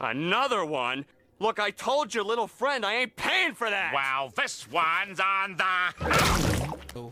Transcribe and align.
Another 0.00 0.64
one? 0.64 1.04
Look, 1.38 1.58
I 1.58 1.70
told 1.70 2.14
your 2.14 2.24
little 2.24 2.46
friend 2.46 2.84
I 2.84 2.94
ain't 2.94 3.16
paying 3.16 3.54
for 3.54 3.68
that. 3.68 3.92
Well, 3.94 4.32
this 4.36 4.66
one's 4.70 5.20
on 5.20 5.56
the. 5.56 7.10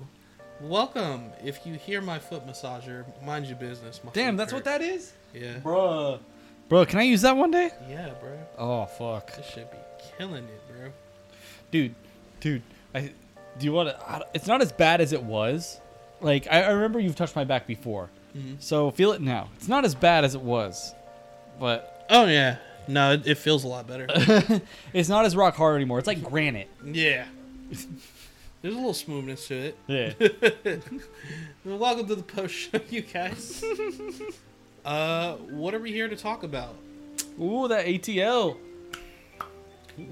Welcome. 0.61 1.31
If 1.45 1.65
you 1.67 1.75
hear 1.75 2.01
my 2.01 2.19
foot 2.19 2.47
massager, 2.47 3.05
mind 3.23 3.47
your 3.47 3.57
business. 3.57 4.01
My 4.03 4.11
Damn, 4.13 4.35
feet 4.35 4.39
that's 4.39 4.53
what 4.53 4.65
that 4.65 4.81
is? 4.81 5.13
Yeah. 5.33 5.61
Bruh. 5.61 6.19
Bro, 6.69 6.87
can 6.87 6.99
I 6.99 7.03
use 7.05 7.23
that 7.23 7.37
one 7.37 7.51
day? 7.51 7.71
Yeah, 7.89 8.13
bro. 8.21 8.39
Oh, 8.59 8.87
fuck. 8.87 9.35
This 9.37 9.47
should 9.47 9.71
be 9.71 9.79
killing 10.19 10.45
it, 10.45 10.69
bro. 10.69 10.91
Dude, 11.71 11.95
dude, 12.41 12.63
I 12.95 13.13
do 13.59 13.67
you 13.67 13.73
want 13.73 13.89
to 13.89 14.27
it's 14.35 14.47
not 14.47 14.63
as 14.63 14.73
bad 14.73 15.01
as 15.01 15.13
it 15.13 15.23
was. 15.23 15.81
Like 16.21 16.47
I, 16.51 16.63
I 16.63 16.71
remember 16.71 16.99
you've 17.01 17.17
touched 17.17 17.37
my 17.37 17.45
back 17.45 17.67
before. 17.67 18.09
Mm-hmm. 18.37 18.55
So 18.59 18.91
feel 18.91 19.13
it 19.13 19.21
now. 19.21 19.49
It's 19.57 19.69
not 19.69 19.85
as 19.85 19.95
bad 19.95 20.25
as 20.25 20.35
it 20.35 20.41
was. 20.41 20.95
But 21.61 22.07
Oh 22.11 22.27
yeah. 22.27 22.57
No, 22.89 23.13
it, 23.13 23.27
it 23.27 23.39
feels 23.39 23.65
a 23.65 23.69
lot 23.69 23.87
better. 23.87 24.07
it's 24.93 25.09
not 25.09 25.25
as 25.27 25.37
rock 25.37 25.55
hard 25.55 25.77
anymore. 25.77 25.99
It's 25.99 26.07
like 26.09 26.23
granite. 26.23 26.69
yeah. 26.85 27.27
There's 28.61 28.75
a 28.75 28.77
little 28.79 28.95
smoothness 28.95 29.47
to 29.49 29.55
it. 29.55 29.79
Yeah. 29.87 30.13
Well, 31.65 31.77
welcome 31.77 32.07
to 32.07 32.15
the 32.15 32.23
post 32.23 32.55
show, 32.55 32.81
you 32.89 33.03
guys. 33.03 33.63
uh, 34.87 35.35
what 35.35 35.75
are 35.75 35.79
we 35.79 35.93
here 35.93 36.09
to 36.09 36.17
talk 36.17 36.45
about? 36.45 36.75
Ooh, 37.39 37.69
that 37.69 37.85
ATL. 37.85 38.57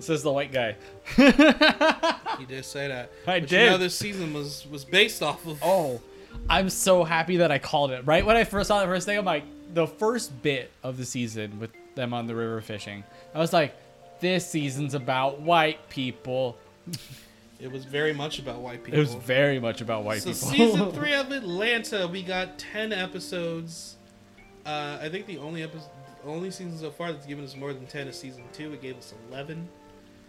Says 0.01 0.23
the 0.23 0.33
white 0.33 0.52
guy. 0.52 0.77
You 1.16 2.47
did 2.47 2.65
say 2.66 2.88
that. 2.88 3.11
I 3.27 3.41
but 3.41 3.51
You 3.51 3.59
know, 3.59 3.79
this 3.79 3.97
season 3.97 4.35
was 4.35 4.66
was 4.71 4.85
based 4.85 5.23
off 5.23 5.47
of. 5.47 5.59
Oh, 5.63 6.02
I'm 6.51 6.69
so 6.69 7.05
happy 7.05 7.38
that 7.38 7.51
I 7.51 7.59
called 7.59 7.91
it. 7.93 8.05
Right 8.05 8.27
when 8.27 8.37
I 8.37 8.45
first 8.45 8.69
saw 8.69 8.80
the 8.80 8.87
first 8.87 9.07
thing, 9.07 9.16
I'm 9.16 9.24
like, 9.24 9.45
the 9.73 9.87
first 9.87 10.43
bit 10.43 10.71
of 10.83 10.99
the 10.99 11.07
season 11.07 11.59
with 11.59 11.71
them 11.97 12.15
on 12.15 12.27
the 12.29 12.35
river 12.37 12.61
fishing. 12.61 13.03
I 13.35 13.41
was 13.41 13.53
like, 13.53 13.75
this 14.21 14.49
season's 14.49 14.95
about 14.95 15.41
white 15.41 15.89
people. 15.89 16.57
It 17.59 17.73
was 17.73 17.85
very 17.85 18.13
much 18.13 18.38
about 18.38 18.61
white 18.61 18.85
people. 18.85 19.01
It 19.01 19.03
was 19.03 19.15
very 19.15 19.59
much 19.59 19.80
about 19.80 20.05
white 20.05 20.23
so 20.23 20.30
people. 20.30 20.49
season 20.49 20.93
three 21.01 21.15
of 21.15 21.33
Atlanta, 21.33 22.07
we 22.07 22.23
got 22.23 22.59
ten 22.59 22.93
episodes. 22.93 23.97
Uh, 24.65 24.99
I 25.01 25.09
think 25.09 25.27
the 25.27 25.38
only 25.38 25.63
episode, 25.63 25.91
only 26.25 26.51
season 26.51 26.77
so 26.79 26.91
far 26.91 27.13
that's 27.13 27.27
given 27.27 27.45
us 27.45 27.57
more 27.57 27.73
than 27.73 27.87
ten 27.87 28.09
is 28.09 28.19
season 28.19 28.45
two. 28.53 28.73
It 28.73 28.83
gave 28.83 28.97
us 28.97 29.15
eleven. 29.29 29.69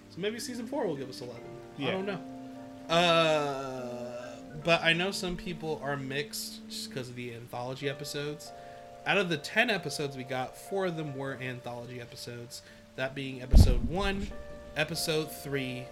So 0.10 0.20
maybe 0.20 0.40
season 0.40 0.66
four 0.66 0.88
will 0.88 0.96
give 0.96 1.10
us 1.10 1.22
eleven. 1.22 1.44
I 1.80 1.92
don't 1.92 2.06
know. 2.06 2.94
Uh, 2.94 4.38
but 4.64 4.82
I 4.82 4.94
know 4.94 5.12
some 5.12 5.36
people 5.36 5.82
are 5.84 5.98
mixed 5.98 6.68
just 6.70 6.90
because 6.90 7.10
of 7.10 7.16
the 7.16 7.34
anthology 7.36 7.90
episodes. 7.90 8.52
Out 9.08 9.18
of 9.18 9.30
the 9.30 9.38
ten 9.38 9.70
episodes 9.70 10.18
we 10.18 10.26
got, 10.26 10.58
four 10.58 10.86
of 10.86 10.98
them 10.98 11.16
were 11.16 11.38
anthology 11.42 12.02
episodes. 12.02 12.62
That 12.98 13.16
being 13.16 13.42
episode 13.42 13.88
one, 13.88 14.28
episode 14.76 15.32
three, 15.32 15.86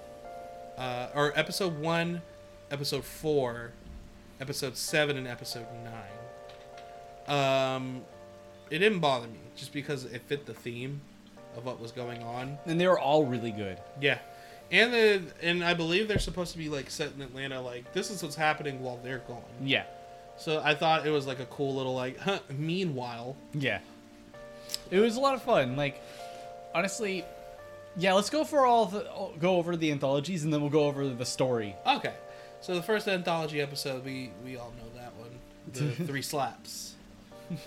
uh, 0.78 1.08
or 1.16 1.32
episode 1.34 1.80
one, 1.80 2.22
episode 2.70 3.06
four, 3.06 3.72
episode 4.42 4.76
seven, 4.76 5.16
and 5.16 5.30
episode 5.30 5.66
nine. 7.28 7.38
Um, 7.78 8.02
it 8.70 8.80
didn't 8.80 9.00
bother 9.00 9.28
me 9.28 9.40
just 9.56 9.72
because 9.72 10.04
it 10.04 10.22
fit 10.24 10.46
the 10.46 10.54
theme 10.54 11.00
of 11.56 11.64
what 11.64 11.80
was 11.80 11.94
going 11.94 12.22
on. 12.22 12.58
and 12.66 12.82
they 12.82 12.88
were 12.88 13.00
all 13.00 13.26
really 13.26 13.52
good. 13.52 13.78
Yeah, 14.02 14.20
and 14.72 14.92
the 14.92 15.22
and 15.42 15.64
I 15.64 15.74
believe 15.74 16.10
they're 16.10 16.20
supposed 16.20 16.52
to 16.52 16.58
be 16.58 16.68
like 16.68 16.90
set 16.90 17.14
in 17.16 17.22
Atlanta. 17.22 17.62
Like 17.62 17.94
this 17.94 18.12
is 18.12 18.22
what's 18.22 18.36
happening 18.36 18.82
while 18.82 19.00
they're 19.02 19.20
gone. 19.20 19.42
Yeah. 19.64 19.86
So 20.38 20.62
I 20.64 20.76
thought 20.76 21.08
it 21.08 21.12
was 21.12 21.26
like 21.26 21.40
a 21.40 21.46
cool 21.46 21.76
little 21.76 21.96
like. 21.96 22.20
Huh, 22.20 22.40
meanwhile, 22.50 23.36
Yeah. 23.54 23.80
It 24.92 25.00
was 25.00 25.16
a 25.16 25.20
lot 25.20 25.36
of 25.36 25.42
fun. 25.44 25.76
Like, 25.76 26.02
honestly, 26.74 27.24
yeah. 27.98 28.14
Let's 28.14 28.30
go 28.30 28.44
for 28.44 28.66
all 28.66 28.86
the 28.88 29.08
go 29.40 29.56
over 29.58 29.76
the 29.78 29.92
anthologies, 29.92 30.44
and 30.44 30.54
then 30.54 30.62
we'll 30.62 30.70
go 30.70 30.86
over 30.86 31.08
the 31.08 31.26
story. 31.26 31.76
okay. 31.88 32.14
So 32.62 32.76
the 32.76 32.82
first 32.82 33.08
anthology 33.08 33.62
episode, 33.62 34.04
we 34.04 34.32
we 34.44 34.58
all 34.58 34.74
know 34.78 35.00
that 35.00 35.14
one, 35.16 35.30
the 35.72 35.92
three 36.06 36.22
slaps. 36.22 36.96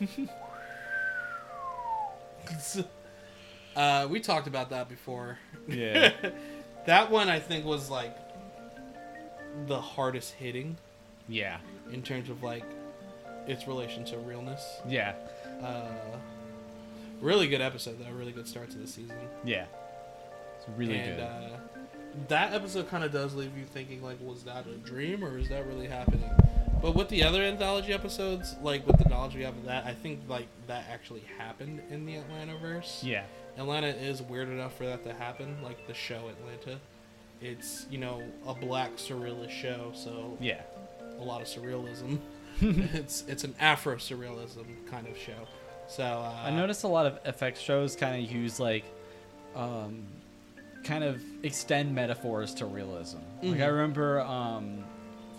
uh, 3.77 4.07
we 4.11 4.21
talked 4.21 4.47
about 4.47 4.71
that 4.71 4.89
before. 4.89 5.39
Yeah. 5.67 6.13
That 6.87 7.11
one 7.11 7.29
I 7.29 7.39
think 7.39 7.67
was 7.67 7.91
like 7.91 8.17
the 9.67 9.79
hardest 9.79 10.33
hitting 10.33 10.79
yeah. 11.29 11.59
in 11.93 12.03
terms 12.03 12.31
of 12.31 12.43
like 12.43 12.65
its 13.47 13.67
relation 13.67 14.05
to 14.07 14.19
realness. 14.19 14.63
Yeah. 14.89 15.15
Uh, 15.63 16.17
really 17.21 17.49
good 17.49 17.61
episode 17.61 17.99
though. 17.99 18.11
Really 18.13 18.33
good 18.33 18.49
start 18.49 18.71
to 18.71 18.79
the 18.79 18.87
season. 18.87 19.17
Yeah. 19.45 19.67
It's 20.59 20.69
really 20.77 20.97
and 20.99 21.17
good. 21.17 21.23
uh, 21.23 21.49
that 22.29 22.53
episode 22.53 22.89
kind 22.89 23.05
of 23.05 23.13
does 23.13 23.35
leave 23.35 23.57
you 23.57 23.65
thinking 23.65 24.03
like, 24.03 24.19
was 24.21 24.43
that 24.45 24.67
a 24.67 24.75
dream 24.79 25.25
or 25.25 25.39
is 25.39 25.49
that 25.49 25.67
really 25.67 25.87
happening? 25.87 26.31
But 26.81 26.95
with 26.95 27.09
the 27.09 27.25
other 27.25 27.43
anthology 27.43 27.93
episodes, 27.93 28.55
like 28.63 28.87
with 28.87 28.99
the 28.99 29.09
knowledge 29.09 29.35
we 29.35 29.43
have 29.43 29.57
of 29.57 29.65
that, 29.65 29.85
I 29.85 29.95
think 29.95 30.21
like 30.29 30.47
that 30.69 30.85
actually 30.91 31.25
happened 31.37 31.81
in 31.91 32.07
the 32.07 32.17
Atlanta 32.17 32.57
verse. 32.59 33.03
yeah. 33.05 33.25
Atlanta 33.57 33.89
is 33.89 34.23
weird 34.23 34.49
enough 34.49 34.77
for 34.77 34.85
that 34.87 35.03
to 35.03 35.13
happen, 35.13 35.57
like 35.65 35.89
the 35.89 35.95
show 35.95 36.29
Atlanta. 36.29 36.79
It's 37.41 37.87
you 37.91 37.99
know 37.99 38.23
a 38.47 38.55
black 38.55 38.93
surrealist 38.97 39.51
show, 39.51 39.91
so 39.95 40.37
Yeah. 40.41 40.61
A 41.19 41.23
lot 41.23 41.41
of 41.41 41.47
surrealism. 41.49 42.19
it's 42.61 43.25
it's 43.29 43.45
an 43.45 43.55
Afro 43.61 43.97
surrealism 43.97 44.65
kind 44.91 45.07
of 45.07 45.17
show. 45.17 45.47
So 45.89 46.03
uh, 46.05 46.43
I 46.45 46.51
noticed 46.51 46.85
a 46.85 46.89
lot 46.89 47.07
of 47.07 47.23
FX 47.37 47.57
shows 47.57 47.97
kind 47.97 48.23
of 48.23 48.31
use 48.31 48.61
like, 48.61 48.85
um, 49.57 50.03
kind 50.85 51.03
of 51.05 51.23
extend 51.43 51.95
metaphors 51.95 52.55
to 52.55 52.67
realism. 52.67 53.19
Like 53.43 53.61
I 53.61 53.65
Mhm. 53.65 53.69
remember, 53.73 54.21
um, 54.21 54.85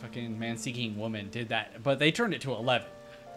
fucking 0.02 0.38
Man 0.40 0.58
Seeking 0.58 0.98
Woman 0.98 1.30
did 1.30 1.50
that, 1.50 1.84
but 1.84 2.00
they 2.00 2.12
turned 2.12 2.34
it 2.34 2.42
to 2.42 2.54
eleven. 2.54 2.88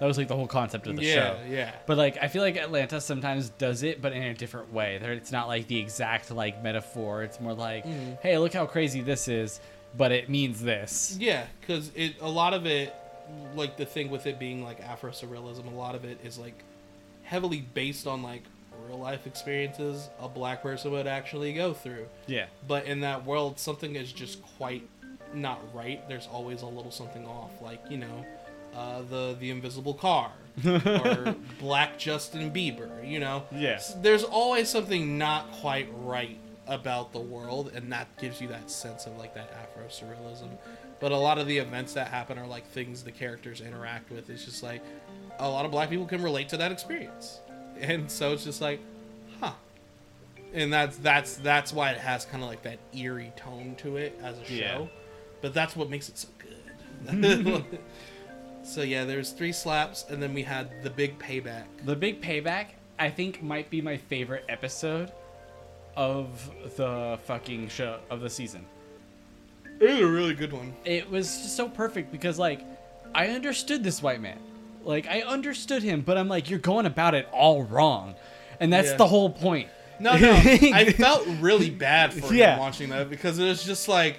That 0.00 0.06
was 0.06 0.18
like 0.18 0.26
the 0.26 0.34
whole 0.36 0.48
concept 0.48 0.86
of 0.88 0.96
the 0.96 1.02
yeah, 1.04 1.14
show. 1.14 1.38
yeah. 1.48 1.70
But 1.86 1.96
like 1.96 2.16
I 2.20 2.26
feel 2.28 2.42
like 2.42 2.56
Atlanta 2.56 3.00
sometimes 3.00 3.50
does 3.50 3.82
it, 3.82 4.00
but 4.02 4.12
in 4.12 4.22
a 4.22 4.34
different 4.34 4.72
way. 4.72 4.98
There, 4.98 5.12
it's 5.12 5.30
not 5.30 5.46
like 5.48 5.68
the 5.68 5.78
exact 5.78 6.30
like 6.30 6.62
metaphor. 6.62 7.22
It's 7.22 7.38
more 7.40 7.52
like, 7.54 7.84
Mhm. 7.84 8.18
hey, 8.20 8.38
look 8.38 8.52
how 8.52 8.66
crazy 8.66 9.00
this 9.00 9.28
is, 9.28 9.60
but 9.96 10.12
it 10.12 10.28
means 10.28 10.62
this. 10.62 11.16
Yeah, 11.18 11.46
because 11.60 11.90
it 11.94 12.16
a 12.20 12.28
lot 12.28 12.54
of 12.54 12.66
it, 12.66 12.94
like 13.54 13.76
the 13.76 13.86
thing 13.86 14.10
with 14.10 14.26
it 14.26 14.38
being 14.38 14.62
like 14.62 14.80
Afro 14.80 15.10
surrealism, 15.10 15.66
a 15.72 15.76
lot 15.76 15.94
of 15.94 16.04
it 16.04 16.18
is 16.24 16.38
like 16.38 16.62
heavily 17.24 17.60
based 17.74 18.06
on 18.06 18.22
like 18.22 18.42
real 18.88 18.98
life 18.98 19.26
experiences 19.26 20.08
a 20.20 20.28
black 20.28 20.62
person 20.62 20.90
would 20.92 21.06
actually 21.06 21.52
go 21.52 21.72
through. 21.72 22.06
Yeah. 22.26 22.46
But 22.66 22.86
in 22.86 23.00
that 23.00 23.24
world, 23.24 23.58
something 23.58 23.96
is 23.96 24.12
just 24.12 24.42
quite 24.58 24.88
not 25.34 25.60
right. 25.74 26.06
There's 26.08 26.26
always 26.26 26.62
a 26.62 26.66
little 26.66 26.90
something 26.90 27.26
off, 27.26 27.50
like 27.62 27.80
you 27.90 27.98
know, 27.98 28.26
uh, 28.74 29.02
the 29.02 29.36
the 29.38 29.50
invisible 29.50 29.94
car 29.94 30.32
or 30.66 31.34
Black 31.58 31.98
Justin 31.98 32.50
Bieber. 32.50 33.08
You 33.08 33.20
know, 33.20 33.44
Yeah. 33.52 33.80
There's 33.98 34.24
always 34.24 34.68
something 34.68 35.18
not 35.18 35.50
quite 35.52 35.88
right 35.92 36.38
about 36.66 37.12
the 37.12 37.18
world, 37.20 37.72
and 37.74 37.90
that 37.92 38.08
gives 38.18 38.40
you 38.40 38.48
that 38.48 38.70
sense 38.70 39.06
of 39.06 39.16
like 39.18 39.34
that 39.34 39.50
Afro 39.52 39.84
surrealism. 39.88 40.50
But 41.00 41.10
a 41.12 41.16
lot 41.16 41.38
of 41.38 41.46
the 41.48 41.58
events 41.58 41.94
that 41.94 42.08
happen 42.08 42.38
are 42.38 42.46
like 42.46 42.66
things 42.68 43.02
the 43.02 43.10
characters 43.12 43.60
interact 43.60 44.10
with. 44.10 44.30
It's 44.30 44.44
just 44.44 44.62
like 44.62 44.82
a 45.40 45.48
lot 45.48 45.64
of 45.64 45.70
black 45.72 45.90
people 45.90 46.06
can 46.06 46.22
relate 46.22 46.48
to 46.50 46.56
that 46.58 46.70
experience, 46.72 47.40
and 47.80 48.10
so 48.10 48.32
it's 48.32 48.44
just 48.44 48.60
like, 48.60 48.80
huh. 49.40 49.52
And 50.54 50.72
that's 50.72 50.96
that's 50.98 51.36
that's 51.36 51.72
why 51.72 51.90
it 51.90 51.98
has 51.98 52.24
kind 52.26 52.42
of 52.42 52.48
like 52.48 52.62
that 52.62 52.78
eerie 52.94 53.32
tone 53.36 53.74
to 53.78 53.96
it 53.96 54.18
as 54.22 54.38
a 54.38 54.44
show, 54.44 54.54
Yeah. 54.54 54.86
but 55.40 55.54
that's 55.54 55.74
what 55.74 55.88
makes 55.90 56.08
it 56.08 56.18
so 56.18 56.28
good. 56.38 57.64
so 58.62 58.82
yeah, 58.82 59.04
there's 59.04 59.30
three 59.32 59.52
slaps, 59.52 60.04
and 60.08 60.22
then 60.22 60.34
we 60.34 60.42
had 60.42 60.82
the 60.82 60.90
big 60.90 61.18
payback. 61.18 61.64
The 61.84 61.96
big 61.96 62.20
payback, 62.20 62.66
I 62.98 63.10
think, 63.10 63.42
might 63.42 63.70
be 63.70 63.80
my 63.80 63.96
favorite 63.96 64.44
episode 64.48 65.10
of 65.96 66.50
the 66.76 67.18
fucking 67.24 67.68
show 67.68 67.98
of 68.10 68.20
the 68.20 68.30
season. 68.30 68.64
It 69.80 69.90
was 69.90 69.98
a 70.00 70.06
really 70.06 70.34
good 70.34 70.52
one. 70.52 70.74
It 70.84 71.10
was 71.10 71.26
just 71.26 71.56
so 71.56 71.68
perfect 71.68 72.12
because, 72.12 72.38
like, 72.38 72.60
I 73.14 73.28
understood 73.28 73.82
this 73.84 74.02
white 74.02 74.20
man. 74.20 74.38
Like, 74.84 75.06
I 75.06 75.22
understood 75.22 75.82
him, 75.82 76.00
but 76.02 76.16
I'm 76.16 76.28
like, 76.28 76.48
you're 76.50 76.58
going 76.58 76.86
about 76.86 77.14
it 77.14 77.28
all 77.32 77.62
wrong. 77.64 78.14
And 78.60 78.72
that's 78.72 78.90
Yeah. 78.90 78.96
the 78.96 79.06
whole 79.08 79.30
point. 79.30 79.68
No, 80.00 80.16
no, 80.16 80.32
I 80.44 80.92
felt 80.92 81.26
really 81.40 81.70
bad 81.70 82.12
for 82.14 82.32
Yeah. 82.34 82.54
him 82.54 82.60
watching 82.60 82.88
that 82.90 83.10
because 83.10 83.38
it 83.38 83.44
was 83.44 83.64
just 83.64 83.88
like, 83.88 84.18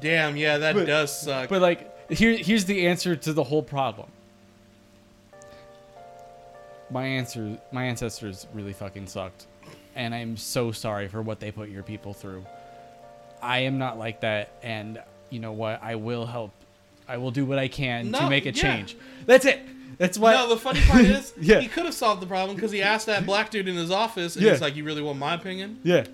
damn, 0.00 0.36
yeah, 0.36 0.58
that 0.58 0.74
But- 0.74 0.86
does 0.86 1.20
suck. 1.20 1.48
But, 1.48 1.62
like, 1.62 2.10
here, 2.10 2.36
here's 2.36 2.64
the 2.66 2.86
answer 2.86 3.16
to 3.16 3.32
the 3.32 3.44
whole 3.44 3.62
problem. 3.62 4.08
My 6.90 7.04
answer, 7.04 7.58
my 7.70 7.84
ancestors 7.84 8.46
really 8.54 8.72
fucking 8.72 9.06
sucked. 9.08 9.46
And 9.98 10.14
I'm 10.14 10.36
so 10.38 10.72
sorry 10.72 11.08
for 11.08 11.20
what 11.20 11.40
they 11.40 11.50
put 11.50 11.68
your 11.68 11.82
people 11.82 12.14
through. 12.14 12.46
I 13.42 13.58
am 13.60 13.78
not 13.78 13.98
like 13.98 14.20
that, 14.22 14.52
and 14.62 15.02
you 15.28 15.40
know 15.40 15.52
what? 15.52 15.82
I 15.82 15.96
will 15.96 16.24
help. 16.24 16.52
I 17.08 17.16
will 17.18 17.30
do 17.32 17.44
what 17.44 17.58
I 17.58 17.68
can 17.68 18.10
No, 18.12 18.20
to 18.20 18.30
make 18.30 18.44
a 18.46 18.50
yeah. 18.52 18.62
change. 18.62 18.96
That's 19.26 19.44
it. 19.44 19.60
That's 19.98 20.16
why. 20.16 20.32
no, 20.34 20.48
the 20.48 20.56
funny 20.56 20.80
part 20.82 21.00
is, 21.04 21.34
Yeah. 21.40 21.60
he 21.60 21.66
could 21.68 21.84
have 21.84 21.94
solved 21.94 22.22
the 22.22 22.26
problem 22.26 22.54
because 22.54 22.70
he 22.70 22.80
asked 22.82 23.06
that 23.06 23.26
black 23.26 23.50
dude 23.50 23.66
in 23.68 23.74
his 23.76 23.90
office, 23.90 24.36
and 24.36 24.44
Yeah. 24.44 24.52
he's 24.52 24.60
like, 24.60 24.76
"You 24.76 24.84
really 24.84 25.02
want 25.02 25.18
my 25.18 25.34
opinion?" 25.34 25.80
yeah. 25.82 26.04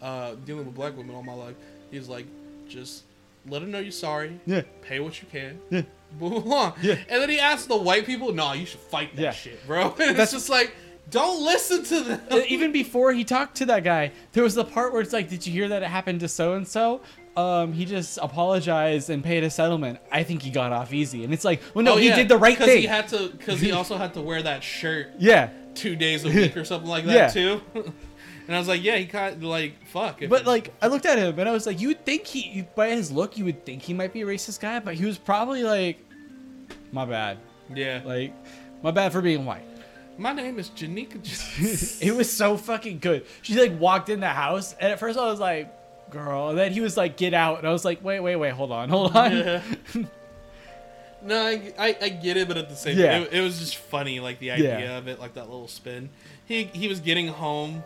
Uh, 0.00 0.34
dealing 0.44 0.66
with 0.66 0.74
black 0.74 0.96
women 0.96 1.14
all 1.16 1.22
my 1.22 1.32
life, 1.34 1.54
he's 1.90 2.08
like, 2.08 2.26
"Just 2.68 3.02
let 3.48 3.60
them 3.60 3.70
know 3.72 3.78
you're 3.80 3.90
sorry. 3.90 4.38
Yeah. 4.46 4.62
Pay 4.82 5.00
what 5.00 5.20
you 5.20 5.26
can. 5.32 5.58
Yeah. 5.70 5.82
Move 6.20 6.44
along." 6.44 6.74
Yeah. 6.82 6.96
And 7.08 7.20
then 7.22 7.30
he 7.30 7.40
asked 7.40 7.66
the 7.68 7.76
white 7.76 8.06
people, 8.06 8.32
"No, 8.32 8.52
you 8.52 8.66
should 8.66 8.80
fight 8.80 9.16
that 9.16 9.22
Yeah. 9.22 9.32
shit, 9.32 9.66
bro." 9.66 9.90
And 9.98 10.00
it's 10.00 10.08
That's- 10.10 10.30
just 10.32 10.48
like, 10.50 10.72
don't 11.10 11.44
listen 11.44 11.82
to 11.84 12.00
them. 12.00 12.20
Uh, 12.30 12.40
Even 12.48 12.72
before 12.72 13.12
he 13.12 13.24
talked 13.24 13.56
to 13.58 13.66
that 13.66 13.84
guy, 13.84 14.12
there 14.32 14.42
was 14.42 14.54
the 14.54 14.64
part 14.64 14.92
where 14.92 15.02
it's 15.02 15.12
like, 15.12 15.28
"Did 15.28 15.46
you 15.46 15.52
hear 15.52 15.68
that 15.68 15.82
it 15.82 15.88
happened 15.88 16.20
to 16.20 16.28
so 16.28 16.54
and 16.54 16.66
so?" 16.66 17.00
Um, 17.36 17.72
he 17.72 17.84
just 17.84 18.18
apologized 18.22 19.10
and 19.10 19.22
paid 19.24 19.42
a 19.42 19.50
settlement. 19.50 19.98
I 20.12 20.22
think 20.22 20.40
he 20.42 20.50
got 20.50 20.70
off 20.72 20.92
easy, 20.92 21.24
and 21.24 21.32
it's 21.34 21.44
like, 21.44 21.60
well, 21.74 21.84
no, 21.84 21.94
Oh, 21.94 21.96
he 21.96 22.10
did 22.10 22.28
the 22.28 22.36
right 22.38 22.56
thing. 22.56 22.78
He 22.80 22.86
had 22.86 23.08
to, 23.08 23.28
because 23.28 23.60
he 23.60 23.72
also 23.78 23.96
had 23.96 24.14
to 24.14 24.20
wear 24.20 24.40
that 24.42 24.62
shirt 24.62 25.08
yeah, 25.18 25.50
two 25.74 25.96
days 25.96 26.24
a 26.24 26.28
week 26.32 26.56
or 26.56 26.64
something 26.64 26.88
like 26.88 27.04
that 27.06 27.12
Yeah. 27.12 27.28
too. 27.28 27.60
and 28.46 28.54
I 28.54 28.58
was 28.58 28.68
like, 28.68 28.84
yeah, 28.84 28.96
he 28.98 29.06
kind 29.06 29.34
of 29.34 29.42
like 29.42 29.84
fuck. 29.88 30.20
but 30.28 30.46
like, 30.46 30.72
I 30.80 30.86
looked 30.86 31.06
at 31.06 31.18
him 31.18 31.36
and 31.40 31.48
I 31.48 31.52
was 31.52 31.66
like, 31.66 31.80
you 31.80 31.88
would 31.88 32.06
think 32.06 32.24
he, 32.24 32.64
by 32.76 32.90
his 32.90 33.10
look, 33.10 33.36
you 33.36 33.44
would 33.46 33.66
think 33.66 33.82
he 33.82 33.92
might 33.94 34.12
be 34.12 34.22
a 34.22 34.26
racist 34.26 34.60
guy, 34.60 34.78
but 34.78 34.94
he 34.94 35.04
was 35.04 35.18
probably 35.18 35.64
like, 35.64 35.98
my 36.92 37.04
bad, 37.04 37.38
yeah, 37.74 38.00
like, 38.04 38.32
my 38.84 38.92
bad 38.92 39.10
for 39.10 39.20
being 39.20 39.44
white. 39.44 39.64
My 40.18 40.32
name 40.32 40.58
is 40.58 40.70
Janika. 40.70 41.18
it 42.02 42.12
was 42.14 42.32
so 42.32 42.56
fucking 42.56 42.98
good. 42.98 43.24
She 43.42 43.58
like 43.60 43.78
walked 43.78 44.08
in 44.08 44.20
the 44.20 44.28
house, 44.28 44.74
and 44.80 44.92
at 44.92 44.98
first 44.98 45.18
I 45.18 45.26
was 45.26 45.40
like, 45.40 45.72
"Girl," 46.10 46.50
and 46.50 46.58
then 46.58 46.72
he 46.72 46.80
was 46.80 46.96
like, 46.96 47.16
"Get 47.16 47.34
out," 47.34 47.58
and 47.58 47.66
I 47.68 47.72
was 47.72 47.84
like, 47.84 48.02
"Wait, 48.04 48.20
wait, 48.20 48.36
wait, 48.36 48.52
hold 48.52 48.72
on, 48.72 48.88
hold 48.88 49.16
on." 49.16 49.32
Yeah. 49.32 49.62
no, 51.22 51.46
I, 51.46 51.72
I, 51.78 51.96
I 52.02 52.08
get 52.10 52.36
it, 52.36 52.48
but 52.48 52.56
at 52.56 52.68
the 52.68 52.76
same 52.76 52.98
Yeah. 52.98 53.12
time, 53.18 53.22
it, 53.24 53.34
it 53.34 53.40
was 53.40 53.58
just 53.58 53.76
funny, 53.76 54.20
like 54.20 54.38
the 54.38 54.50
idea 54.52 54.78
Yeah. 54.80 54.98
of 54.98 55.08
it, 55.08 55.18
like 55.20 55.34
that 55.34 55.48
little 55.50 55.68
spin. 55.68 56.10
He 56.46 56.64
he 56.64 56.88
was 56.88 57.00
getting 57.00 57.28
home, 57.28 57.82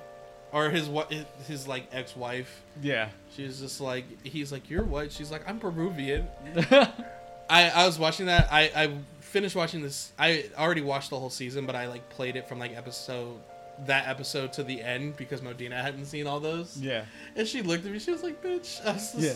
or 0.52 0.70
his 0.70 0.88
what 0.88 1.12
his, 1.12 1.24
his 1.46 1.68
like 1.68 1.88
ex 1.92 2.16
wife. 2.16 2.62
Yeah. 2.82 3.08
she's 3.34 3.60
just 3.60 3.80
like, 3.80 4.04
he's 4.26 4.50
like, 4.52 4.68
you're 4.70 4.84
white. 4.84 5.12
She's 5.12 5.30
like, 5.30 5.48
I'm 5.48 5.58
Peruvian. 5.60 6.26
I, 7.50 7.68
I 7.70 7.86
was 7.86 7.98
watching 7.98 8.26
that. 8.26 8.48
I, 8.52 8.70
I 8.74 8.90
finished 9.20 9.56
watching 9.56 9.82
this. 9.82 10.12
I 10.18 10.44
already 10.56 10.82
watched 10.82 11.10
the 11.10 11.18
whole 11.18 11.30
season, 11.30 11.66
but 11.66 11.74
I 11.74 11.86
like 11.88 12.08
played 12.10 12.36
it 12.36 12.48
from 12.48 12.58
like 12.58 12.76
episode 12.76 13.36
that 13.86 14.08
episode 14.08 14.52
to 14.54 14.64
the 14.64 14.82
end 14.82 15.16
because 15.16 15.40
Modena 15.40 15.80
hadn't 15.80 16.06
seen 16.06 16.26
all 16.26 16.40
those. 16.40 16.76
yeah. 16.78 17.04
And 17.36 17.46
she 17.46 17.62
looked 17.62 17.86
at 17.86 17.92
me. 17.92 17.98
She 18.00 18.10
was 18.10 18.22
like, 18.24 18.42
"Bitch," 18.42 18.84
I 18.84 18.92
was, 18.94 19.12
just, 19.12 19.16
Yeah. 19.24 19.30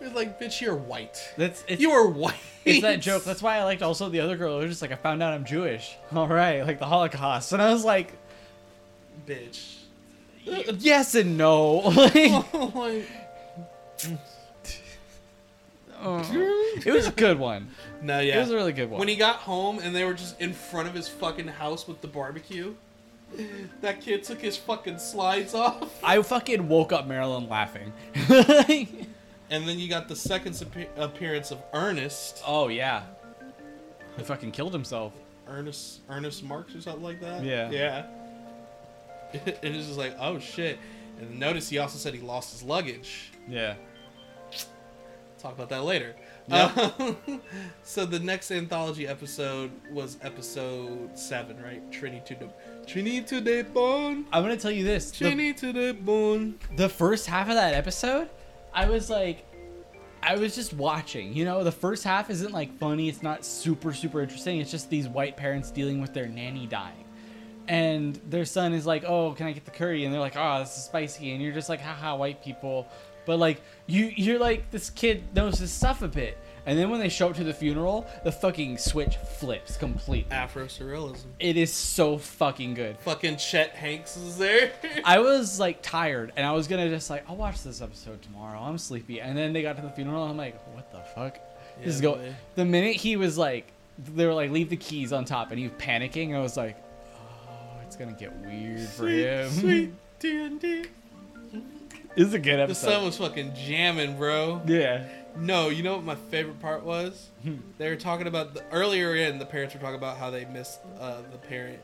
it 0.00 0.04
was 0.04 0.12
like, 0.12 0.40
"Bitch, 0.40 0.60
you're 0.60 0.76
white. 0.76 1.18
That's 1.36 1.64
it's, 1.66 1.82
you 1.82 1.90
are 1.90 2.06
white." 2.06 2.34
it's 2.64 2.82
that 2.82 3.00
joke. 3.00 3.24
That's 3.24 3.42
why 3.42 3.56
I 3.56 3.64
liked 3.64 3.82
also 3.82 4.08
the 4.08 4.20
other 4.20 4.36
girl. 4.36 4.60
It 4.60 4.62
was 4.62 4.70
just 4.70 4.82
like 4.82 4.92
I 4.92 4.96
found 4.96 5.20
out 5.22 5.34
I'm 5.34 5.44
Jewish. 5.44 5.96
All 6.14 6.28
right, 6.28 6.62
like 6.64 6.78
the 6.78 6.86
Holocaust, 6.86 7.52
and 7.52 7.60
I 7.60 7.72
was 7.72 7.84
like, 7.84 8.12
bitch. 9.26 9.74
yes 10.44 11.14
and 11.16 11.36
no. 11.36 11.78
like, 12.74 13.04
oh. 16.00 16.72
it 16.84 16.92
was 16.92 17.06
a 17.06 17.12
good 17.12 17.38
one. 17.38 17.68
no, 18.02 18.20
yeah. 18.20 18.36
It 18.36 18.40
was 18.40 18.50
a 18.50 18.56
really 18.56 18.72
good 18.72 18.90
one. 18.90 18.98
when 18.98 19.08
he 19.08 19.16
got 19.16 19.36
home 19.36 19.78
and 19.78 19.94
they 19.94 20.04
were 20.04 20.14
just 20.14 20.40
in 20.40 20.52
front 20.52 20.88
of 20.88 20.94
his 20.94 21.08
fucking 21.08 21.48
house 21.48 21.86
with 21.88 22.00
the 22.00 22.08
barbecue, 22.08 22.74
that 23.80 24.00
kid 24.00 24.22
took 24.24 24.40
his 24.40 24.56
fucking 24.56 24.98
slides 24.98 25.54
off. 25.54 26.02
I 26.02 26.20
fucking 26.22 26.68
woke 26.68 26.92
up 26.92 27.06
Marilyn 27.06 27.48
laughing. 27.48 27.92
And 29.50 29.66
then 29.66 29.78
you 29.78 29.88
got 29.88 30.08
the 30.08 30.16
second 30.16 30.62
appearance 30.96 31.50
of 31.50 31.62
Ernest. 31.72 32.42
oh 32.46 32.68
yeah. 32.68 33.04
He 34.16 34.22
fucking 34.22 34.50
killed 34.50 34.72
himself. 34.72 35.14
Ernest 35.46 36.00
Ernest 36.10 36.44
Marks 36.44 36.74
or 36.74 36.80
something 36.80 37.02
like 37.02 37.20
that. 37.20 37.42
Yeah. 37.44 37.70
Yeah. 37.70 38.06
And 39.32 39.74
it 39.74 39.76
was 39.76 39.86
just 39.86 39.98
like, 39.98 40.16
oh 40.18 40.38
shit. 40.38 40.78
And 41.20 41.38
notice 41.38 41.68
he 41.68 41.78
also 41.78 41.98
said 41.98 42.14
he 42.14 42.20
lost 42.20 42.52
his 42.52 42.62
luggage. 42.62 43.30
Yeah. 43.48 43.74
Talk 45.38 45.52
about 45.52 45.68
that 45.68 45.84
later. 45.84 46.16
Yeah. 46.48 46.72
Uh, 46.76 47.12
so 47.84 48.04
the 48.04 48.18
next 48.18 48.50
anthology 48.50 49.06
episode 49.06 49.70
was 49.92 50.18
episode 50.22 51.16
seven, 51.16 51.62
right? 51.62 51.80
Trinity 51.92 52.34
to 52.34 52.40
the 52.40 52.50
Trinity 52.86 53.20
to 53.22 53.40
the 53.40 53.62
bone. 53.62 54.26
I'm 54.32 54.42
gonna 54.42 54.56
tell 54.56 54.72
you 54.72 54.84
this. 54.84 55.12
The, 55.12 55.26
Trinity 55.26 55.54
to 55.54 55.72
the 55.72 55.92
bone. 55.92 56.58
the 56.74 56.88
first 56.88 57.26
half 57.26 57.48
of 57.48 57.54
that 57.54 57.74
episode, 57.74 58.28
I 58.74 58.88
was 58.88 59.08
like, 59.08 59.44
I 60.22 60.34
was 60.36 60.56
just 60.56 60.72
watching. 60.72 61.32
You 61.32 61.44
know, 61.44 61.62
the 61.62 61.72
first 61.72 62.02
half 62.02 62.30
isn't 62.30 62.52
like 62.52 62.76
funny. 62.78 63.08
It's 63.08 63.22
not 63.22 63.44
super 63.44 63.92
super 63.92 64.20
interesting. 64.20 64.60
It's 64.60 64.72
just 64.72 64.90
these 64.90 65.06
white 65.08 65.36
parents 65.36 65.70
dealing 65.70 66.00
with 66.00 66.12
their 66.14 66.26
nanny 66.26 66.66
dying, 66.66 67.04
and 67.68 68.16
their 68.28 68.44
son 68.44 68.72
is 68.72 68.86
like, 68.86 69.04
"Oh, 69.04 69.34
can 69.34 69.46
I 69.46 69.52
get 69.52 69.64
the 69.64 69.70
curry?" 69.70 70.04
And 70.04 70.12
they're 70.12 70.20
like, 70.20 70.36
"Oh, 70.36 70.58
this 70.58 70.76
is 70.76 70.84
spicy," 70.84 71.32
and 71.32 71.40
you're 71.40 71.52
just 71.54 71.68
like, 71.68 71.80
"Haha, 71.80 72.16
white 72.16 72.42
people." 72.42 72.88
But 73.28 73.38
like 73.38 73.60
you, 73.86 74.10
you're 74.16 74.38
like 74.38 74.70
this 74.70 74.88
kid 74.88 75.22
knows 75.34 75.58
his 75.58 75.70
stuff 75.70 76.00
a 76.00 76.08
bit, 76.08 76.38
and 76.64 76.78
then 76.78 76.88
when 76.88 76.98
they 76.98 77.10
show 77.10 77.28
up 77.28 77.36
to 77.36 77.44
the 77.44 77.52
funeral, 77.52 78.06
the 78.24 78.32
fucking 78.32 78.78
switch 78.78 79.16
flips 79.18 79.76
completely. 79.76 80.32
Afro 80.34 80.64
surrealism. 80.64 81.26
It 81.38 81.58
is 81.58 81.70
so 81.70 82.16
fucking 82.16 82.72
good. 82.72 82.96
Fucking 83.00 83.36
Chet 83.36 83.72
Hanks 83.72 84.16
is 84.16 84.38
there. 84.38 84.72
I 85.04 85.18
was 85.18 85.60
like 85.60 85.82
tired, 85.82 86.32
and 86.36 86.46
I 86.46 86.52
was 86.52 86.66
gonna 86.68 86.88
just 86.88 87.10
like, 87.10 87.22
I'll 87.28 87.36
watch 87.36 87.62
this 87.62 87.82
episode 87.82 88.22
tomorrow. 88.22 88.58
I'm 88.58 88.78
sleepy, 88.78 89.20
and 89.20 89.36
then 89.36 89.52
they 89.52 89.60
got 89.60 89.76
to 89.76 89.82
the 89.82 89.90
funeral, 89.90 90.22
and 90.22 90.30
I'm 90.30 90.36
like, 90.38 90.56
what 90.74 90.90
the 90.90 91.00
fuck? 91.14 91.38
this 91.84 91.96
is 91.96 92.00
Yeah, 92.00 92.02
go. 92.10 92.14
boy. 92.16 92.34
The 92.54 92.64
minute 92.64 92.96
he 92.96 93.16
was 93.16 93.36
like, 93.36 93.66
they 94.14 94.24
were 94.24 94.32
like, 94.34 94.50
leave 94.50 94.70
the 94.70 94.76
keys 94.78 95.12
on 95.12 95.26
top, 95.26 95.50
and 95.50 95.58
he 95.58 95.68
was 95.68 95.76
panicking. 95.78 96.34
I 96.34 96.40
was 96.40 96.56
like, 96.56 96.76
oh, 97.14 97.80
it's 97.86 97.94
gonna 97.94 98.12
get 98.12 98.34
weird 98.38 98.88
for 98.88 99.06
him. 99.06 99.50
sweet 99.50 99.92
D&D. 100.18 100.86
It's 102.20 102.34
a 102.34 102.38
good 102.38 102.58
episode. 102.60 102.86
The 102.88 102.92
sun 102.92 103.04
was 103.04 103.16
fucking 103.18 103.54
jamming, 103.54 104.16
bro. 104.16 104.62
yeah. 104.66 105.04
No, 105.36 105.68
you 105.68 105.84
know 105.84 105.94
what 105.94 106.04
my 106.04 106.16
favorite 106.16 106.58
part 106.58 106.82
was? 106.82 107.30
Hmm. 107.44 107.56
they 107.78 107.88
were 107.88 107.96
talking 107.96 108.26
about 108.26 108.54
the 108.54 108.64
earlier 108.72 109.14
in 109.14 109.38
the 109.38 109.46
parents 109.46 109.72
were 109.74 109.80
talking 109.80 109.94
about 109.96 110.16
how 110.16 110.30
they 110.30 110.44
missed 110.46 110.80
uh, 110.98 111.22
the 111.30 111.38
parent 111.38 111.78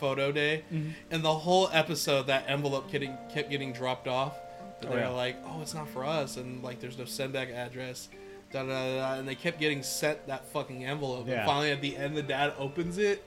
photo 0.00 0.32
day, 0.32 0.64
Mm-hmm. 0.72 0.90
and 1.10 1.22
the 1.22 1.34
whole 1.34 1.68
episode 1.72 2.28
that 2.28 2.44
envelope 2.48 2.90
getting 2.90 3.16
kept 3.32 3.50
getting 3.50 3.72
dropped 3.72 4.08
off. 4.08 4.38
Oh, 4.84 4.88
they 4.88 4.96
yeah. 4.96 5.10
were 5.10 5.14
like, 5.14 5.36
"Oh, 5.46 5.60
it's 5.60 5.74
not 5.74 5.88
for 5.90 6.04
us," 6.04 6.36
and 6.38 6.62
like, 6.62 6.80
"There's 6.80 6.96
no 6.98 7.04
send 7.04 7.32
back 7.34 7.50
address." 7.50 8.08
Da, 8.52 8.62
da, 8.62 8.68
da, 8.68 8.96
da, 8.96 9.14
and 9.18 9.28
they 9.28 9.34
kept 9.34 9.60
getting 9.60 9.82
sent 9.82 10.26
that 10.26 10.44
fucking 10.46 10.84
envelope. 10.84 11.28
Yeah. 11.28 11.40
And 11.40 11.46
finally, 11.46 11.70
at 11.72 11.80
the 11.82 11.96
end, 11.96 12.16
the 12.16 12.22
dad 12.22 12.52
opens 12.58 12.98
it, 12.98 13.22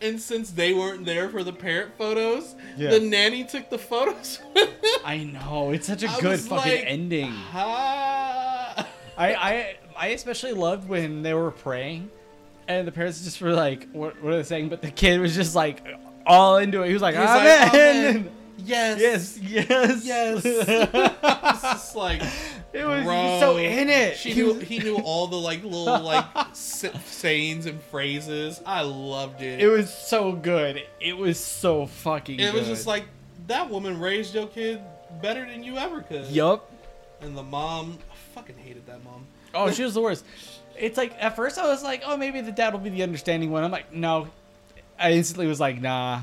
and 0.00 0.20
since 0.20 0.50
they 0.50 0.72
weren't 0.74 1.04
there 1.04 1.28
for 1.28 1.42
the 1.42 1.52
parent 1.52 1.92
photos, 1.98 2.54
Yeah. 2.76 2.90
the 2.90 3.00
nanny 3.00 3.44
took 3.44 3.68
the 3.70 3.78
photos. 3.78 4.40
I 5.04 5.18
know. 5.24 5.70
It's 5.70 5.86
such 5.86 6.02
a 6.02 6.08
I 6.10 6.20
good 6.20 6.40
fucking 6.40 6.72
like, 6.72 6.84
ending. 6.86 7.30
Ha! 7.32 8.86
I, 9.16 9.34
I 9.34 9.76
I 9.96 10.06
especially 10.08 10.52
loved 10.52 10.88
when 10.88 11.22
they 11.22 11.34
were 11.34 11.50
praying, 11.50 12.10
and 12.68 12.86
the 12.86 12.92
parents 12.92 13.24
just 13.24 13.40
were 13.40 13.52
like, 13.52 13.88
"What, 13.92 14.22
what 14.22 14.32
are 14.32 14.36
they 14.36 14.42
saying?" 14.44 14.68
But 14.68 14.80
the 14.82 14.90
kid 14.92 15.20
was 15.20 15.34
just 15.34 15.56
like 15.56 15.84
all 16.24 16.58
into 16.58 16.82
it. 16.82 16.86
He 16.88 16.92
was 16.92 17.02
like, 17.02 17.14
He 17.16 17.20
was 17.20 17.28
"Amen." 17.30 17.62
like, 17.62 17.74
"Amen." 17.74 18.30
Yes. 18.64 19.38
Yes, 19.38 19.38
yes, 19.70 20.04
Yes. 20.04 20.42
it's 20.44 21.62
just 21.62 21.94
like 21.96 22.20
it 22.72 22.84
was 22.84 23.04
bro, 23.04 23.38
so 23.40 23.56
in 23.56 23.88
it. 23.88 24.16
She 24.16 24.32
He 24.32 24.42
knew 24.42 24.54
he 24.54 24.78
knew 24.78 24.96
all 24.96 25.26
the 25.26 25.36
like 25.36 25.62
little 25.62 25.84
like 26.02 26.24
sayings 26.54 27.66
and 27.66 27.80
phrases. 27.84 28.60
I 28.66 28.82
loved 28.82 29.42
it. 29.42 29.60
It 29.60 29.68
was 29.68 29.92
so 29.92 30.32
good. 30.32 30.82
It 31.00 31.16
was 31.16 31.38
so 31.38 31.86
fucking. 31.86 32.40
It 32.40 32.52
was 32.52 32.66
just 32.66 32.86
like 32.86 33.04
that 33.46 33.68
woman 33.70 33.98
raised 33.98 34.34
your 34.34 34.46
kid 34.46 34.80
better 35.22 35.46
than 35.46 35.62
you 35.62 35.76
ever 35.78 36.02
could. 36.02 36.26
yup. 36.26 36.70
And 37.20 37.36
the 37.36 37.42
mom, 37.42 37.98
I 38.12 38.14
fucking 38.34 38.56
hated 38.58 38.86
that 38.86 39.02
mom. 39.02 39.26
Oh, 39.52 39.72
she 39.72 39.82
was 39.82 39.94
the 39.94 40.00
worst. 40.00 40.24
It's 40.76 40.96
like 40.96 41.12
at 41.18 41.34
first 41.34 41.58
I 41.58 41.66
was 41.66 41.82
like, 41.82 42.02
oh, 42.06 42.16
maybe 42.16 42.40
the 42.40 42.52
dad 42.52 42.72
will 42.72 42.80
be 42.80 42.90
the 42.90 43.02
understanding 43.02 43.50
one. 43.50 43.64
I'm 43.64 43.72
like, 43.72 43.92
no. 43.92 44.28
I 45.00 45.12
instantly 45.12 45.46
was 45.46 45.58
like, 45.58 45.80
nah, 45.80 46.22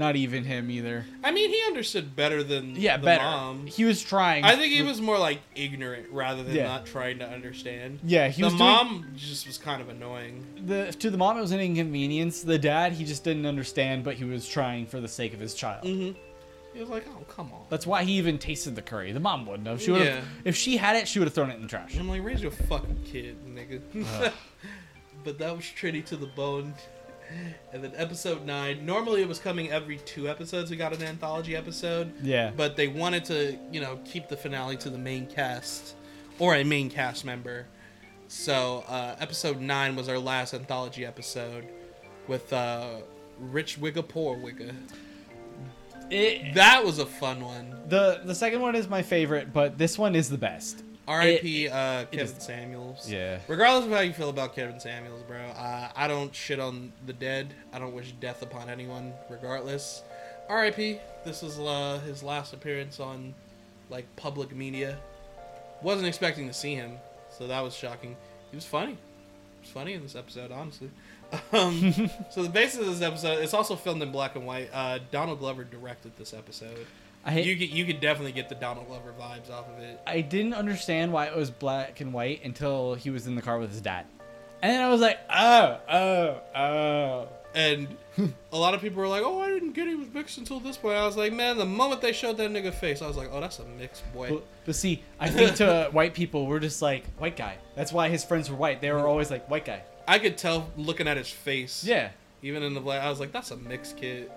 not 0.00 0.16
even 0.16 0.42
him 0.42 0.68
either. 0.70 1.04
I 1.22 1.30
mean, 1.30 1.50
he 1.50 1.62
understood 1.68 2.16
better 2.16 2.42
than 2.42 2.74
Yeah, 2.74 2.96
the 2.96 3.04
better. 3.04 3.22
mom. 3.22 3.66
He 3.66 3.84
was 3.84 4.02
trying. 4.02 4.42
I 4.42 4.56
think 4.56 4.72
he 4.72 4.82
was 4.82 5.00
more 5.00 5.18
like 5.18 5.38
ignorant 5.54 6.08
rather 6.10 6.42
than 6.42 6.56
Yeah. 6.56 6.64
not 6.66 6.86
trying 6.86 7.20
to 7.20 7.28
understand. 7.28 8.00
Yeah, 8.02 8.26
he 8.28 8.40
the 8.42 8.46
was 8.46 8.54
doing- 8.54 8.64
mom 8.64 9.12
just 9.16 9.46
was 9.46 9.58
kind 9.58 9.80
of 9.80 9.88
annoying. 9.88 10.44
the 10.66 10.90
to 10.98 11.10
the 11.10 11.18
mom 11.18 11.38
it 11.38 11.42
was 11.42 11.52
an 11.52 11.60
inconvenience. 11.60 12.42
The 12.42 12.58
dad 12.58 12.94
he 12.94 13.04
just 13.04 13.22
didn't 13.22 13.46
understand, 13.46 14.02
but 14.02 14.14
he 14.16 14.24
was 14.24 14.48
trying 14.48 14.86
for 14.86 14.98
the 15.00 15.06
sake 15.08 15.32
of 15.34 15.38
his 15.38 15.54
child. 15.54 15.84
Mm-hmm. 15.84 16.18
He 16.72 16.80
was 16.80 16.88
like, 16.88 17.04
"Oh, 17.08 17.24
come 17.24 17.52
on." 17.52 17.66
That's 17.68 17.86
why 17.86 18.04
he 18.04 18.12
even 18.14 18.38
tasted 18.38 18.74
the 18.76 18.82
curry. 18.82 19.12
The 19.12 19.20
mom 19.20 19.44
wouldn't 19.44 19.66
have. 19.68 19.82
She 19.82 19.90
would 19.90 20.02
have. 20.06 20.16
Yeah. 20.18 20.24
If 20.44 20.56
she 20.56 20.76
had 20.76 20.96
it, 20.96 21.06
she 21.08 21.18
would 21.18 21.26
have 21.26 21.34
thrown 21.34 21.50
it 21.50 21.56
in 21.56 21.62
the 21.62 21.68
trash. 21.68 21.96
I'm 21.98 22.08
like, 22.08 22.22
raise 22.24 22.40
your 22.40 22.52
fucking 22.52 23.02
kid, 23.04 23.36
nigga. 23.44 23.80
but 25.24 25.38
that 25.38 25.54
was 25.54 25.68
Trinity 25.68 26.02
to 26.04 26.16
the 26.16 26.26
bone. 26.28 26.72
And 27.72 27.84
then 27.84 27.92
episode 27.96 28.44
nine. 28.44 28.84
Normally 28.84 29.22
it 29.22 29.28
was 29.28 29.38
coming 29.38 29.70
every 29.70 29.98
two 29.98 30.28
episodes. 30.28 30.70
We 30.70 30.76
got 30.76 30.92
an 30.92 31.02
anthology 31.02 31.54
episode, 31.54 32.12
Yeah. 32.22 32.50
but 32.56 32.76
they 32.76 32.88
wanted 32.88 33.24
to, 33.26 33.56
you 33.70 33.80
know, 33.80 33.98
keep 34.04 34.28
the 34.28 34.36
finale 34.36 34.76
to 34.78 34.90
the 34.90 34.98
main 34.98 35.26
cast 35.26 35.94
or 36.40 36.56
a 36.56 36.64
main 36.64 36.90
cast 36.90 37.24
member. 37.24 37.66
So 38.26 38.84
uh, 38.88 39.14
episode 39.20 39.60
nine 39.60 39.94
was 39.96 40.08
our 40.08 40.18
last 40.18 40.52
anthology 40.54 41.04
episode. 41.06 41.66
with 42.28 42.52
uh, 42.52 42.96
Rich 43.38 43.80
Wigga 43.80 44.06
Poor 44.06 44.36
Wigga. 44.36 44.74
It, 46.10 46.54
That 46.54 46.84
was 46.84 46.98
a 46.98 47.06
fun 47.06 47.40
one. 47.44 47.74
the 47.88 48.20
the 48.24 48.34
second 48.34 48.60
one 48.60 48.74
is 48.74 48.88
my 48.88 49.02
favorite, 49.02 49.52
but 49.52 49.78
this 49.78 49.96
one 49.98 50.14
is 50.16 50.28
the 50.28 50.38
best. 50.38 50.82
R.I.P. 51.10 51.68
uh, 51.68 52.04
Kevin 52.06 52.18
is- 52.20 52.34
Samuels. 52.42 53.10
Yeah. 53.10 53.38
Regardless 53.48 53.86
of 53.86 53.92
how 53.92 54.00
you 54.00 54.12
feel 54.12 54.28
about 54.30 54.54
Kevin 54.54 54.78
Samuels, 54.80 55.22
bro, 55.24 55.38
uh, 55.38 55.88
I 55.94 56.06
don't 56.08 56.34
shit 56.34 56.60
on 56.60 56.92
the 57.06 57.12
dead. 57.12 57.52
I 57.72 57.78
don't 57.78 57.94
wish 57.94 58.12
death 58.12 58.42
upon 58.42 58.68
anyone, 58.70 59.12
regardless. 59.28 60.02
R.I.P. 60.48 60.98
This 61.24 61.42
is 61.42 61.58
uh, 61.58 62.00
his 62.06 62.22
last 62.22 62.52
appearance 62.52 63.00
on 63.00 63.34
like 63.88 64.04
public 64.16 64.54
media. 64.54 64.98
Wasn't 65.82 66.06
expecting 66.06 66.46
to 66.46 66.52
see 66.54 66.74
him, 66.74 66.98
so 67.36 67.46
that 67.46 67.60
was 67.60 67.74
shocking. 67.74 68.16
He 68.50 68.56
was 68.56 68.66
funny. 68.66 68.92
He 68.92 69.60
was 69.62 69.70
funny 69.70 69.94
in 69.94 70.02
this 70.02 70.16
episode, 70.16 70.52
honestly. 70.52 70.90
Um, 71.52 71.92
so 72.30 72.42
the 72.42 72.48
basis 72.48 72.80
of 72.80 72.86
this 72.86 73.02
episode, 73.02 73.40
it's 73.44 73.54
also 73.54 73.76
filmed 73.76 74.02
in 74.02 74.10
black 74.10 74.34
and 74.34 74.44
white. 74.44 74.68
Uh, 74.72 74.98
Donald 75.12 75.38
Glover 75.38 75.62
directed 75.62 76.10
this 76.16 76.34
episode. 76.34 76.84
I 77.24 77.38
You 77.38 77.56
could, 77.56 77.70
you 77.70 77.84
could 77.84 78.00
definitely 78.00 78.32
get 78.32 78.48
the 78.48 78.54
Donald 78.54 78.86
Glover 78.86 79.12
vibes 79.18 79.50
off 79.50 79.68
of 79.68 79.78
it. 79.78 80.00
I 80.06 80.20
didn't 80.20 80.54
understand 80.54 81.12
why 81.12 81.26
it 81.26 81.36
was 81.36 81.50
black 81.50 82.00
and 82.00 82.12
white 82.12 82.44
until 82.44 82.94
he 82.94 83.10
was 83.10 83.26
in 83.26 83.34
the 83.34 83.42
car 83.42 83.58
with 83.58 83.70
his 83.70 83.80
dad, 83.80 84.06
and 84.62 84.72
then 84.72 84.82
I 84.82 84.88
was 84.88 85.00
like, 85.00 85.18
oh, 85.28 85.78
oh, 85.88 86.40
oh. 86.56 87.28
And 87.54 87.96
a 88.52 88.56
lot 88.56 88.74
of 88.74 88.80
people 88.80 88.98
were 89.02 89.08
like, 89.08 89.22
"Oh, 89.24 89.40
I 89.40 89.48
didn't 89.48 89.72
get 89.72 89.88
he 89.88 89.96
was 89.96 90.08
mixed 90.12 90.38
until 90.38 90.60
this 90.60 90.76
point." 90.76 90.96
I 90.96 91.04
was 91.04 91.16
like, 91.16 91.32
"Man, 91.32 91.58
the 91.58 91.66
moment 91.66 92.00
they 92.00 92.12
showed 92.12 92.36
that 92.36 92.50
nigga 92.50 92.72
face, 92.72 93.02
I 93.02 93.08
was 93.08 93.16
like, 93.16 93.28
oh, 93.32 93.40
that's 93.40 93.58
a 93.58 93.64
mixed 93.64 94.04
boy." 94.12 94.28
But, 94.30 94.44
but 94.66 94.76
see, 94.76 95.02
I 95.18 95.28
think 95.30 95.56
to 95.56 95.88
white 95.92 96.14
people, 96.14 96.46
we're 96.46 96.60
just 96.60 96.80
like 96.80 97.04
white 97.18 97.36
guy. 97.36 97.56
That's 97.74 97.92
why 97.92 98.08
his 98.08 98.24
friends 98.24 98.48
were 98.50 98.56
white. 98.56 98.80
They 98.80 98.92
were 98.92 99.06
always 99.06 99.32
like 99.32 99.50
white 99.50 99.64
guy. 99.64 99.82
I 100.06 100.20
could 100.20 100.38
tell 100.38 100.70
looking 100.76 101.08
at 101.08 101.16
his 101.16 101.28
face. 101.28 101.82
Yeah, 101.82 102.10
Even 102.42 102.62
in 102.62 102.74
the 102.74 102.80
black, 102.80 103.02
I 103.02 103.10
was 103.10 103.18
like, 103.18 103.32
"That's 103.32 103.50
a 103.50 103.56
mixed 103.56 103.96
kid." 103.96 104.30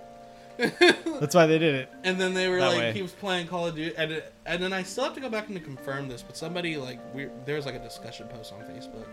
that's 1.19 1.35
why 1.35 1.45
they 1.45 1.57
did 1.59 1.75
it. 1.75 1.89
And 2.03 2.19
then 2.19 2.33
they 2.33 2.47
were 2.47 2.59
That 2.59 2.67
like, 2.69 2.77
way. 2.77 2.93
he 2.93 3.01
was 3.01 3.11
playing 3.11 3.47
Call 3.47 3.67
of 3.67 3.75
Duty, 3.75 3.95
and 3.97 4.11
it, 4.11 4.33
and 4.45 4.61
then 4.61 4.73
I 4.73 4.83
still 4.83 5.03
have 5.05 5.13
to 5.15 5.19
go 5.21 5.29
back 5.29 5.49
and 5.49 5.63
confirm 5.63 6.07
this, 6.07 6.21
but 6.21 6.37
somebody 6.37 6.77
like 6.77 6.99
we 7.15 7.27
there 7.45 7.55
was 7.55 7.65
like 7.65 7.75
a 7.75 7.79
discussion 7.83 8.27
post 8.27 8.53
on 8.53 8.59
Facebook, 8.61 9.05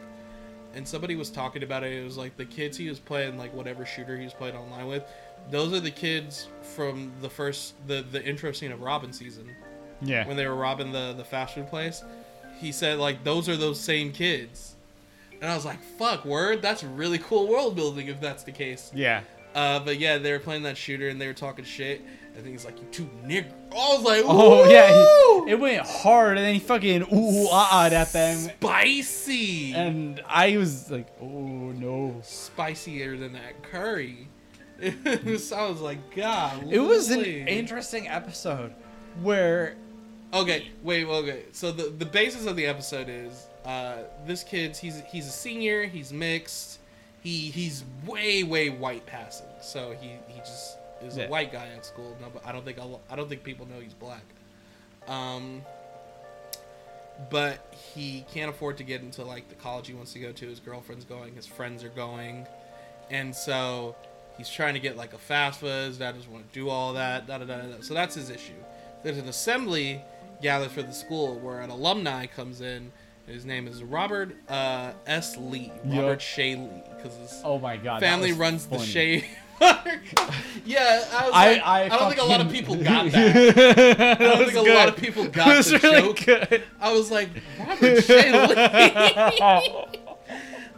and 0.75 0.87
somebody 0.87 1.17
was 1.17 1.31
talking 1.31 1.63
about 1.63 1.83
it. 1.85 1.93
It 1.93 2.05
was 2.05 2.17
like 2.17 2.37
the 2.37 2.45
kids 2.45 2.77
he 2.77 2.89
was 2.89 2.99
playing, 2.99 3.39
like 3.39 3.55
whatever 3.55 3.85
shooter 3.87 4.17
he 4.17 4.25
was 4.25 4.35
playing 4.35 4.57
online 4.57 4.87
with, 4.87 5.05
those 5.51 5.73
are 5.73 5.81
the 5.81 5.91
kids 5.91 6.49
from 6.63 7.13
the 7.23 7.31
first 7.31 7.75
the 7.87 8.03
the 8.03 8.23
intro 8.25 8.53
scene 8.53 8.73
of 8.73 8.81
Robbin' 8.83 9.13
Season 9.13 9.49
Yeah, 10.03 10.27
when 10.27 10.37
they 10.37 10.47
were 10.47 10.55
robbing 10.57 10.93
the 10.93 11.15
the 11.17 11.25
fast 11.25 11.55
food 11.55 11.69
place. 11.69 12.03
He 12.61 12.73
said 12.73 12.99
like 12.99 13.25
those 13.25 13.49
are 13.49 13.57
those 13.57 13.81
same 13.81 14.13
kids, 14.13 14.75
and 15.41 15.51
I 15.51 15.55
was 15.55 15.65
like, 15.65 15.81
fuck, 15.99 16.25
word, 16.27 16.61
that's 16.61 16.85
really 16.85 17.19
cool 17.19 17.49
world 17.49 17.75
building 17.77 18.09
if 18.09 18.21
that's 18.21 18.43
the 18.43 18.53
case. 18.53 18.91
yeah. 18.95 19.23
Uh, 19.55 19.81
but 19.81 19.99
yeah, 19.99 20.19
they 20.19 20.33
were 20.33 20.39
playing 20.39 20.63
that 20.63 20.77
shooter 20.77 21.09
and 21.09 21.21
they 21.21 21.27
were 21.27 21.35
talking 21.35 21.65
shit. 21.65 22.03
I 22.33 22.43
think 22.43 22.53
he's 22.53 22.65
like, 22.65 22.79
"You 22.79 22.87
two 22.93 23.11
nigger." 23.25 23.53
I 23.73 23.97
was 23.97 24.03
like, 24.03 24.23
Oh 24.25 24.71
yeah, 24.71 24.89
he, 25.45 25.53
it 25.53 25.59
went 25.59 25.85
hard, 25.85 26.37
and 26.39 26.47
then 26.47 26.55
he 26.55 26.61
fucking 26.61 27.03
ooh 27.13 27.45
ooh 27.45 27.49
ah 27.51 27.69
ah 27.73 27.87
at 27.87 28.13
them, 28.13 28.39
spicy, 28.39 29.73
and 29.75 30.23
I 30.27 30.57
was 30.57 30.91
like, 30.91 31.09
oh 31.21 31.27
no. 31.27 32.21
spicier 32.23 33.17
than 33.17 33.33
that 33.33 33.63
curry. 33.63 34.29
It 34.83 35.25
was, 35.27 35.53
I 35.53 35.69
was 35.69 35.83
like, 35.83 36.15
God. 36.15 36.73
It 36.73 36.79
was 36.79 37.11
an 37.11 37.23
interesting 37.23 38.09
episode 38.09 38.73
where 39.21 39.77
Okay, 40.33 40.69
wait, 40.83 41.05
okay. 41.07 41.45
So 41.53 41.73
the 41.73 41.91
the 41.91 42.07
basis 42.07 42.47
of 42.47 42.55
the 42.55 42.67
episode 42.67 43.09
is 43.09 43.49
uh, 43.65 44.05
this 44.27 44.45
kid's 44.45 44.79
he's 44.79 45.03
he's 45.11 45.27
a 45.27 45.31
senior, 45.31 45.85
he's 45.87 46.13
mixed, 46.13 46.70
he 47.23 47.51
he's 47.51 47.85
way 48.07 48.43
way 48.43 48.71
white 48.71 49.07
passing. 49.07 49.47
So 49.63 49.95
he 50.01 50.13
he 50.29 50.39
just 50.41 50.77
is 51.03 51.17
Yeah. 51.17 51.25
a 51.25 51.29
white 51.29 51.53
guy 51.53 51.67
at 51.69 51.85
school. 51.87 52.17
No, 52.21 52.29
but 52.33 52.45
I 52.47 52.53
don't 52.53 52.65
think 52.65 52.79
lo- 52.79 53.01
I 53.11 53.17
don't 53.17 53.29
think 53.29 53.43
people 53.45 53.67
know 53.67 53.81
he's 53.81 53.95
black. 53.95 54.23
Um, 55.09 55.63
but 57.31 57.75
he 57.95 58.25
can't 58.33 58.49
afford 58.51 58.79
to 58.79 58.85
get 58.85 59.03
into 59.03 59.25
like 59.25 59.49
the 59.49 59.55
college 59.57 59.87
he 59.87 59.95
wants 59.95 60.13
to 60.15 60.19
go 60.19 60.33
to. 60.33 60.47
His 60.47 60.61
girlfriend's 60.61 61.05
going, 61.05 61.35
his 61.35 61.47
friends 61.47 61.85
are 61.85 61.89
going, 61.91 62.47
and 63.11 63.35
so 63.35 63.95
he's 64.39 64.49
trying 64.49 64.75
to 64.75 64.81
get 64.81 64.97
like 64.97 65.13
a 65.13 65.19
FAFSA. 65.19 65.87
His 65.89 65.99
dad 65.99 66.15
doesn't 66.15 66.31
want 66.33 66.51
to 66.51 66.55
do 66.59 66.69
all 66.71 66.95
that. 66.95 67.27
Da, 67.27 67.39
da, 67.39 67.45
da, 67.45 67.59
da. 67.63 67.81
So 67.83 67.93
that's 67.95 68.15
his 68.15 68.31
issue. 68.31 68.53
There's 69.03 69.19
an 69.19 69.29
assembly 69.29 70.03
gathered 70.41 70.71
for 70.71 70.83
the 70.83 70.93
school 70.93 71.39
where 71.39 71.61
an 71.61 71.69
alumni 71.71 72.27
comes 72.27 72.61
in. 72.63 72.93
His 73.31 73.45
name 73.45 73.69
is 73.69 73.85
Robert 73.85 74.35
uh, 74.49 74.93
S. 75.07 75.37
Lee. 75.37 75.71
Robert 75.85 76.21
Shea 76.21 76.57
Lee, 76.57 76.83
because 76.97 77.17
his 77.17 77.41
oh 77.45 77.61
my 77.61 77.77
god, 77.77 78.01
family 78.01 78.33
runs 78.33 78.67
the 78.67 78.77
funny. 78.77 78.91
Shea. 78.91 79.25
yeah, 80.65 81.05
I 81.13 81.27
was 81.27 81.35
I 81.35 81.53
like, 81.53 81.63
I, 81.63 81.85
I, 81.85 81.89
don't 81.91 82.09
think 82.09 82.21
a 82.21 82.25
lot 82.25 82.41
of 82.41 82.51
people 82.51 82.75
got 82.75 83.13
that. 83.13 83.37
I 83.37 84.11
I 84.25 84.37
don't 84.37 84.51
think 84.51 84.67
a 84.67 84.73
lot 84.73 84.89
of 84.89 84.97
people 84.97 85.29
got 85.29 85.49
it 85.49 85.57
was 85.59 85.71
the 85.71 85.79
really 85.79 86.01
joke. 86.01 86.27
good. 86.27 86.65
I 86.81 86.93
was 86.93 87.11
like, 87.13 87.29
Robert 87.57 88.03
Shea 88.03 88.33
Lee. 88.49 88.55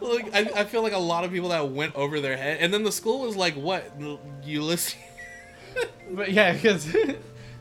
Like, 0.01 0.35
I, 0.35 0.51
I 0.61 0.63
feel 0.65 0.83
like 0.83 0.93
a 0.93 0.97
lot 0.99 1.23
of 1.23 1.31
people 1.31 1.49
that 1.49 1.71
went 1.71 1.95
over 1.95 2.19
their 2.19 2.37
head, 2.37 2.59
and 2.61 2.71
then 2.71 2.83
the 2.83 2.91
school 2.91 3.21
was 3.21 3.35
like, 3.35 3.55
"What, 3.55 3.83
Ulysses?" 4.43 4.95
But 6.11 6.31
yeah, 6.31 6.53
because 6.53 6.93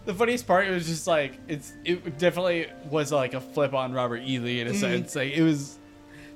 the 0.04 0.14
funniest 0.14 0.46
part 0.46 0.66
it 0.66 0.70
was 0.70 0.86
just 0.86 1.06
like 1.06 1.38
it's 1.48 1.72
it 1.84 2.18
definitely 2.18 2.68
was 2.90 3.12
like 3.12 3.34
a 3.34 3.40
flip 3.40 3.74
on 3.74 3.92
Robert 3.92 4.22
E. 4.24 4.38
Lee 4.38 4.60
in 4.60 4.66
a 4.66 4.70
mm-hmm. 4.70 4.80
sense. 4.80 5.14
Like 5.16 5.32
it 5.32 5.42
was. 5.42 5.78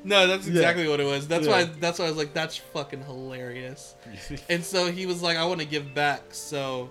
no, 0.05 0.27
that's 0.27 0.47
Yeah. 0.47 0.55
exactly 0.55 0.89
what 0.89 1.01
it 1.01 1.07
was. 1.07 1.27
That's 1.27 1.47
Yeah. 1.47 1.53
why. 1.53 1.65
That's 1.65 1.99
why 1.99 2.07
I 2.07 2.09
was 2.09 2.17
like, 2.19 2.33
"That's 2.33 2.57
fucking 2.57 3.03
hilarious." 3.05 3.95
And 4.49 4.65
so 4.65 4.91
he 4.91 5.07
was 5.07 5.23
like, 5.23 5.37
"I 5.37 5.45
want 5.45 5.61
to 5.61 5.67
give 5.67 5.95
back." 5.95 6.23
So 6.31 6.91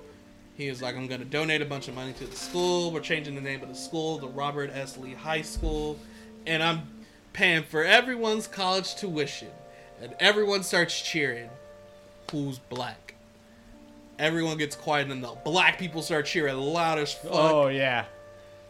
he 0.57 0.69
was 0.69 0.81
like, 0.81 0.95
"I'm 0.95 1.07
gonna 1.07 1.25
donate 1.25 1.61
a 1.61 1.65
bunch 1.65 1.87
of 1.87 1.95
money 1.95 2.13
to 2.13 2.25
the 2.25 2.35
school. 2.35 2.91
We're 2.91 2.99
changing 2.99 3.35
the 3.35 3.41
name 3.41 3.61
of 3.61 3.69
the 3.69 3.75
school 3.75 4.19
to 4.19 4.27
Robert 4.27 4.69
S. 4.73 4.97
Lee 4.97 5.13
High 5.13 5.43
School, 5.43 5.97
and 6.45 6.61
I'm 6.61 7.05
paying 7.33 7.63
for 7.63 7.83
everyone's 7.83 8.47
college 8.47 8.95
tuition." 8.95 9.49
And 10.01 10.13
everyone 10.19 10.61
starts 10.63 11.01
cheering. 11.01 11.49
Who's 12.29 12.59
black? 12.59 13.04
Everyone 14.17 14.57
gets 14.57 14.75
quiet, 14.75 15.03
and 15.03 15.11
then 15.11 15.21
the 15.21 15.35
black 15.43 15.77
people 15.77 16.01
start 16.01 16.25
cheering 16.25 16.57
loud 16.57 16.97
as 16.99 17.13
fuck. 17.13 17.31
Oh 17.33 17.67
yeah. 17.67 18.05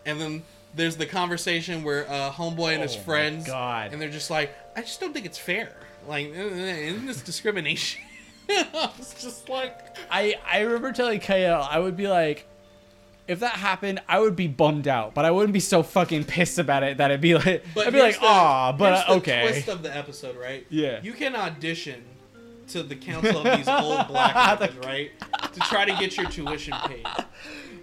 And 0.06 0.20
then 0.20 0.44
there's 0.76 0.98
the 0.98 1.06
conversation 1.06 1.84
where 1.84 2.10
uh, 2.10 2.32
homeboy 2.32 2.74
and 2.74 2.82
his 2.82 2.96
Oh 2.96 3.00
friends, 3.00 3.46
God. 3.48 3.94
and 3.94 4.02
they're 4.02 4.10
just 4.10 4.30
like, 4.30 4.56
"I 4.76 4.82
just 4.82 5.00
don't 5.00 5.14
think 5.14 5.26
it's 5.26 5.38
fair. 5.38 5.76
Like, 6.08 6.28
isn't 6.28 7.06
this 7.06 7.22
discrimination?" 7.22 8.02
I 8.50 8.90
was 8.98 9.16
just 9.20 9.50
like, 9.50 9.98
I 10.12 10.36
I 10.50 10.60
remember 10.62 10.92
telling 10.92 11.20
KL 11.20 11.68
I 11.68 11.80
would 11.80 11.98
be 11.98 12.08
like, 12.08 12.48
if 13.28 13.40
that 13.40 13.54
happened, 13.54 14.02
I 14.08 14.20
would 14.20 14.36
be 14.36 14.48
bummed 14.48 14.88
out, 14.88 15.14
but 15.16 15.26
I 15.26 15.32
wouldn't 15.32 15.54
be 15.54 15.60
so 15.60 15.82
fucking 15.82 16.26
pissed 16.26 16.60
about 16.60 16.84
it 16.84 16.98
that 16.98 17.10
it'd 17.10 17.22
be 17.22 17.34
like, 17.36 17.66
I'd 17.78 17.94
be 17.94 18.00
like, 18.00 18.18
ah, 18.22 18.72
but 18.78 18.94
uh, 18.94 19.04
the 19.08 19.14
okay. 19.20 19.48
Twist 19.48 19.68
of 19.68 19.82
the 19.82 19.96
episode, 19.96 20.38
right? 20.38 20.66
Yeah. 20.70 21.00
You 21.02 21.14
can 21.14 21.36
audition 21.36 22.04
to 22.70 22.84
the 22.84 22.96
council 22.96 23.46
of 23.46 23.58
these 23.58 23.68
old 23.68 24.08
black 24.08 24.60
men, 24.60 24.78
right? 24.84 25.12
To 25.54 25.60
try 25.62 25.86
to 25.86 25.94
get 25.98 26.18
your 26.18 26.28
tuition 26.30 26.74
paid. 26.88 27.06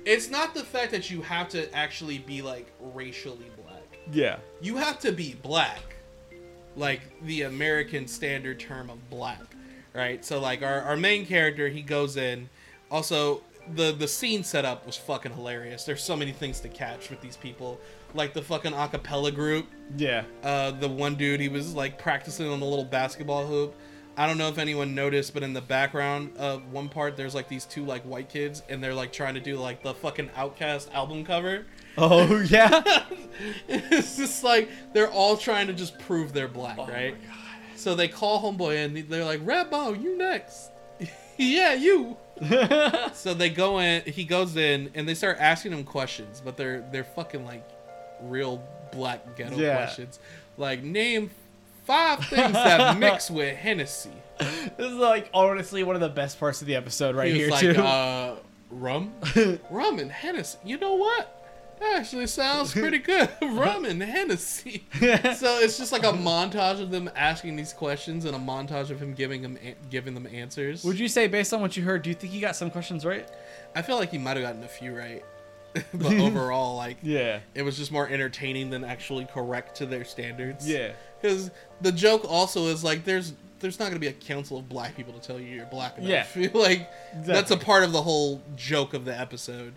It's 0.05 0.29
not 0.31 0.55
the 0.55 0.65
fact 0.65 0.91
that 0.93 1.11
you 1.11 1.23
have 1.23 1.49
to 1.51 1.73
actually 1.75 2.19
be 2.19 2.43
like 2.43 2.67
racially 2.81 3.47
black. 3.63 3.99
Yeah. 4.13 4.39
you 4.61 4.77
have 4.77 4.99
to 5.01 5.13
be 5.13 5.35
black 5.43 5.79
like 6.75 7.01
the 7.25 7.43
american 7.43 8.07
standard 8.09 8.59
term 8.59 8.89
of 8.91 9.11
black 9.11 9.41
right 9.95 10.25
so 10.25 10.41
like 10.41 10.63
our, 10.63 10.81
our 10.83 10.97
main 10.97 11.25
character 11.27 11.69
he 11.69 11.83
goes 11.83 12.17
in 12.17 12.49
also 12.91 13.43
the 13.75 13.93
the 13.93 14.09
scene 14.09 14.43
setup 14.43 14.85
was 14.87 14.97
fucking 14.97 15.33
hilarious 15.33 15.85
there's 15.85 16.03
so 16.03 16.17
many 16.17 16.33
things 16.33 16.61
to 16.61 16.69
catch 16.69 17.11
with 17.11 17.21
these 17.21 17.37
people 17.37 17.79
like 18.15 18.33
the 18.35 18.43
fucking 18.43 18.73
acapella 18.73 19.33
group 19.35 19.67
Yeah. 19.97 20.25
uh 20.43 20.71
the 20.73 20.89
one 20.89 21.15
dude 21.15 21.41
he 21.41 21.49
was 21.49 21.75
like 21.75 21.99
practicing 21.99 22.49
on 22.49 22.59
the 22.59 22.67
little 22.67 22.85
basketball 22.87 23.47
hoop 23.47 23.75
i 24.17 24.27
don't 24.27 24.37
know 24.39 24.49
if 24.49 24.59
anyone 24.59 24.95
noticed 24.95 25.33
but 25.35 25.43
in 25.43 25.53
the 25.53 25.61
background 25.61 26.37
of 26.37 26.71
one 26.73 26.89
part 26.89 27.17
there's 27.17 27.35
like 27.35 27.49
these 27.49 27.65
two 27.65 27.85
like 27.85 28.03
white 28.03 28.29
kids 28.29 28.63
and 28.69 28.83
they're 28.83 28.95
like 28.95 29.13
trying 29.13 29.35
to 29.35 29.41
do 29.41 29.57
like 29.57 29.83
the 29.83 29.95
fucking 29.95 30.29
OutKast 30.31 30.93
album 30.93 31.25
cover 31.25 31.65
Oh 31.99 32.41
yeah. 32.49 33.05
it's 33.69 34.17
just 34.17 34.43
like 34.43 34.71
they're 34.95 35.11
all 35.11 35.37
trying 35.37 35.67
to 35.67 35.73
just 35.75 35.99
prove 35.99 36.33
they're 36.33 36.49
black, 36.49 36.79
Oh 36.79 36.87
right? 36.87 37.15
So 37.77 37.95
they 37.95 38.09
call 38.09 38.41
homeboy 38.43 38.77
in. 38.77 39.09
They're 39.11 39.25
like, 39.27 39.41
"Rambo, 39.45 39.93
you 39.95 40.17
next." 40.17 40.71
yeah, 41.37 41.75
you. 41.75 42.17
so 43.13 43.35
they 43.35 43.51
go 43.51 43.79
in. 43.81 44.03
He 44.05 44.25
goes 44.25 44.57
in, 44.57 44.91
and 44.95 45.07
they 45.07 45.15
start 45.15 45.37
asking 45.39 45.73
him 45.73 45.85
questions, 45.85 46.41
but 46.43 46.57
they're 46.57 46.83
they're 46.93 47.05
fucking 47.05 47.45
like 47.45 47.69
real 48.23 48.63
black 48.93 49.37
ghetto 49.37 49.57
Yeah. 49.57 49.77
questions, 49.77 50.19
like 50.57 50.83
name 50.83 51.31
five 51.85 52.25
things 52.27 52.53
that 52.53 52.99
mix 52.99 53.31
with 53.31 53.57
Hennessy. 53.57 54.11
this 54.39 54.73
is 54.79 54.95
like 54.95 55.31
honestly 55.35 55.83
one 55.83 55.95
of 55.95 56.01
the 56.01 56.09
best 56.09 56.39
parts 56.41 56.61
of 56.61 56.67
the 56.67 56.75
episode 56.77 57.15
right 57.15 57.33
He 57.33 57.39
here 57.39 57.51
like, 57.51 57.61
too. 57.61 57.81
uh, 57.81 58.37
rum, 58.71 59.13
rum 59.71 59.99
and 59.99 60.11
Hennessy. 60.11 60.59
You 60.65 60.79
know 60.79 60.95
what? 60.95 61.39
That 61.81 61.97
actually 61.99 62.29
sounds 62.29 62.73
pretty 62.73 62.99
good. 62.99 63.29
Rum 63.43 63.85
and 63.85 64.01
Hennessy. 64.01 64.87
so 65.01 65.59
it's 65.59 65.79
just 65.79 65.91
like 65.91 66.05
a 66.05 66.13
montage 66.13 66.81
of 66.81 66.93
them 66.93 67.11
asking 67.17 67.57
these 67.57 67.73
questions 67.73 68.25
and 68.25 68.37
a 68.37 68.39
montage 68.39 68.91
of 68.91 69.03
him 69.03 69.15
giving 69.15 69.43
them 69.43 69.59
giving 69.91 70.15
them 70.15 70.29
answers. 70.33 70.85
Would 70.85 71.01
you 71.01 71.09
say, 71.09 71.27
based 71.27 71.53
on 71.53 71.61
what 71.61 71.77
you 71.77 71.83
heard, 71.83 72.03
do 72.03 72.11
you 72.11 72.15
think 72.15 72.33
he 72.33 72.39
got 72.39 72.55
some 72.55 72.71
questions 72.71 73.05
right? 73.05 73.29
I 73.75 73.83
feel 73.83 73.97
like 73.97 74.13
he 74.13 74.19
might 74.19 74.37
have 74.37 74.47
gotten 74.47 74.63
a 74.63 74.69
few 74.69 74.97
right, 74.97 75.25
but 75.95 76.13
overall, 76.15 76.77
like 76.77 76.99
Yeah. 77.03 77.41
it 77.55 77.63
was 77.63 77.77
just 77.77 77.91
more 77.93 78.09
entertaining 78.09 78.71
than 78.71 78.85
actually 78.85 79.27
correct 79.27 79.77
to 79.77 79.87
their 79.87 80.05
standards. 80.05 80.69
Yeah. 80.69 80.93
because 81.21 81.51
the 81.81 81.93
joke 81.93 82.25
also 82.29 82.67
is 82.67 82.85
like 82.85 83.05
there's 83.05 83.33
there's 83.61 83.79
not 83.79 83.89
gonna 83.89 84.01
be 84.01 84.09
a 84.09 84.13
council 84.13 84.59
of 84.59 84.69
black 84.69 84.97
people 84.97 85.13
to 85.13 85.21
tell 85.21 85.39
you 85.41 85.47
you're 85.55 85.67
black 85.67 85.97
enough. 85.99 86.37
Yeah. 86.37 86.49
like 86.55 86.91
that's 87.25 87.51
a 87.51 87.57
part 87.57 87.85
of 87.85 87.93
the 87.93 88.03
whole 88.03 88.43
joke 88.57 88.93
of 88.93 89.05
the 89.05 89.19
episode 89.19 89.75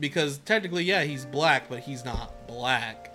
because 0.00 0.38
technically, 0.38 0.84
yeah, 0.84 1.02
he's 1.04 1.24
black, 1.24 1.68
but 1.68 1.80
he's 1.80 2.04
not 2.04 2.46
black. 2.46 3.14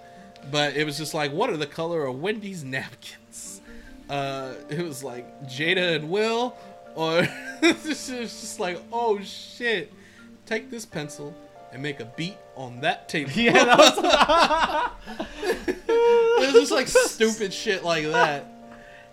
But 0.51 0.75
it 0.75 0.86
was 0.86 0.98
just 0.98 1.13
like, 1.13 1.32
what 1.32 1.50
are 1.50 1.56
the 1.58 1.65
color 1.65 2.06
of 2.06 2.20
Wendy's 2.20 2.63
napkins? 2.65 3.62
Uh, 4.10 4.53
it 4.70 4.82
was 4.84 5.01
like 5.03 5.25
Jada 5.44 5.96
and 5.96 6.10
Will, 6.10 6.56
or 6.96 7.25
it's 7.62 8.08
just 8.08 8.60
like, 8.60 8.82
oh 8.92 9.20
shit, 9.22 9.92
take 10.46 10.70
this 10.70 10.86
pencil 10.86 11.34
and 11.74 11.82
make 11.84 12.00
a 12.00 12.06
beat 12.06 12.38
on 12.56 12.80
that 12.82 13.10
table. 13.10 13.32
Yeah, 13.36 13.51
that 13.65 13.77
was 13.77 13.98
it 15.68 16.39
was 16.39 16.53
just 16.53 16.72
like 16.72 16.88
stupid 16.88 17.53
shit 17.53 17.84
like 17.84 18.06
that. 18.06 18.48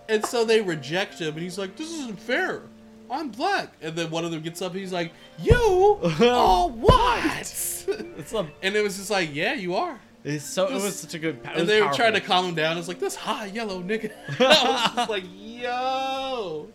And 0.08 0.24
so 0.26 0.44
they 0.44 0.60
reject 0.60 1.18
him, 1.20 1.34
and 1.34 1.38
he's 1.42 1.58
like, 1.58 1.76
"This 1.76 1.90
isn't 1.92 2.18
fair. 2.20 2.62
I'm 3.10 3.28
black." 3.30 3.72
And 3.80 3.94
then 3.96 4.10
one 4.10 4.24
of 4.24 4.30
them 4.32 4.42
gets 4.42 4.60
up, 4.60 4.72
and 4.72 4.80
he's 4.80 4.92
like, 4.92 5.12
"You 5.38 5.98
are 6.20 6.68
white." 6.68 7.40
it's 7.40 8.32
a, 8.32 8.48
and 8.62 8.76
it 8.76 8.82
was 8.82 8.96
just 8.96 9.10
like, 9.10 9.34
"Yeah, 9.34 9.54
you 9.54 9.74
are." 9.76 9.98
it's 10.24 10.44
so 10.44 10.66
it 10.66 10.72
This- 10.74 10.82
was 10.82 10.98
such 10.98 11.14
a 11.14 11.18
good. 11.18 11.40
And 11.44 11.54
was 11.60 11.66
they 11.68 11.80
were 11.80 11.92
trying 11.92 12.12
to 12.14 12.20
calm 12.20 12.44
him 12.46 12.54
down. 12.54 12.76
It's 12.76 12.88
like 12.88 12.98
this 12.98 13.14
high 13.14 13.46
yellow 13.46 13.82
nigga. 13.82 14.10
I 14.40 14.70
was 14.70 14.94
just 14.96 15.10
like, 15.10 15.24
"Yo." 15.32 16.68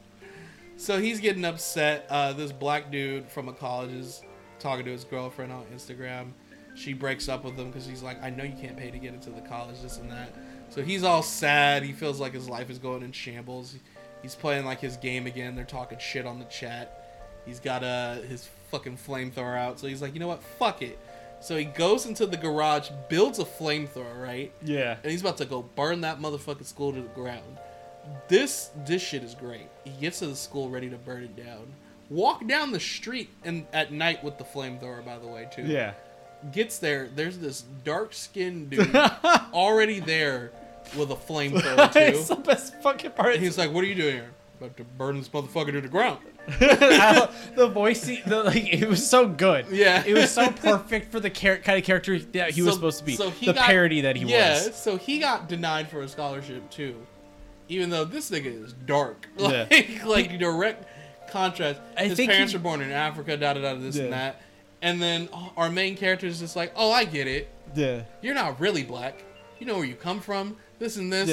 So 0.78 1.00
he's 1.00 1.20
getting 1.20 1.44
upset. 1.46 2.06
Uh, 2.10 2.34
this 2.34 2.52
black 2.52 2.90
dude 2.92 3.28
from 3.30 3.48
a 3.50 3.54
college 3.54 3.92
is 3.92 4.22
talking 4.60 4.86
to 4.86 4.92
his 4.92 5.04
girlfriend 5.04 5.52
on 5.52 5.66
Instagram. 5.74 6.32
She 6.76 6.94
breaks 6.94 7.30
up 7.30 7.44
with 7.46 7.56
him 7.56 7.68
because 7.68 7.86
he's 7.86 8.04
like, 8.04 8.22
I 8.22 8.30
know 8.30 8.44
you 8.44 8.56
can't 8.60 8.76
pay 8.76 8.92
to 8.92 8.98
get 9.00 9.14
into 9.14 9.30
the 9.30 9.42
college, 9.42 9.82
this 9.82 9.98
and 9.98 10.12
that. 10.12 10.34
So 10.70 10.82
he's 10.82 11.04
all 11.04 11.24
sad. 11.24 11.84
He 11.84 11.94
feels 11.94 12.20
like 12.20 12.34
his 12.34 12.50
life 12.50 12.70
is 12.70 12.80
going 12.80 13.02
in 13.04 13.12
shambles. 13.14 13.76
He's 14.22 14.36
playing 14.36 14.66
like 14.66 14.82
his 14.82 14.98
game 14.98 15.26
again. 15.28 15.56
They're 15.56 15.64
talking 15.64 16.00
shit 16.00 16.26
on 16.26 16.40
the 16.40 16.46
chat. 16.46 17.02
He's 17.46 17.60
got 17.60 17.84
uh, 17.84 18.16
his 18.16 18.50
fucking 18.72 18.98
flamethrower 18.98 19.58
out. 19.58 19.80
So 19.80 19.88
he's 19.88 20.02
like, 20.02 20.14
you 20.14 20.20
know 20.20 20.28
what? 20.28 20.44
Fuck 20.44 20.82
it. 20.82 21.00
So 21.40 21.56
he 21.56 21.66
goes 21.66 22.06
into 22.08 22.26
the 22.26 22.38
garage, 22.38 22.90
builds 23.08 23.40
a 23.40 23.46
flamethrower, 23.46 24.22
right? 24.22 24.52
Yeah. 24.64 24.98
and 25.04 25.12
he's 25.12 25.22
about 25.22 25.38
to 25.38 25.46
go 25.46 25.62
burn 25.62 26.02
that 26.02 26.20
motherfucking 26.20 26.66
school 26.66 26.92
to 26.94 27.02
the 27.02 27.08
ground. 27.10 27.60
This 28.28 28.70
this 28.86 29.02
shit 29.02 29.24
is 29.24 29.36
great. 29.36 29.68
He 29.84 29.92
gets 29.92 30.20
to 30.20 30.28
the 30.28 30.36
school 30.36 30.70
ready 30.70 30.90
to 30.90 30.98
burn 30.98 31.24
it 31.24 31.36
down. 31.36 31.68
Walk 32.10 32.46
down 32.48 32.72
the 32.72 32.80
street 32.80 33.30
and 33.44 33.66
at 33.74 33.92
night 33.92 34.24
with 34.24 34.38
the 34.38 34.44
flamethrower, 34.44 35.04
by 35.04 35.18
the 35.18 35.28
way, 35.28 35.48
too. 35.54 35.64
Yeah. 35.64 35.94
Gets 36.52 36.78
there. 36.80 37.08
There's 37.16 37.38
this 37.40 37.64
dark 37.84 38.14
skinned 38.14 38.70
dude 38.72 38.96
already 39.54 40.00
there 40.00 40.52
with 40.96 41.10
a 41.12 41.16
flamethrower 41.16 41.92
it's 41.96 42.28
too. 42.28 42.36
the 42.36 42.42
best 42.42 42.80
fucking 42.84 43.12
part. 43.12 43.34
And 43.36 43.44
he's 43.44 43.58
like, 43.58 43.72
"What 43.72 43.84
are 43.84 43.88
you 43.88 43.96
doing 43.96 44.16
here?" 44.18 44.32
About 44.60 44.78
to 44.78 44.84
burn 44.84 45.18
this 45.18 45.28
motherfucker 45.30 45.72
to 45.72 45.82
the 45.82 45.88
ground. 45.88 46.20
the 46.60 47.68
voice, 47.74 48.06
the, 48.06 48.44
like 48.44 48.72
it 48.72 48.88
was 48.88 49.10
so 49.10 49.28
good. 49.28 49.66
Yeah. 49.72 50.04
it 50.06 50.14
was 50.14 50.32
so 50.32 50.50
perfect 50.52 51.12
for 51.12 51.20
the 51.20 51.30
char- 51.32 51.58
kind 51.58 51.80
of 51.80 51.84
character 51.84 52.20
that 52.20 52.52
he 52.52 52.62
was 52.62 52.76
supposed 52.76 53.00
to 53.00 53.06
be. 53.06 53.16
so 53.16 53.32
he 53.32 53.48
the 53.48 53.54
got- 53.54 53.66
parody 53.66 54.02
that 54.02 54.16
he 54.16 54.26
yeah, 54.26 54.54
was. 54.54 54.76
so 54.76 54.98
he 54.98 55.18
got 55.20 55.50
denied 55.50 55.90
for 55.90 56.02
a 56.04 56.08
scholarship 56.08 56.70
too, 56.70 56.96
even 57.68 57.90
though 57.90 58.06
this 58.06 58.30
nigga 58.30 58.64
is 58.64 58.74
dark, 58.74 59.28
Like, 59.38 59.72
Yeah. 59.72 60.06
like 60.06 60.38
direct 60.38 60.86
contrast. 61.30 61.80
I 61.98 62.06
His 62.06 62.18
think 62.18 62.32
parents 62.32 62.52
he- 62.52 62.58
were 62.58 62.64
born 62.64 62.82
in 62.82 62.92
Africa, 62.92 63.38
da 63.38 63.54
da 63.54 63.62
da, 63.62 63.74
this 63.76 63.96
Yeah. 63.96 64.04
and 64.06 64.14
that, 64.14 64.42
and 64.82 65.02
then 65.02 65.30
our 65.58 65.70
main 65.70 65.96
character 65.98 66.28
is 66.28 66.40
just 66.40 66.56
like, 66.56 66.72
oh, 66.76 66.92
I 66.92 67.06
get 67.06 67.28
it. 67.28 67.50
Yeah. 67.76 68.04
You're 68.22 68.36
not 68.36 68.60
really 68.60 68.84
black. 68.84 69.24
You 69.60 69.66
know 69.66 69.78
where 69.78 69.86
you 69.86 69.96
come 69.96 70.20
from. 70.22 70.58
This 70.80 70.98
and 70.98 71.12
this. 71.12 71.30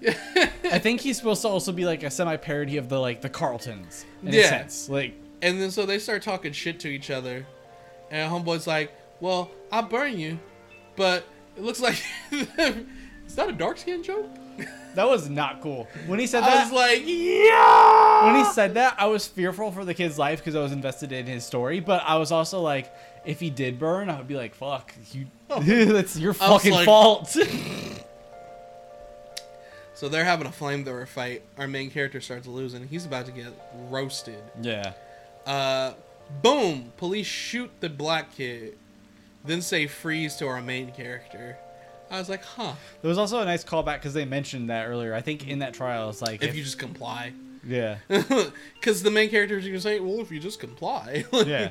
Yeah. 0.00 0.14
I 0.64 0.78
think 0.78 1.00
he's 1.00 1.16
supposed 1.16 1.42
to 1.42 1.48
also 1.48 1.72
be 1.72 1.84
like 1.86 2.02
a 2.02 2.10
semi 2.10 2.36
parody 2.36 2.76
of 2.76 2.88
the 2.88 2.98
like 3.00 3.20
the 3.22 3.28
Carltons 3.28 4.04
in 4.22 4.28
a 4.28 4.36
Yeah. 4.36 4.48
sense. 4.50 4.88
Like 4.88 5.14
And 5.42 5.60
then 5.60 5.70
so 5.70 5.86
they 5.86 5.98
start 5.98 6.22
talking 6.22 6.52
shit 6.52 6.80
to 6.80 6.88
each 6.88 7.10
other, 7.10 7.46
and 8.10 8.30
homeboy's 8.30 8.66
like, 8.66 8.92
"Well, 9.20 9.50
I'll 9.72 9.82
burn 9.82 10.18
you, 10.18 10.38
but 10.96 11.24
it 11.56 11.62
looks 11.62 11.80
like 11.80 12.02
is 12.32 13.34
that 13.36 13.48
a 13.48 13.52
dark 13.52 13.78
skin 13.78 14.02
joke?" 14.02 14.28
That 14.94 15.08
was 15.08 15.28
not 15.28 15.60
cool. 15.60 15.86
When 16.06 16.18
he 16.18 16.26
said 16.26 16.42
I 16.42 16.50
that, 16.54 16.64
was 16.64 16.72
like, 16.72 17.02
"Yeah." 17.04 18.26
when 18.26 18.36
he 18.36 18.44
said 18.52 18.74
that, 18.74 18.94
I 18.98 19.06
was 19.06 19.26
fearful 19.26 19.70
for 19.72 19.84
the 19.84 19.94
kid's 19.94 20.18
life 20.18 20.38
because 20.38 20.54
I 20.54 20.60
was 20.62 20.72
invested 20.72 21.12
in 21.12 21.26
his 21.26 21.44
story. 21.44 21.80
But 21.80 22.02
I 22.04 22.16
was 22.16 22.32
also 22.32 22.60
like, 22.60 22.92
if 23.24 23.40
he 23.40 23.50
did 23.50 23.78
burn, 23.78 24.08
I 24.10 24.16
would 24.18 24.28
be 24.28 24.36
like, 24.36 24.54
fuck 24.54 24.94
you. 25.12 25.26
That's 25.92 26.18
your 26.18 26.32
fucking 26.34 26.72
like- 26.72 26.86
fault. 26.86 27.36
So 29.96 30.08
they're 30.08 30.24
having 30.24 30.46
a 30.48 30.50
flamethrower 30.50 31.06
fight. 31.06 31.42
Our 31.56 31.68
main 31.68 31.88
character 31.88 32.20
starts 32.20 32.46
losing. 32.48 32.88
He's 32.88 33.06
about 33.06 33.26
to 33.26 33.32
get 33.32 33.46
roasted. 33.88 34.42
yeah. 34.60 34.92
Uh, 35.46 35.92
boom! 36.42 36.92
Police 36.96 37.26
shoot 37.26 37.70
the 37.80 37.88
black 37.90 38.34
kid, 38.34 38.76
then 39.44 39.60
say 39.62 39.86
freeze 39.86 40.36
to 40.36 40.46
our 40.48 40.60
main 40.62 40.90
character. 40.90 41.58
I 42.14 42.18
was 42.18 42.28
like, 42.28 42.44
huh? 42.44 42.74
There 43.02 43.08
was 43.08 43.18
also 43.18 43.40
a 43.40 43.44
nice 43.44 43.64
callback 43.64 43.94
because 43.94 44.14
they 44.14 44.24
mentioned 44.24 44.70
that 44.70 44.86
earlier. 44.86 45.14
I 45.14 45.20
think 45.20 45.48
in 45.48 45.58
that 45.58 45.74
trial, 45.74 46.10
it's 46.10 46.22
like 46.22 46.42
If 46.42 46.54
you 46.54 46.62
just 46.62 46.78
comply, 46.78 47.32
yeah, 47.66 47.98
because 48.08 49.02
the 49.02 49.10
main 49.10 49.30
characters 49.30 49.64
is 49.64 49.68
gonna 49.68 49.80
say, 49.80 49.98
well, 50.00 50.20
if 50.20 50.30
you 50.30 50.38
just 50.38 50.60
comply. 50.60 51.24
yeah, 51.32 51.70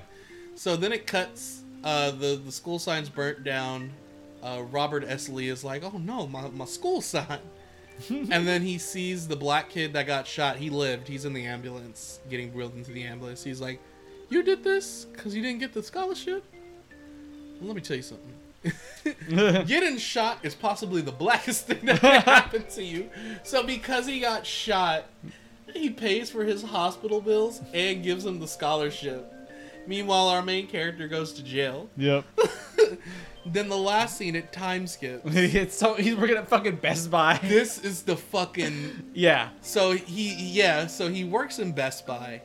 So 0.55 0.75
then 0.75 0.91
it 0.91 1.07
cuts. 1.07 1.61
Uh, 1.83 2.11
the 2.11 2.41
the 2.43 2.51
school 2.51 2.79
sign's 2.79 3.09
burnt 3.09 3.43
down. 3.43 3.91
Uh, 4.41 4.63
Robert 4.69 5.05
S. 5.05 5.29
Lee 5.29 5.47
is 5.47 5.63
like, 5.63 5.83
oh 5.83 5.97
no, 5.97 6.27
my 6.27 6.49
my 6.49 6.65
school 6.65 6.99
sign. 7.01 7.39
and 8.09 8.47
then 8.47 8.61
he 8.61 8.77
sees 8.77 9.27
the 9.27 9.35
black 9.35 9.69
kid 9.69 9.93
that 9.93 10.07
got 10.07 10.27
shot. 10.27 10.57
He 10.57 10.69
lived. 10.69 11.07
He's 11.07 11.25
in 11.25 11.33
the 11.33 11.45
ambulance, 11.45 12.19
getting 12.29 12.51
wheeled 12.53 12.75
into 12.75 12.91
the 12.91 13.03
ambulance. 13.03 13.43
He's 13.43 13.61
like, 13.61 13.79
"You 14.29 14.43
did 14.43 14.63
this 14.63 15.05
because 15.05 15.35
you 15.35 15.41
didn't 15.41 15.59
get 15.59 15.73
the 15.73 15.83
scholarship." 15.83 16.43
Well, 17.59 17.67
let 17.67 17.75
me 17.75 17.81
tell 17.81 17.95
you 17.95 18.03
something. 18.03 18.33
Getting 19.29 19.97
shot 19.97 20.39
is 20.43 20.55
possibly 20.55 21.01
the 21.01 21.11
blackest 21.11 21.67
thing 21.67 21.85
that 21.85 21.99
can 21.99 22.21
happen 22.25 22.65
to 22.71 22.83
you. 22.83 23.09
So 23.43 23.63
because 23.63 24.05
he 24.05 24.19
got 24.19 24.45
shot, 24.45 25.05
he 25.73 25.89
pays 25.89 26.29
for 26.29 26.43
his 26.43 26.61
hospital 26.61 27.21
bills 27.21 27.61
and 27.73 28.03
gives 28.03 28.25
him 28.25 28.39
the 28.39 28.47
scholarship. 28.47 29.31
Meanwhile, 29.87 30.29
our 30.29 30.41
main 30.41 30.67
character 30.67 31.07
goes 31.07 31.33
to 31.33 31.43
jail. 31.43 31.89
yep. 31.97 32.25
Then 33.45 33.67
the 33.67 33.77
last 33.77 34.17
scene, 34.17 34.35
it 34.35 34.53
time 34.53 34.87
skips. 34.87 35.23
it's 35.25 35.75
so 35.75 35.95
he's 35.95 36.15
working 36.15 36.37
at 36.37 36.47
fucking 36.47 36.77
Best 36.77 37.11
Buy. 37.11 37.39
This 37.43 37.77
is 37.77 38.03
the 38.03 38.15
fucking 38.15 39.11
yeah, 39.13 39.49
So 39.61 39.91
he, 39.91 40.33
yeah, 40.33 40.87
so 40.87 41.09
he 41.09 41.25
works 41.25 41.59
in 41.59 41.73
Best 41.73 42.07
Buy, 42.07 42.41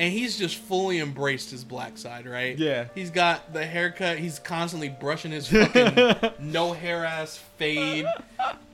and 0.00 0.10
he's 0.10 0.38
just 0.38 0.56
fully 0.56 0.98
embraced 0.98 1.50
his 1.50 1.62
black 1.62 1.98
side, 1.98 2.26
right? 2.26 2.56
Yeah. 2.58 2.86
He's 2.94 3.10
got 3.10 3.52
the 3.52 3.66
haircut. 3.66 4.18
He's 4.18 4.38
constantly 4.38 4.88
brushing 4.88 5.30
his 5.30 5.46
fucking 5.46 6.32
no 6.40 6.72
hair 6.72 7.04
ass 7.04 7.36
fade. 7.58 8.06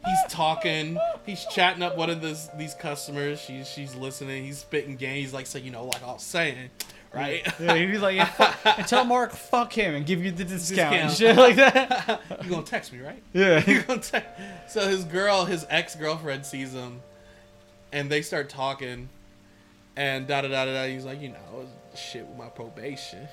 He's 0.04 0.18
talking. 0.28 0.96
He's 1.26 1.44
chatting 1.46 1.82
up 1.82 1.96
one 1.96 2.10
of 2.10 2.20
this, 2.22 2.48
these 2.56 2.74
customers. 2.74 3.40
She's 3.40 3.68
she's 3.68 3.96
listening. 3.96 4.44
He's 4.44 4.58
spitting 4.58 4.94
game. 4.94 5.16
He's 5.16 5.32
like, 5.34 5.46
so 5.48 5.58
you 5.58 5.72
know, 5.72 5.86
like 5.86 6.00
I 6.04 6.12
was 6.12 6.22
saying, 6.22 6.70
right? 7.12 7.44
yeah. 7.58 7.74
He's 7.74 8.00
like, 8.00 8.14
yeah, 8.14 8.26
fuck, 8.26 8.56
and 8.78 8.86
tell 8.86 9.04
Mark 9.04 9.32
fuck 9.32 9.72
him 9.72 9.96
and 9.96 10.06
give 10.06 10.24
you 10.24 10.30
the 10.30 10.44
discount, 10.44 10.94
and 10.94 11.10
Discount. 11.10 11.36
shit 11.36 11.36
like 11.36 11.56
that. 11.56 12.20
you 12.44 12.50
gonna 12.50 12.62
text 12.62 12.92
me, 12.92 13.00
right? 13.00 13.20
Yeah. 13.32 13.64
You're 13.68 13.82
gonna 13.82 14.00
te- 14.00 14.20
so 14.68 14.86
his 14.86 15.02
girl, 15.02 15.44
his 15.44 15.66
ex 15.70 15.96
girlfriend, 15.96 16.46
sees 16.46 16.72
him, 16.72 17.02
and 17.92 18.08
they 18.08 18.22
start 18.22 18.48
talking, 18.48 19.08
and 19.96 20.26
da 20.26 20.42
da 20.42 20.48
da 20.48 20.64
da. 20.64 20.87
He's 20.87 21.04
like, 21.04 21.20
you 21.20 21.30
know, 21.30 21.66
shit 21.94 22.26
with 22.26 22.37
my 22.38 22.48
probation, 22.48 23.28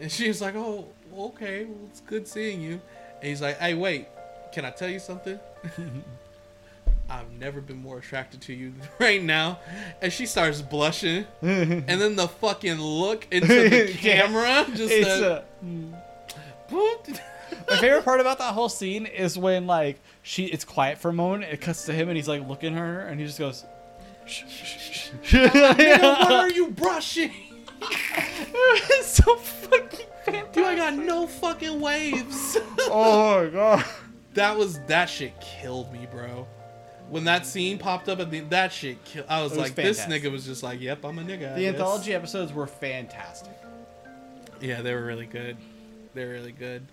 and 0.00 0.10
she's 0.10 0.40
like, 0.40 0.54
oh, 0.56 0.88
okay, 1.16 1.64
well, 1.64 1.88
it's 1.90 2.00
good 2.00 2.26
seeing 2.26 2.60
you. 2.60 2.80
And 3.20 3.28
he's 3.28 3.42
like, 3.42 3.58
hey, 3.58 3.74
wait, 3.74 4.08
can 4.52 4.64
I 4.64 4.70
tell 4.70 4.88
you 4.88 4.98
something? 4.98 5.38
I've 7.10 7.30
never 7.32 7.60
been 7.60 7.78
more 7.78 7.98
attracted 7.98 8.40
to 8.42 8.52
you 8.54 8.72
right 9.00 9.22
now. 9.22 9.58
And 10.00 10.12
she 10.12 10.26
starts 10.26 10.62
blushing, 10.62 11.26
and 11.42 11.84
then 11.86 12.16
the 12.16 12.28
fucking 12.28 12.80
look 12.80 13.26
into 13.30 13.46
the 13.68 13.92
camera 13.98 14.64
just 14.74 14.92
It's 14.92 15.44
"Boop." 16.70 17.20
my 17.68 17.76
favorite 17.78 18.04
part 18.04 18.20
about 18.20 18.38
that 18.38 18.54
whole 18.54 18.68
scene 18.68 19.06
is 19.06 19.36
when 19.36 19.66
like 19.66 19.98
she 20.22 20.44
it's 20.46 20.64
quiet 20.64 20.98
for 20.98 21.08
a 21.08 21.12
moment. 21.12 21.44
It 21.52 21.60
cuts 21.60 21.86
to 21.86 21.92
him 21.92 22.08
and 22.08 22.16
he's 22.16 22.28
like 22.28 22.46
looking 22.48 22.74
at 22.74 22.78
her 22.78 23.00
and 23.00 23.18
he 23.20 23.26
just 23.26 23.38
goes. 23.38 23.64
Nigga, 24.30 26.02
what 26.02 26.32
are 26.32 26.50
you 26.50 26.68
brushing? 26.68 27.32
it's 27.82 29.08
so 29.08 29.36
fucking 29.36 30.06
fantastic. 30.24 30.52
Dude, 30.52 30.64
I 30.64 30.76
got 30.76 30.94
no 30.94 31.26
fucking 31.26 31.80
waves. 31.80 32.56
oh 32.80 33.44
my 33.44 33.50
god. 33.50 33.84
that 34.34 34.56
was 34.56 34.80
that 34.86 35.06
shit 35.06 35.38
killed 35.40 35.92
me, 35.92 36.06
bro. 36.10 36.46
When 37.08 37.24
that 37.24 37.44
scene 37.44 37.78
popped 37.78 38.08
up 38.08 38.20
at 38.20 38.30
the 38.30 38.40
that 38.40 38.72
shit, 38.72 39.02
kill, 39.04 39.24
I 39.28 39.42
was 39.42 39.52
was 39.52 39.58
like, 39.58 39.74
this 39.74 40.06
nigga 40.06 40.30
was 40.30 40.44
just 40.44 40.62
like, 40.62 40.80
yep, 40.80 41.04
I'm 41.04 41.18
a 41.18 41.22
nigga. 41.22 41.56
The 41.56 41.66
anthology 41.66 42.14
episodes 42.14 42.52
were 42.52 42.66
fantastic. 42.66 43.56
Yeah, 44.60 44.82
they 44.82 44.94
were 44.94 45.04
really 45.04 45.26
good. 45.26 45.56
They 46.14 46.24
were 46.24 46.32
really 46.32 46.52
good. 46.52 46.86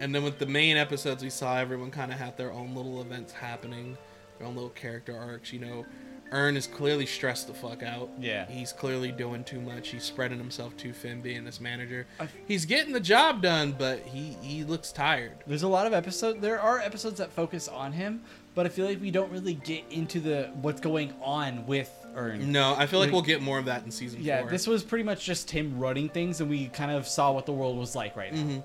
And 0.00 0.14
then 0.14 0.24
with 0.24 0.38
the 0.38 0.46
main 0.46 0.76
episodes, 0.76 1.22
we 1.22 1.30
saw 1.30 1.58
everyone 1.58 1.90
kind 1.90 2.12
of 2.12 2.18
have 2.18 2.36
their 2.36 2.52
own 2.52 2.74
little 2.74 3.00
events 3.02 3.32
happening, 3.32 3.96
their 4.38 4.46
own 4.46 4.54
little 4.54 4.70
character 4.70 5.16
arcs. 5.16 5.52
You 5.52 5.60
know, 5.60 5.86
Earn 6.32 6.56
is 6.56 6.66
clearly 6.66 7.04
stressed 7.06 7.46
the 7.46 7.54
fuck 7.54 7.82
out. 7.82 8.08
Yeah. 8.18 8.46
He's 8.50 8.72
clearly 8.72 9.12
doing 9.12 9.44
too 9.44 9.60
much. 9.60 9.88
He's 9.90 10.02
spreading 10.02 10.38
himself 10.38 10.76
too 10.76 10.92
thin 10.92 11.20
being 11.20 11.44
this 11.44 11.60
manager. 11.60 12.06
I- 12.18 12.28
He's 12.48 12.64
getting 12.64 12.92
the 12.92 13.00
job 13.00 13.42
done, 13.42 13.72
but 13.78 14.00
he, 14.00 14.36
he 14.40 14.64
looks 14.64 14.90
tired. 14.92 15.32
There's 15.46 15.62
a 15.62 15.68
lot 15.68 15.86
of 15.86 15.92
episodes. 15.92 16.40
There 16.40 16.58
are 16.60 16.78
episodes 16.80 17.18
that 17.18 17.30
focus 17.32 17.68
on 17.68 17.92
him, 17.92 18.22
but 18.54 18.64
I 18.66 18.70
feel 18.70 18.86
like 18.86 19.00
we 19.00 19.10
don't 19.10 19.30
really 19.30 19.54
get 19.54 19.84
into 19.90 20.20
the 20.20 20.50
what's 20.62 20.80
going 20.80 21.12
on 21.22 21.66
with 21.66 21.90
Earn. 22.14 22.50
No, 22.50 22.74
I 22.76 22.86
feel 22.86 22.98
like 22.98 23.08
Like- 23.08 23.12
we'll 23.12 23.22
get 23.22 23.42
more 23.42 23.58
of 23.58 23.66
that 23.66 23.84
in 23.84 23.90
season 23.90 24.22
Yeah, 24.22 24.40
four. 24.40 24.50
this 24.50 24.66
was 24.66 24.82
pretty 24.82 25.04
much 25.04 25.24
just 25.24 25.50
him 25.50 25.78
running 25.78 26.08
things, 26.08 26.40
and 26.40 26.48
we 26.50 26.68
kind 26.68 26.90
of 26.90 27.06
saw 27.06 27.30
what 27.32 27.46
the 27.46 27.52
world 27.52 27.76
was 27.78 27.94
like 27.94 28.16
right 28.16 28.32
now. 28.32 28.40
Mm-hmm. 28.42 28.58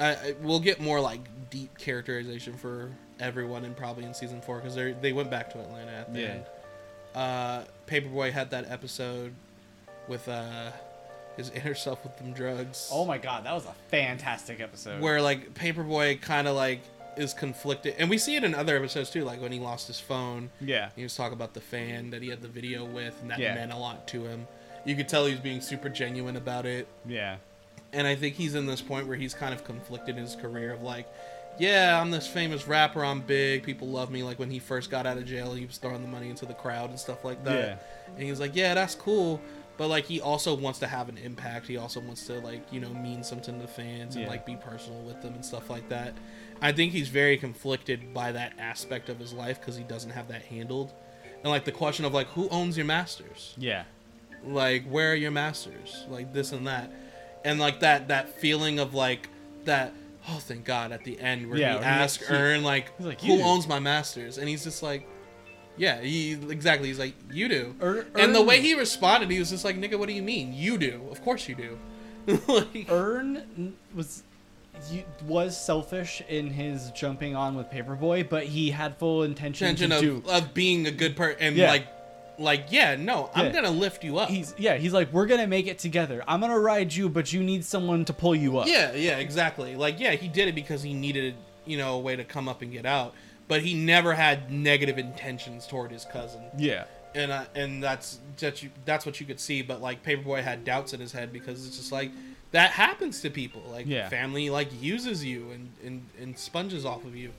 I, 0.00 0.10
I, 0.14 0.34
we'll 0.42 0.60
get 0.60 0.80
more 0.80 1.00
like 1.00 1.20
deep 1.50 1.78
characterization 1.78 2.56
for 2.56 2.90
everyone, 3.20 3.64
and 3.64 3.76
probably 3.76 4.04
in 4.04 4.12
season 4.14 4.40
four 4.40 4.58
because 4.58 4.74
they 4.74 4.90
they 4.92 5.12
went 5.12 5.30
back 5.30 5.50
to 5.52 5.60
Atlanta 5.60 5.92
at 5.92 6.12
the 6.12 6.20
Yeah. 6.20 6.26
end. 6.28 6.44
Uh, 7.14 7.64
Paper 7.86 8.08
Boi 8.08 8.30
had 8.32 8.50
that 8.50 8.70
episode 8.70 9.34
with 10.08 10.28
uh, 10.28 10.70
his 11.36 11.50
inner 11.54 11.74
self 11.74 12.02
with 12.04 12.16
them 12.18 12.32
drugs. 12.32 12.88
Oh 12.92 13.04
my 13.04 13.18
god, 13.18 13.44
that 13.44 13.52
was 13.54 13.66
a 13.66 13.74
fantastic 13.88 14.60
episode. 14.60 15.00
Where 15.00 15.20
like 15.22 15.54
Paper 15.54 15.82
Boi 15.82 16.16
kind 16.16 16.48
of 16.48 16.56
like 16.56 16.80
is 17.16 17.32
conflicted, 17.32 17.94
and 17.98 18.10
we 18.10 18.18
see 18.18 18.34
it 18.36 18.42
in 18.42 18.54
other 18.54 18.76
episodes 18.76 19.10
too, 19.10 19.22
like 19.24 19.40
when 19.40 19.52
he 19.52 19.60
lost 19.60 19.86
his 19.86 20.00
phone. 20.00 20.50
yeah, 20.60 20.90
He 20.96 21.02
was 21.04 21.14
talking 21.14 21.34
about 21.34 21.54
the 21.54 21.60
fan 21.60 22.10
that 22.10 22.22
he 22.22 22.28
had 22.28 22.42
the 22.42 22.48
video 22.48 22.84
with, 22.84 23.16
and 23.22 23.30
that 23.30 23.38
Yeah. 23.38 23.54
meant 23.54 23.72
a 23.72 23.76
lot 23.76 24.08
to 24.08 24.24
him. 24.24 24.48
You 24.84 24.96
could 24.96 25.08
tell 25.08 25.24
he 25.26 25.32
was 25.32 25.40
being 25.40 25.60
super 25.60 25.88
genuine 25.88 26.36
about 26.36 26.66
it 26.66 26.86
yeah, 27.06 27.36
and 27.92 28.06
I 28.06 28.16
think 28.16 28.34
he's 28.34 28.54
in 28.56 28.66
this 28.66 28.80
point 28.82 29.06
where 29.06 29.16
he's 29.16 29.32
kind 29.32 29.54
of 29.54 29.62
conflicted 29.64 30.16
in 30.16 30.22
his 30.24 30.34
career 30.36 30.72
of 30.72 30.82
like, 30.82 31.06
yeah, 31.58 32.00
I'm 32.00 32.10
this 32.10 32.26
famous 32.26 32.66
rapper, 32.66 33.04
I'm 33.04 33.20
big, 33.20 33.62
people 33.62 33.88
love 33.88 34.10
me. 34.10 34.22
Like 34.22 34.38
when 34.38 34.50
he 34.50 34.58
first 34.58 34.90
got 34.90 35.06
out 35.06 35.16
of 35.18 35.24
jail, 35.26 35.54
he 35.54 35.66
was 35.66 35.78
throwing 35.78 36.02
the 36.02 36.08
money 36.08 36.28
into 36.30 36.46
the 36.46 36.54
crowd 36.54 36.90
and 36.90 36.98
stuff 36.98 37.24
like 37.24 37.44
that. 37.44 37.58
Yeah. 37.68 37.76
And 38.14 38.22
he 38.22 38.30
was 38.30 38.40
like, 38.40 38.54
yeah, 38.56 38.74
that's 38.74 38.94
cool, 38.94 39.40
but 39.76 39.88
like 39.88 40.04
he 40.04 40.20
also 40.20 40.54
wants 40.54 40.78
to 40.80 40.86
have 40.86 41.08
an 41.08 41.18
impact. 41.18 41.66
He 41.66 41.76
also 41.76 42.00
wants 42.00 42.26
to 42.26 42.34
like 42.40 42.72
you 42.72 42.80
know 42.80 42.90
mean 42.90 43.22
something 43.24 43.60
to 43.60 43.66
fans 43.66 44.14
and 44.16 44.24
Yeah. 44.24 44.30
like 44.30 44.44
be 44.46 44.56
personal 44.56 45.00
with 45.02 45.20
them 45.22 45.34
and 45.34 45.44
stuff 45.44 45.70
like 45.70 45.88
that. 45.88 46.14
I 46.62 46.72
think 46.72 46.92
he's 46.92 47.08
very 47.08 47.36
conflicted 47.36 48.14
by 48.14 48.32
that 48.32 48.52
aspect 48.58 49.08
of 49.08 49.18
his 49.18 49.32
life 49.32 49.60
because 49.60 49.76
he 49.76 49.82
doesn't 49.84 50.10
have 50.10 50.28
that 50.28 50.42
handled. 50.42 50.92
And 51.42 51.50
like 51.50 51.64
the 51.64 51.72
question 51.72 52.04
of 52.04 52.14
like 52.14 52.28
who 52.28 52.48
owns 52.48 52.76
your 52.76 52.86
masters? 52.86 53.54
yeah, 53.58 53.84
like 54.46 54.84
where 54.86 55.12
are 55.12 55.16
your 55.16 55.30
masters 55.30 56.04
like 56.08 56.32
this 56.32 56.52
and 56.52 56.66
that 56.66 56.90
and 57.44 57.58
like 57.60 57.80
that 57.80 58.08
that 58.08 58.28
feeling 58.40 58.78
of 58.78 58.94
like 58.94 59.28
that 59.64 59.92
oh 60.28 60.38
thank 60.40 60.64
god 60.64 60.92
at 60.92 61.04
the 61.04 61.18
end 61.20 61.48
where 61.48 61.58
Yeah, 61.58 61.78
he 61.78 61.84
asks 61.84 62.24
Earn 62.30 62.62
like, 62.62 62.92
like, 62.98 63.20
who 63.20 63.36
do." 63.38 63.42
owns 63.42 63.66
my 63.68 63.78
masters 63.78 64.38
and 64.38 64.48
he's 64.48 64.64
just 64.64 64.82
like 64.82 65.06
yeah 65.76 66.00
he 66.00 66.32
exactly 66.32 66.88
he's 66.88 66.98
like 66.98 67.14
you 67.30 67.48
do 67.48 67.74
Er- 67.82 68.06
and 68.16 68.34
the 68.34 68.42
way 68.42 68.60
he 68.60 68.74
responded 68.74 69.30
he 69.30 69.38
was 69.38 69.50
just 69.50 69.64
like 69.64 69.76
nigga 69.76 69.98
what 69.98 70.08
do 70.08 70.14
you 70.14 70.22
mean 70.22 70.52
you 70.54 70.78
do 70.78 71.02
of 71.10 71.22
course 71.22 71.48
you 71.48 71.54
do 71.54 71.78
like, 72.48 72.86
Earn 72.88 73.74
was 73.94 74.22
you, 74.90 75.04
was 75.26 75.58
selfish 75.62 76.22
in 76.28 76.48
his 76.50 76.90
jumping 76.92 77.36
on 77.36 77.54
with 77.54 77.70
Paper 77.70 77.94
Boi, 77.94 78.24
but 78.24 78.42
he 78.44 78.70
had 78.72 78.96
full 78.98 79.22
intention, 79.22 79.68
intention 79.68 79.90
to 80.02 80.16
of, 80.16 80.24
do. 80.24 80.30
of 80.30 80.52
being 80.54 80.86
a 80.86 80.90
good 80.90 81.14
person 81.16 81.36
and 81.40 81.56
Yeah. 81.56 81.70
like 81.70 81.86
like 82.38 82.66
yeah 82.70 82.96
no 82.96 83.30
i'm 83.34 83.46
Yeah. 83.46 83.52
gonna 83.52 83.70
lift 83.70 84.02
you 84.04 84.18
up 84.18 84.28
He's 84.28 84.54
yeah, 84.58 84.76
he's 84.76 84.92
like, 84.92 85.12
we're 85.12 85.26
gonna 85.26 85.46
make 85.46 85.66
it 85.66 85.78
together. 85.78 86.22
I'm 86.26 86.40
gonna 86.40 86.58
ride 86.58 86.92
you, 86.92 87.08
but 87.08 87.32
you 87.32 87.42
need 87.42 87.64
someone 87.64 88.04
to 88.06 88.12
pull 88.12 88.34
you 88.34 88.58
up. 88.58 88.66
Yeah, 88.66 88.92
yeah, 88.94 89.18
exactly. 89.18 89.76
Like, 89.76 90.00
yeah, 90.00 90.12
he 90.12 90.28
did 90.28 90.48
it 90.48 90.54
because 90.54 90.82
he 90.82 90.94
needed, 90.94 91.34
you 91.66 91.76
know, 91.78 91.94
a 91.94 92.00
way 92.00 92.16
to 92.16 92.24
come 92.24 92.48
up 92.48 92.62
and 92.62 92.72
get 92.72 92.86
out. 92.86 93.14
But 93.46 93.60
he 93.62 93.74
never 93.74 94.14
had 94.14 94.50
negative 94.50 94.98
intentions 94.98 95.66
toward 95.66 95.90
his 95.92 96.04
cousin, 96.06 96.42
yeah, 96.56 96.84
and 97.14 97.30
uh, 97.30 97.44
and 97.54 97.82
that's 97.82 98.18
that 98.38 98.62
you 98.62 98.70
that's 98.86 99.04
what 99.04 99.20
you 99.20 99.26
could 99.26 99.38
see. 99.38 99.60
But 99.62 99.82
like 99.82 100.02
Paper 100.02 100.22
Boi 100.22 100.40
had 100.42 100.64
doubts 100.64 100.92
in 100.94 101.00
his 101.00 101.12
head 101.12 101.32
because 101.32 101.66
it's 101.66 101.76
just 101.76 101.92
like 101.92 102.10
that 102.52 102.70
happens 102.70 103.20
to 103.20 103.30
people. 103.30 103.62
Like 103.70 103.86
Yeah. 103.86 104.08
family 104.08 104.48
like 104.48 104.68
uses 104.82 105.22
you 105.24 105.50
and, 105.50 105.70
and 105.84 106.06
and 106.20 106.38
sponges 106.38 106.84
off 106.86 107.04
of 107.04 107.14
you, 107.14 107.32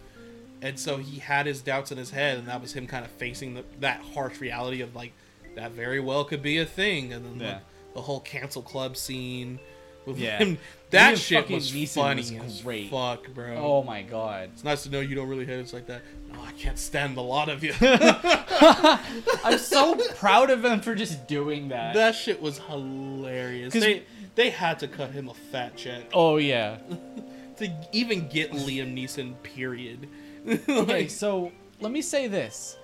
and 0.66 0.80
so 0.80 0.98
he 0.98 1.20
had 1.20 1.46
his 1.46 1.62
doubts 1.62 1.92
in 1.92 1.98
his 1.98 2.10
head, 2.10 2.38
and 2.40 2.48
that 2.48 2.62
was 2.62 2.74
him 2.74 2.88
kind 2.88 3.06
of 3.06 3.12
facing 3.12 3.54
the, 3.54 3.64
that 3.80 4.02
harsh 4.14 4.40
reality 4.42 4.82
of 4.82 4.96
like 4.96 5.14
that 5.56 5.72
very 5.72 6.00
well 6.00 6.26
could 6.26 6.42
be 6.42 6.58
a 6.58 6.66
thing, 6.66 7.14
and 7.14 7.24
then 7.26 7.40
Yeah. 7.40 7.54
like, 7.54 7.62
the 7.94 8.02
whole 8.02 8.20
cancel 8.20 8.62
club 8.62 8.98
scene. 8.98 9.60
With 10.06 10.20
Yeah. 10.20 10.38
him, 10.38 10.60
that 10.92 11.16
Liam 11.16 11.18
shit 11.28 11.50
was 11.50 11.72
Neeson 11.72 11.94
funny 11.96 12.40
was 12.40 12.62
great. 12.62 12.92
fuck, 12.92 13.28
bro. 13.34 13.56
Oh 13.58 13.82
my 13.84 14.04
god. 14.04 14.50
It's 14.54 14.64
nice 14.64 14.84
to 14.84 14.92
know 14.92 15.00
you 15.00 15.16
don't 15.16 15.28
really 15.28 15.46
hate 15.48 15.60
us 15.60 15.74
like 15.74 15.88
that. 15.88 16.04
No, 16.32 16.40
I 16.44 16.52
can't 16.52 16.78
stand 16.78 17.18
the 17.18 17.24
lot 17.24 17.50
of 17.50 17.64
you. 17.64 17.74
I'm 17.82 19.58
so 19.58 19.96
proud 20.16 20.50
of 20.52 20.64
him 20.64 20.82
for 20.82 20.94
just 20.94 21.28
doing 21.28 21.70
that. 21.70 21.96
that 21.96 22.14
shit 22.14 22.40
was 22.42 22.60
hilarious. 22.60 23.74
They 23.74 24.04
they 24.36 24.50
had 24.52 24.78
to 24.80 24.88
cut 24.88 25.10
him 25.12 25.30
a 25.30 25.34
fat 25.34 25.76
check 25.76 26.04
oh 26.14 26.38
yeah. 26.38 26.78
to 27.58 27.72
even 27.92 28.28
get 28.28 28.52
Liam 28.52 28.94
Neeson. 28.96 29.34
Period. 29.44 30.08
Okay, 30.70 31.08
so 31.08 31.52
let 31.80 31.92
me 31.92 32.02
say 32.02 32.28
this. 32.28 32.78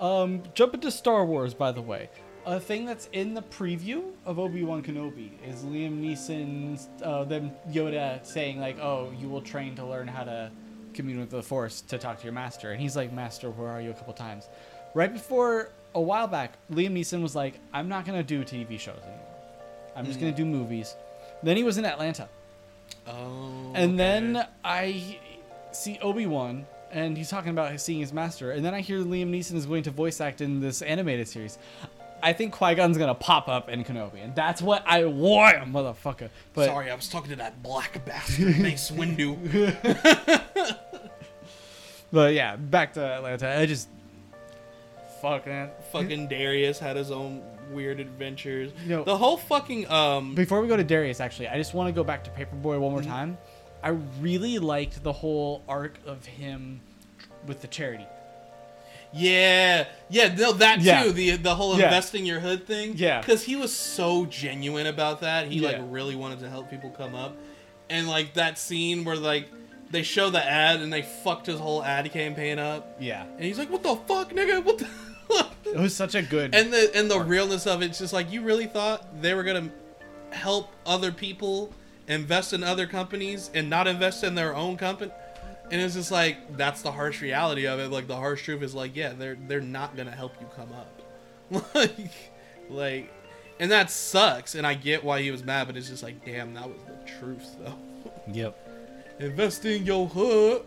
Um, 0.00 0.42
jump 0.54 0.74
into 0.74 0.90
Star 0.90 1.24
Wars, 1.24 1.54
by 1.54 1.72
the 1.72 1.80
way. 1.82 2.10
A 2.44 2.60
thing 2.60 2.84
that's 2.84 3.08
in 3.12 3.34
the 3.34 3.42
preview 3.42 4.12
of 4.24 4.38
Obi 4.38 4.62
Wan 4.62 4.82
Kenobi 4.82 5.30
is 5.44 5.62
Liam 5.64 6.00
Neeson's, 6.00 6.88
uh, 7.02 7.24
them 7.24 7.50
Yoda 7.70 8.24
saying 8.24 8.60
like, 8.60 8.78
"Oh, 8.78 9.12
you 9.18 9.28
will 9.28 9.40
train 9.42 9.74
to 9.76 9.84
learn 9.84 10.06
how 10.06 10.22
to 10.24 10.50
commune 10.94 11.18
with 11.18 11.30
the 11.30 11.42
Force 11.42 11.80
to 11.82 11.98
talk 11.98 12.18
to 12.18 12.24
your 12.24 12.32
master," 12.32 12.70
and 12.70 12.80
he's 12.80 12.94
like, 12.94 13.12
"Master, 13.12 13.50
where 13.50 13.68
are 13.68 13.80
you?" 13.80 13.90
A 13.90 13.94
couple 13.94 14.12
times. 14.14 14.48
Right 14.94 15.12
before 15.12 15.70
a 15.94 16.00
while 16.00 16.28
back, 16.28 16.52
Liam 16.70 16.92
Neeson 16.92 17.20
was 17.20 17.34
like, 17.34 17.58
"I'm 17.72 17.88
not 17.88 18.04
gonna 18.04 18.22
do 18.22 18.44
TV 18.44 18.78
shows 18.78 19.00
anymore. 19.02 19.34
I'm 19.96 20.04
just 20.06 20.20
gonna 20.20 20.30
do 20.32 20.44
movies." 20.44 20.94
Then 21.42 21.56
he 21.56 21.64
was 21.64 21.78
in 21.78 21.84
Atlanta. 21.84 22.28
oh, 23.08 23.72
And 23.74 23.92
okay. 23.92 23.96
then 23.96 24.46
I 24.64 25.18
see 25.72 25.98
Obi 26.00 26.26
Wan, 26.26 26.64
and 26.92 27.16
he's 27.16 27.28
talking 27.30 27.50
about 27.50 27.78
seeing 27.80 28.00
his 28.00 28.12
master. 28.12 28.52
And 28.52 28.64
then 28.64 28.74
I 28.74 28.80
hear 28.80 28.98
Liam 29.00 29.30
Neeson 29.30 29.54
is 29.54 29.66
going 29.66 29.82
to 29.84 29.90
voice 29.90 30.20
act 30.20 30.40
in 30.40 30.60
this 30.60 30.82
animated 30.82 31.28
series. 31.28 31.58
I 32.22 32.32
think 32.32 32.54
Qui 32.54 32.74
Gon's 32.74 32.96
gonna 32.96 33.14
pop 33.14 33.46
up 33.46 33.68
in 33.68 33.84
Kenobi, 33.84 34.24
and 34.24 34.34
that's 34.34 34.62
what 34.62 34.82
I 34.86 35.04
want, 35.04 35.58
motherfucker. 35.70 36.30
But 36.54 36.66
sorry, 36.66 36.90
I 36.90 36.94
was 36.94 37.08
talking 37.08 37.30
to 37.30 37.36
that 37.36 37.62
black 37.62 38.04
bastard 38.06 38.58
Mace 38.58 38.90
Windu. 38.90 39.36
but 42.12 42.34
yeah, 42.34 42.56
back 42.56 42.94
to 42.94 43.04
Atlanta. 43.04 43.58
I 43.58 43.66
just 43.66 43.88
fuck 45.20 45.46
man. 45.46 45.70
fucking 45.92 46.28
Darius 46.28 46.78
had 46.78 46.96
his 46.96 47.10
own 47.10 47.42
weird 47.70 48.00
adventures. 48.00 48.72
You 48.84 48.88
know- 48.96 49.04
the 49.04 49.16
whole 49.16 49.36
fucking 49.36 49.88
um. 49.90 50.34
Before 50.34 50.60
we 50.60 50.68
go 50.68 50.76
to 50.76 50.84
Darius, 50.84 51.20
actually, 51.20 51.48
I 51.48 51.56
just 51.58 51.74
want 51.74 51.88
to 51.88 51.92
go 51.92 52.02
back 52.04 52.24
to 52.24 52.30
Paper 52.30 52.56
Boi 52.56 52.78
one 52.78 52.92
more 52.92 53.00
Mm-hmm. 53.02 53.10
time. 53.10 53.38
I 53.82 53.90
really 54.20 54.58
liked 54.58 55.02
the 55.02 55.12
whole 55.12 55.62
arc 55.68 55.98
of 56.06 56.24
him 56.26 56.80
with 57.46 57.60
the 57.62 57.68
charity. 57.68 58.06
Yeah, 59.12 59.86
yeah, 60.10 60.34
no, 60.34 60.52
that 60.52 60.80
Yeah. 60.80 61.04
too. 61.04 61.12
The 61.12 61.36
the 61.36 61.54
whole 61.54 61.78
Yeah. 61.78 61.84
investing 61.86 62.26
your 62.26 62.40
hood 62.40 62.66
thing. 62.66 62.94
Yeah. 62.96 63.20
because 63.20 63.44
he 63.44 63.56
was 63.56 63.74
so 63.74 64.26
genuine 64.26 64.86
about 64.86 65.20
that. 65.20 65.46
He 65.48 65.60
like 65.60 65.78
really 65.88 66.16
wanted 66.16 66.40
to 66.40 66.50
help 66.50 66.68
people 66.70 66.90
come 66.90 67.14
up, 67.14 67.36
and 67.88 68.08
like 68.08 68.34
that 68.34 68.58
scene 68.58 69.04
where 69.04 69.16
like 69.16 69.48
they 69.90 70.02
show 70.02 70.28
the 70.30 70.44
ad 70.44 70.80
and 70.82 70.92
they 70.92 71.02
fucked 71.02 71.46
his 71.46 71.60
whole 71.60 71.82
ad 71.82 72.10
campaign 72.12 72.58
up, 72.58 72.96
Yeah, 73.00 73.22
and 73.36 73.44
he's 73.44 73.58
like, 73.58 73.70
"What 73.70 73.82
the 73.84 73.94
fuck, 73.96 74.32
nigga? 74.32 74.62
What 74.64 74.78
the?" 74.78 74.88
it 75.70 75.76
was 75.78 75.94
such 75.94 76.14
a 76.14 76.22
good. 76.22 76.54
and 76.54 76.72
the 76.72 76.90
and 76.94 77.10
the 77.10 77.20
realness 77.20 77.66
of 77.66 77.82
it's 77.82 77.98
just 77.98 78.12
like 78.12 78.30
you 78.32 78.42
really 78.42 78.66
thought 78.66 79.22
they 79.22 79.32
were 79.34 79.44
gonna 79.44 79.70
help 80.30 80.72
other 80.84 81.12
people 81.12 81.72
invest 82.08 82.52
in 82.52 82.62
other 82.62 82.86
companies 82.86 83.50
and 83.54 83.68
not 83.68 83.86
invest 83.86 84.24
in 84.24 84.34
their 84.34 84.54
own 84.54 84.76
company. 84.76 85.12
And 85.70 85.80
it's 85.80 85.94
just 85.94 86.12
like 86.12 86.56
that's 86.56 86.82
the 86.82 86.92
harsh 86.92 87.20
reality 87.20 87.66
of 87.66 87.80
it. 87.80 87.90
Like 87.90 88.06
the 88.06 88.16
harsh 88.16 88.44
truth 88.44 88.62
is 88.62 88.74
like 88.74 88.94
yeah 88.94 89.12
they're 89.12 89.36
they're 89.48 89.60
not 89.60 89.96
gonna 89.96 90.12
help 90.12 90.34
you 90.40 90.46
come 90.56 90.70
up. 90.72 91.02
Like 91.74 92.10
like 92.68 93.12
and 93.58 93.70
that 93.70 93.90
sucks. 93.90 94.54
And 94.54 94.66
i 94.66 94.74
get 94.74 95.02
why 95.04 95.22
he 95.22 95.30
was 95.30 95.42
mad 95.44 95.66
but 95.66 95.76
it's 95.76 95.88
just 95.88 96.02
like 96.02 96.24
damn 96.24 96.54
that 96.54 96.68
was 96.68 96.78
the 96.82 97.10
truth 97.18 97.56
though. 97.60 97.78
Yep. 98.32 98.58
investing 99.20 99.84
your 99.84 100.06
hood. 100.08 100.62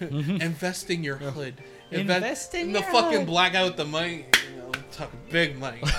Mm-hmm. 0.00 0.36
Investing 0.42 1.04
your 1.04 1.16
hood. 1.16 1.54
Invest 1.90 2.54
in 2.54 2.72
the 2.72 2.80
your 2.80 2.90
fucking 2.90 3.18
hood. 3.20 3.26
black 3.26 3.54
out 3.54 3.76
the 3.76 3.84
money. 3.84 4.12
you 4.12 4.22
know 4.22 4.28
talking 4.96 5.18
big 5.30 5.58
money 5.58 5.78
so 5.86 5.86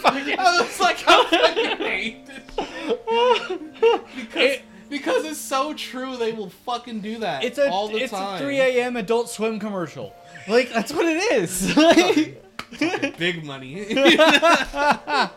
fucking. 0.00 0.38
I 0.38 0.60
was 0.60 0.80
like, 0.80 1.02
I 1.06 1.24
fucking 1.30 1.86
hate 1.86 2.26
this 2.26 2.42
shit. 2.56 3.06
because, 4.16 4.58
because 4.88 5.24
it's 5.24 5.40
so 5.40 5.74
true. 5.74 6.16
They 6.16 6.32
will 6.32 6.50
fucking 6.50 7.00
do 7.00 7.18
that. 7.18 7.44
It's 7.44 7.58
a 7.58 7.68
all 7.70 7.88
the 7.88 7.98
it's 7.98 8.12
time. 8.12 8.36
a 8.36 8.44
3 8.44 8.58
a.m. 8.58 8.96
Adult 8.96 9.28
Swim 9.30 9.58
commercial. 9.58 10.14
Like 10.48 10.70
that's 10.72 10.92
what 10.92 11.06
it 11.06 11.32
is. 11.32 11.76
Like, 11.76 12.40
Big 13.18 13.44
money. 13.44 13.86
I 13.90 15.30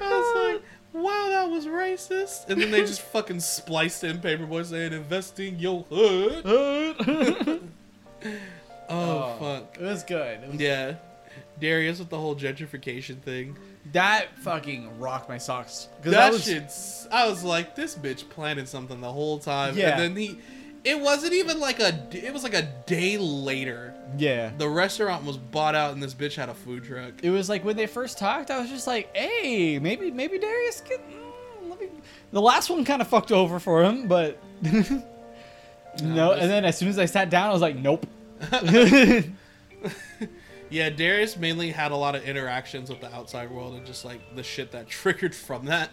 was 0.00 0.34
like, 0.34 0.62
wow, 0.92 1.26
that 1.28 1.50
was 1.50 1.66
racist. 1.66 2.48
And 2.48 2.60
then 2.60 2.70
they 2.70 2.80
just 2.80 3.02
fucking 3.02 3.40
spliced 3.40 4.04
in 4.04 4.20
Paper 4.20 4.46
Boi 4.46 4.62
saying, 4.62 4.92
investing 4.92 5.58
your 5.58 5.82
hood. 5.84 6.44
Oh, 8.88 9.36
fuck. 9.38 9.76
It 9.80 9.84
was 9.84 10.02
good. 10.04 10.42
It 10.44 10.52
was- 10.52 10.60
Yeah. 10.60 10.94
Darius 11.60 11.98
with 11.98 12.08
the 12.08 12.18
whole 12.18 12.36
gentrification 12.36 13.20
thing. 13.20 13.56
That 13.92 14.26
fucking 14.38 14.98
rocked 15.00 15.28
my 15.28 15.38
socks. 15.38 15.88
'Cause 16.02 16.12
That 16.12 16.32
was, 16.32 16.44
shit's. 16.44 17.08
I 17.10 17.26
was 17.28 17.42
like, 17.42 17.74
this 17.74 17.94
bitch 17.96 18.28
planted 18.28 18.68
something 18.68 19.00
the 19.00 19.10
whole 19.12 19.38
time. 19.38 19.76
Yeah. 19.76 19.90
And 19.90 20.00
then 20.00 20.16
he. 20.16 20.38
It 20.84 21.00
wasn't 21.00 21.32
even 21.32 21.58
like 21.58 21.80
a. 21.80 22.06
It 22.12 22.32
was 22.32 22.44
like 22.44 22.54
a 22.54 22.62
day 22.86 23.18
later. 23.18 23.92
Yeah. 24.16 24.52
The 24.56 24.68
restaurant 24.68 25.24
was 25.24 25.36
bought 25.36 25.74
out 25.74 25.92
and 25.92 26.02
this 26.02 26.14
bitch 26.14 26.36
had 26.36 26.48
a 26.48 26.54
food 26.54 26.84
truck. 26.84 27.14
It 27.22 27.30
was 27.30 27.48
like 27.48 27.64
when 27.64 27.76
they 27.76 27.86
first 27.86 28.18
talked, 28.18 28.50
I 28.50 28.60
was 28.60 28.70
just 28.70 28.86
like, 28.86 29.14
"Hey, 29.16 29.78
maybe 29.80 30.10
maybe 30.12 30.38
Darius 30.38 30.80
can." 30.82 30.98
mm, 30.98 31.70
let 31.70 31.80
me. 31.80 31.88
The 32.30 32.40
last 32.40 32.70
one 32.70 32.84
kind 32.84 33.02
of 33.02 33.08
fucked 33.08 33.32
over 33.32 33.58
for 33.58 33.82
him, 33.82 34.06
but 34.06 34.38
no. 36.02 36.32
And 36.32 36.50
then 36.50 36.64
as 36.64 36.78
soon 36.78 36.88
as 36.88 36.98
I 36.98 37.06
sat 37.06 37.30
down, 37.30 37.50
I 37.50 37.52
was 37.52 37.62
like, 37.62 37.76
"Nope." 37.76 38.06
Yeah, 40.70 40.90
Darius 40.90 41.36
mainly 41.36 41.70
had 41.70 41.92
a 41.92 41.96
lot 41.96 42.14
of 42.14 42.24
interactions 42.24 42.90
with 42.90 43.00
the 43.00 43.14
outside 43.14 43.50
world 43.50 43.74
and 43.74 43.86
just 43.86 44.04
like 44.04 44.20
the 44.34 44.42
shit 44.42 44.72
that 44.72 44.88
triggered 44.88 45.34
from 45.34 45.66
that. 45.66 45.90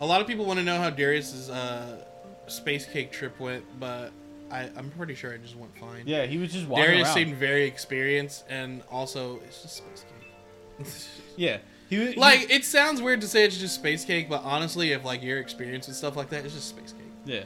A 0.00 0.06
lot 0.06 0.20
of 0.20 0.26
people 0.26 0.44
want 0.44 0.58
to 0.58 0.64
know 0.64 0.78
how 0.78 0.90
Darius's 0.90 1.50
uh, 1.50 2.04
space 2.46 2.86
cake 2.86 3.10
trip 3.12 3.38
went, 3.40 3.64
but 3.80 4.12
I, 4.50 4.70
I'm 4.76 4.90
pretty 4.90 5.14
sure 5.14 5.32
it 5.32 5.42
just 5.42 5.56
went 5.56 5.76
fine. 5.78 6.02
yeah, 6.06 6.26
he 6.26 6.38
was 6.38 6.52
just 6.52 6.66
walking 6.66 6.84
Darius 6.84 7.06
around. 7.06 7.14
seemed 7.14 7.36
very 7.36 7.64
experienced, 7.64 8.44
and 8.48 8.82
also 8.90 9.40
it's 9.44 9.62
just 9.62 9.76
space 9.76 10.04
cake. 10.04 10.86
yeah, 11.36 11.58
he 11.88 11.98
was 11.98 12.16
like 12.16 12.50
it 12.50 12.64
sounds 12.64 13.00
weird 13.00 13.20
to 13.22 13.28
say 13.28 13.44
it's 13.44 13.56
just 13.56 13.76
space 13.76 14.04
cake, 14.04 14.28
but 14.28 14.42
honestly, 14.42 14.92
if 14.92 15.04
like 15.04 15.22
you're 15.22 15.38
experienced 15.38 15.88
with 15.88 15.96
stuff 15.96 16.16
like 16.16 16.30
that, 16.30 16.44
it's 16.44 16.54
just 16.54 16.68
space 16.68 16.92
cake. 16.92 17.02
yeah. 17.24 17.44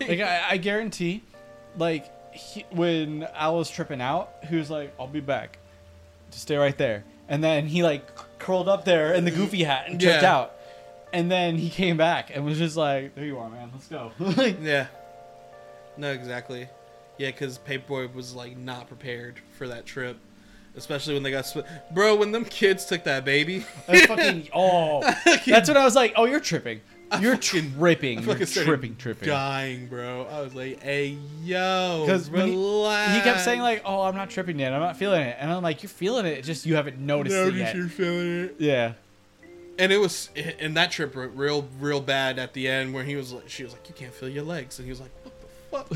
like 0.00 0.20
I, 0.20 0.46
I 0.50 0.56
guarantee, 0.56 1.22
like 1.76 2.12
he, 2.38 2.64
when 2.70 3.26
Al 3.34 3.56
was 3.56 3.68
tripping 3.70 4.00
out, 4.00 4.30
he 4.48 4.56
was 4.56 4.70
like, 4.70 4.94
"I'll 4.98 5.06
be 5.06 5.20
back, 5.20 5.58
just 6.30 6.42
stay 6.42 6.56
right 6.56 6.76
there." 6.78 7.04
And 7.28 7.42
then 7.44 7.66
he 7.66 7.82
like 7.82 8.02
curled 8.38 8.68
up 8.68 8.84
there 8.84 9.12
in 9.12 9.24
the 9.24 9.30
mm. 9.30 9.36
goofy 9.36 9.64
hat 9.64 9.86
and 9.88 10.00
tripped 10.00 10.22
Yeah. 10.22 10.34
out. 10.34 10.54
And 11.12 11.30
then 11.30 11.56
he 11.56 11.70
came 11.70 11.96
back 11.96 12.30
and 12.34 12.44
was 12.44 12.58
just 12.58 12.76
like, 12.76 13.14
"There 13.14 13.24
you 13.24 13.38
are, 13.38 13.48
man. 13.50 13.70
Let's 13.72 13.88
go." 13.88 14.12
like, 14.18 14.58
Yeah. 14.62 14.86
No, 15.96 16.12
exactly. 16.12 16.68
Yeah, 17.18 17.32
because 17.32 17.58
Paper 17.58 17.84
Boi 17.88 18.06
was 18.08 18.34
like 18.34 18.56
not 18.56 18.86
prepared 18.86 19.40
for 19.56 19.66
that 19.66 19.84
trip, 19.84 20.16
especially 20.76 21.14
when 21.14 21.24
they 21.24 21.32
got 21.32 21.44
split. 21.44 21.66
Bro, 21.92 22.16
when 22.16 22.30
them 22.30 22.44
kids 22.44 22.86
took 22.86 23.02
that 23.04 23.24
baby, 23.24 23.60
fucking 23.86 24.48
oh, 24.54 25.00
that's 25.46 25.68
what 25.68 25.76
I 25.76 25.84
was 25.84 25.96
like. 25.96 26.12
Oh, 26.16 26.24
you're 26.24 26.40
tripping. 26.40 26.80
You're 27.20 27.36
fucking- 27.36 27.72
tripping. 27.78 28.22
You're 28.22 28.36
tripping, 28.46 28.96
tripping. 28.96 29.28
dying, 29.28 29.86
bro. 29.86 30.26
I 30.30 30.40
was 30.42 30.54
like, 30.54 30.82
"Hey, 30.82 31.16
yo, 31.42 32.02
Because 32.04 32.28
relax." 32.28 33.12
he, 33.12 33.18
he 33.18 33.24
kept 33.24 33.40
saying 33.40 33.60
like, 33.60 33.82
"Oh, 33.84 34.02
I'm 34.02 34.14
not 34.14 34.28
tripping 34.30 34.58
yet. 34.58 34.72
I'm 34.74 34.80
not 34.80 34.96
feeling 34.98 35.22
it," 35.22 35.36
and 35.40 35.50
I'm 35.50 35.62
like, 35.62 35.82
"You're 35.82 35.88
feeling 35.90 36.26
it. 36.26 36.42
Just 36.44 36.66
you 36.66 36.76
haven't 36.76 36.98
noticed 36.98 37.34
it 37.34 37.38
"Notice 37.44 37.58
yet." 37.60 37.76
you're 37.76 37.88
feeling 37.88 38.44
it." 38.44 38.56
Yeah. 38.58 38.92
And 39.78 39.92
it 39.92 39.98
was 39.98 40.28
in 40.58 40.74
that 40.74 40.90
trip 40.90 41.14
re- 41.14 41.28
real, 41.28 41.66
real 41.80 42.00
bad 42.00 42.38
at 42.40 42.52
the 42.52 42.66
end 42.66 42.92
where 42.92 43.04
he 43.04 43.14
was 43.14 43.32
like, 43.32 43.48
she 43.48 43.62
was 43.62 43.72
like, 43.72 43.88
"You 43.88 43.94
can't 43.94 44.12
feel 44.12 44.28
your 44.28 44.42
legs," 44.44 44.78
and 44.78 44.84
he 44.86 44.90
was 44.90 45.00
like, 45.00 45.12
"What 45.70 45.88
the 45.88 45.94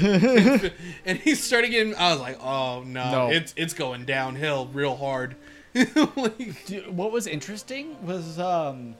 fuck?" 0.60 0.72
and 1.04 1.18
he 1.18 1.34
started 1.34 1.70
getting. 1.72 1.94
I 1.96 2.12
was 2.12 2.20
like, 2.20 2.38
"Oh 2.42 2.84
no, 2.86 3.10
No. 3.10 3.30
it's 3.30 3.52
it's 3.56 3.74
going 3.74 4.04
downhill 4.06 4.70
real 4.72 4.96
hard." 4.96 5.34
like, 5.74 6.64
Dude, 6.66 6.94
what 6.96 7.12
was 7.12 7.26
interesting 7.26 7.96
was 8.06 8.38
um 8.38 8.94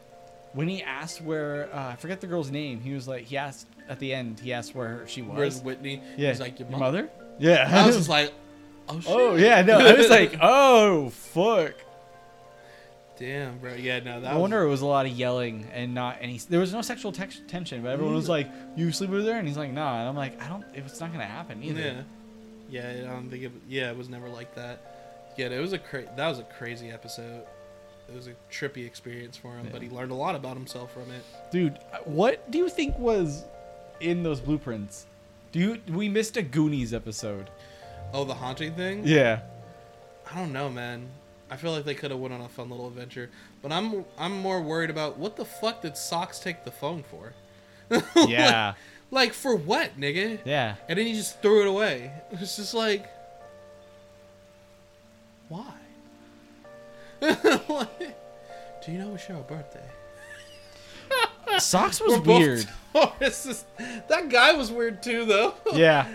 when 0.55 0.69
he 0.69 0.83
asked 0.83 1.21
where 1.23 1.69
uh, 1.75 1.89
I 1.93 1.97
forget 1.97 2.21
the 2.21 2.27
girl's 2.27 2.51
name. 2.51 2.81
He 2.81 2.93
was 2.95 3.07
like, 3.09 3.25
he 3.25 3.37
asked 3.37 3.67
at 3.89 3.99
the 3.99 4.13
end. 4.13 4.41
He 4.41 4.53
asked 4.53 4.75
where 4.75 5.07
she 5.09 5.23
was. 5.23 5.37
Where's 5.37 5.61
Whitney? 5.63 6.03
yeah. 6.17 6.29
He's 6.31 6.41
like, 6.41 6.59
your, 6.59 6.69
Your 6.69 6.79
mother? 6.79 7.03
mother? 7.03 7.11
Yeah. 7.39 7.69
I 7.71 7.87
was 7.87 7.97
just 7.97 8.09
like, 8.09 8.33
oh 8.89 9.01
shit. 9.01 9.11
oh 9.13 9.37
yeah. 9.37 9.63
No, 9.63 9.79
I 9.79 9.95
was 9.95 10.11
like, 10.11 10.37
oh 10.43 11.11
fuck. 11.11 11.75
damn, 13.19 13.59
bro. 13.59 13.75
Yeah, 13.75 14.01
no, 14.01 14.21
that 14.21 14.31
I 14.31 14.35
was, 14.35 14.41
wonder 14.41 14.63
it 14.63 14.69
was 14.69 14.81
a 14.83 14.87
lot 14.87 15.07
of 15.07 15.13
yelling 15.13 15.67
and 15.73 15.95
not 15.95 16.19
any. 16.21 16.39
There 16.39 16.61
was 16.61 16.73
no 16.73 16.83
sexual 16.83 17.13
tex- 17.13 17.41
tension, 17.49 17.83
but 17.83 17.91
everyone 17.91 18.15
was 18.15 18.29
like, 18.29 18.49
"You 18.77 18.91
sleep 18.93 19.11
over 19.11 19.23
there," 19.23 19.39
and 19.39 19.47
he's 19.47 19.57
like, 19.57 19.73
"Nah," 19.73 20.01
and 20.01 20.09
I'm 20.09 20.17
like, 20.17 20.41
"I 20.43 20.49
don't. 20.49 20.65
It's 20.75 21.01
not 21.01 21.13
gonna 21.13 21.25
happen 21.25 21.63
either." 21.63 22.05
Yeah, 22.69 22.93
yeah. 22.93 23.03
I 23.11 23.13
don't 23.15 23.31
think 23.31 23.45
it. 23.45 23.53
Yeah, 23.69 23.91
it 23.91 23.97
was 23.97 24.09
never 24.09 24.29
like 24.29 24.55
that. 24.57 25.35
Yeah, 25.37 25.47
it 25.49 25.61
was 25.61 25.73
a 25.73 25.79
cra- 25.79 26.15
that 26.17 26.29
was 26.29 26.39
a 26.39 26.45
crazy 26.45 26.91
episode. 26.91 27.45
It 28.13 28.17
was 28.17 28.27
a 28.29 28.35
trippy 28.51 28.87
experience 28.87 29.37
for 29.37 29.57
him, 29.57 29.69
but 29.73 29.81
he 29.83 29.89
learned 29.89 30.13
a 30.13 30.15
lot 30.15 30.35
about 30.35 30.55
himself 30.57 30.93
from 30.93 31.11
it. 31.11 31.25
Dude, 31.51 31.79
uh, 31.93 31.99
what 32.05 32.51
do 32.51 32.59
you 32.59 32.69
think 32.69 32.99
was 32.99 33.45
in 34.01 34.23
those 34.23 34.41
blueprints? 34.41 35.07
Do 35.53 35.59
you 35.59 35.81
we 35.93 36.09
missed 36.09 36.37
a 36.37 36.43
Goonies 36.43 36.93
episode? 36.93 37.51
Oh, 38.13 38.25
the 38.25 38.35
haunting 38.35 38.75
thing. 38.75 39.03
Yeah. 39.07 39.41
I 40.31 40.37
don't 40.37 40.53
know, 40.53 40.69
man. 40.69 41.09
I 41.51 41.57
feel 41.57 41.73
like 41.73 41.85
they 41.85 41.95
could 41.95 42.11
have 42.11 42.21
went 42.21 42.33
on 42.33 42.41
a 42.41 42.49
fun 42.49 42.71
little 42.71 42.87
adventure, 42.87 43.31
but 43.63 43.73
I'm 43.73 44.05
I'm 44.19 44.33
more 44.39 44.61
worried 44.61 44.91
about 44.91 45.19
what 45.19 45.37
the 45.37 45.45
fuck 45.45 45.83
did 45.83 45.97
Socks 45.97 46.39
take 46.39 46.65
the 46.65 46.71
phone 46.71 47.03
for? 47.03 47.33
Yeah. 48.29 48.75
Like 49.11 49.35
for 49.35 49.55
what, 49.55 50.01
nigga? 50.01 50.39
yeah. 50.47 50.77
And 50.89 50.99
then 50.99 51.07
he 51.07 51.13
just 51.13 51.43
threw 51.43 51.61
it 51.63 51.69
away. 51.69 52.11
It's 52.33 52.57
just 52.57 52.73
like, 52.73 53.07
why? 55.51 55.75
Do 58.85 58.91
you 58.91 58.99
know 58.99 59.15
it's 59.15 59.29
your 59.29 59.39
birthday? 59.43 59.85
Socks 61.59 62.01
was 62.01 62.15
We're 62.15 62.19
both 62.25 62.39
weird. 62.41 62.69
Tauruses. 62.95 63.65
that 64.09 64.29
guy 64.29 64.53
was 64.55 64.73
weird 64.73 65.03
too, 65.03 65.25
though. 65.25 65.55
Yeah. 65.73 66.09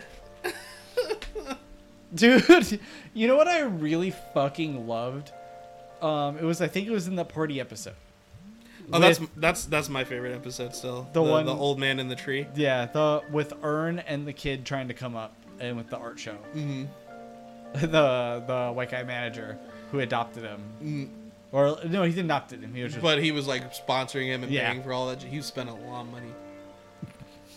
Dude, 2.13 2.79
you 3.13 3.27
know 3.27 3.35
what 3.37 3.47
I 3.47 3.61
really 3.61 4.13
fucking 4.33 4.87
loved? 4.87 5.31
Um, 6.01 6.37
it 6.37 6.43
was 6.43 6.61
I 6.61 6.67
think 6.67 6.87
it 6.87 6.91
was 6.91 7.07
in 7.07 7.15
the 7.15 7.25
party 7.25 7.59
episode. 7.59 7.95
Oh, 8.91 8.99
that's 8.99 9.19
that's 9.35 9.65
that's 9.65 9.89
my 9.89 10.03
favorite 10.03 10.33
episode 10.33 10.75
still. 10.75 11.07
The 11.13 11.21
one- 11.21 11.45
the 11.45 11.55
old 11.55 11.79
man 11.79 11.99
in 11.99 12.07
the 12.07 12.15
tree. 12.15 12.47
Yeah, 12.55 12.85
the 12.85 13.21
with 13.31 13.53
Earn 13.63 13.99
and 13.99 14.25
the 14.27 14.33
kid 14.33 14.65
trying 14.65 14.87
to 14.89 14.93
come 14.93 15.15
up 15.15 15.33
and 15.59 15.75
with 15.77 15.89
the 15.89 15.97
art 15.97 16.19
show. 16.19 16.37
Mm-hmm. 16.53 16.85
The 17.81 18.43
the 18.47 18.71
white 18.73 18.91
guy 18.91 19.03
manager 19.03 19.57
who 19.91 20.00
adopted 20.00 20.43
him. 20.43 20.62
Mm. 20.84 21.10
Or 21.52 21.78
no, 21.88 22.04
he 22.04 22.10
didn't 22.10 22.26
adopt 22.26 22.52
him. 22.52 22.73
He 22.73 22.84
was 22.84 22.93
just 22.93 23.02
But 23.02 23.23
he 23.23 23.32
was 23.32 23.47
like 23.47 23.73
sponsoring 23.73 24.26
him 24.26 24.43
and 24.43 24.52
Yeah. 24.52 24.69
paying 24.71 24.84
for 24.84 24.91
all 24.93 25.08
that. 25.08 25.23
He 25.23 25.41
spent 25.41 25.69
a 25.69 25.73
lot 25.73 26.02
of 26.02 26.12
money. 26.12 26.32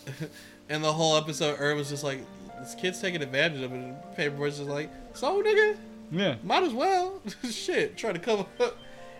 and 0.69 0.83
the 0.83 0.93
whole 0.93 1.17
episode, 1.17 1.57
Earn 1.59 1.77
was 1.77 1.89
just 1.89 2.03
like, 2.03 2.19
"This 2.59 2.73
kid's 2.75 3.01
taking 3.01 3.21
advantage 3.21 3.61
of 3.61 3.71
it." 3.73 3.75
And 3.75 3.95
Paper 4.15 4.35
Boi's 4.37 4.57
just 4.57 4.69
like, 4.69 4.89
"So, 5.13 5.41
nigga, 5.43 5.77
yeah. 6.11 6.35
might 6.43 6.63
as 6.63 6.73
well." 6.73 7.21
Shit, 7.51 7.97
try 7.97 8.11
to 8.13 8.19
come 8.19 8.45
up. 8.59 8.77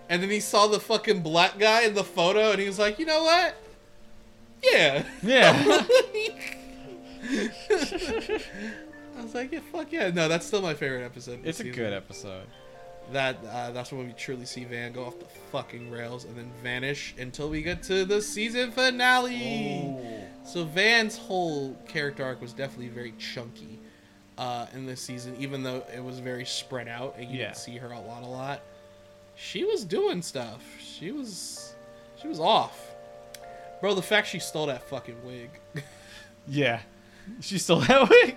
And 0.10 0.22
then 0.24 0.30
he 0.30 0.40
saw 0.40 0.68
the 0.68 0.80
fucking 0.80 1.22
black 1.22 1.58
guy 1.60 1.84
in 1.84 1.94
the 1.94 2.04
photo, 2.04 2.52
and 2.52 2.60
he 2.60 2.68
was 2.68 2.80
like, 2.80 2.98
"You 2.98 3.06
know 3.06 3.24
what? 3.24 3.56
Yeah." 4.64 5.04
Yeah. 5.22 5.86
I 7.70 9.22
was 9.22 9.36
like, 9.36 9.52
"Yeah, 9.52 9.60
fuck 9.72 9.92
yeah." 9.92 10.10
No, 10.12 10.28
that's 10.28 10.46
still 10.46 10.62
my 10.62 10.74
favorite 10.74 11.04
episode. 11.04 11.42
it's 11.46 11.60
a 11.60 11.64
season. 11.64 11.78
good 11.78 11.94
episode. 11.94 12.48
That 13.12 13.38
uh, 13.52 13.72
that's 13.72 13.92
when 13.92 14.08
we 14.08 14.14
truly 14.14 14.46
see 14.46 14.64
Van 14.64 14.94
go 14.94 15.06
off 15.06 15.20
the 15.20 15.26
fucking 15.52 15.92
rails 15.92 16.24
and 16.26 16.36
then 16.38 16.52
vanish 16.64 17.14
until 17.20 17.50
we 17.50 17.62
get 17.62 17.84
to 17.84 18.06
the 18.06 18.22
season 18.22 18.72
finale. 18.72 19.96
So 20.46 20.64
Van's 20.64 21.18
whole 21.18 21.76
character 21.88 22.24
arc 22.24 22.42
was 22.42 22.54
definitely 22.54 22.88
very 22.90 23.14
chunky 23.20 23.80
uh, 24.38 24.68
in 24.74 24.86
this 24.86 25.02
season, 25.02 25.36
even 25.40 25.62
though 25.64 25.84
it 25.94 26.04
was 26.04 26.20
very 26.20 26.46
spread 26.46 26.88
out 26.88 27.16
and 27.18 27.30
you 27.30 27.40
Yeah. 27.40 27.46
didn't 27.48 27.58
see 27.58 27.78
her 27.78 27.92
a 27.92 28.00
lot, 28.00 28.24
a 28.24 28.28
lot. 28.28 28.62
She 29.36 29.64
was 29.66 29.84
doing 29.84 30.22
stuff. 30.22 30.64
She 30.80 31.12
was, 31.12 31.74
she 32.22 32.28
was 32.28 32.40
off, 32.40 32.80
bro. 33.82 33.94
The 33.94 34.02
fact 34.02 34.28
she 34.28 34.40
stole 34.40 34.68
that 34.68 34.88
fucking 34.90 35.18
wig. 35.26 35.50
Yeah. 36.48 36.80
she 37.40 37.58
stole 37.60 37.82
that 37.82 38.10
way? 38.10 38.36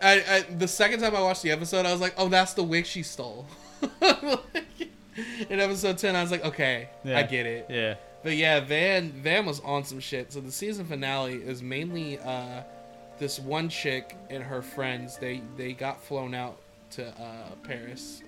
I, 0.00 0.12
I 0.36 0.40
the 0.56 0.66
second 0.68 1.00
time 1.00 1.14
I 1.14 1.20
watched 1.20 1.42
the 1.42 1.50
episode, 1.50 1.84
I 1.84 1.92
was 1.92 2.00
like, 2.00 2.14
oh, 2.16 2.28
that's 2.28 2.54
the 2.54 2.62
wig 2.62 2.86
she 2.86 3.02
stole. 3.02 3.44
in 5.50 5.60
episode 5.60 5.98
ten, 5.98 6.16
I 6.16 6.22
was 6.22 6.30
like, 6.30 6.44
okay, 6.44 6.88
I 7.04 7.22
get 7.22 7.46
it. 7.46 7.66
Yeah. 7.68 7.94
But 8.22 8.36
yeah, 8.36 8.60
Van 8.60 9.12
Van 9.12 9.46
was 9.46 9.60
on 9.60 9.84
some 9.84 10.00
shit. 10.00 10.32
So 10.32 10.40
the 10.40 10.52
season 10.52 10.86
finale 10.86 11.34
is 11.34 11.62
mainly 11.62 12.18
uh, 12.18 12.62
this 13.18 13.38
one 13.38 13.68
chick 13.68 14.16
and 14.30 14.42
her 14.42 14.62
friends. 14.62 15.16
They 15.18 15.42
they 15.56 15.72
got 15.72 16.02
flown 16.02 16.34
out 16.34 16.58
to 16.90 17.08
uh, 17.08 17.54
Paris 17.62 18.22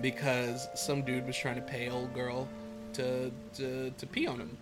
because 0.00 0.68
some 0.74 1.02
dude 1.02 1.26
was 1.26 1.36
trying 1.36 1.56
to 1.56 1.62
pay 1.62 1.88
old 1.88 2.12
girl 2.14 2.48
to 2.94 3.30
to, 3.54 3.90
to 3.90 4.06
pee 4.06 4.26
on 4.26 4.38
him. 4.40 4.56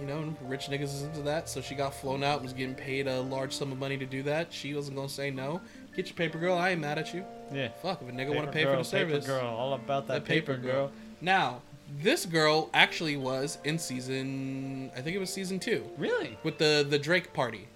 you 0.00 0.06
know, 0.06 0.34
rich 0.42 0.68
niggas 0.68 0.84
is 0.84 1.02
into 1.02 1.20
that. 1.22 1.48
So 1.48 1.60
she 1.60 1.74
got 1.74 1.94
flown 1.94 2.22
out, 2.24 2.42
was 2.42 2.52
getting 2.52 2.74
paid 2.74 3.06
a 3.06 3.20
large 3.20 3.52
sum 3.52 3.72
of 3.72 3.78
money 3.78 3.98
to 3.98 4.06
do 4.06 4.22
that. 4.24 4.52
She 4.52 4.74
wasn't 4.74 4.96
gonna 4.96 5.08
say 5.08 5.30
no. 5.30 5.60
Get 5.96 6.06
your 6.06 6.14
paper 6.16 6.38
girl. 6.38 6.56
I 6.56 6.70
ain't 6.70 6.80
mad 6.80 6.98
at 6.98 7.12
you. 7.12 7.24
Yeah. 7.52 7.68
Fuck 7.82 8.00
if 8.02 8.08
a 8.08 8.12
nigga 8.12 8.34
want 8.34 8.46
to 8.46 8.52
pay 8.52 8.64
girl, 8.64 8.72
for 8.72 8.78
the 8.78 8.84
service. 8.84 9.26
Paper 9.26 9.38
girl, 9.40 9.46
all 9.54 9.74
about 9.74 10.06
that, 10.08 10.24
That 10.24 10.24
paper, 10.24 10.56
girl. 10.56 10.90
Now, 11.20 11.60
this 12.00 12.24
girl 12.24 12.70
actually 12.72 13.16
was 13.16 13.58
in 13.64 13.78
season. 13.78 14.90
I 14.96 15.00
think 15.02 15.14
it 15.16 15.18
was 15.18 15.30
season 15.30 15.58
two 15.58 15.84
Really? 15.98 16.38
with 16.42 16.56
the 16.58 16.86
the 16.88 16.98
Drake 16.98 17.32
party. 17.34 17.68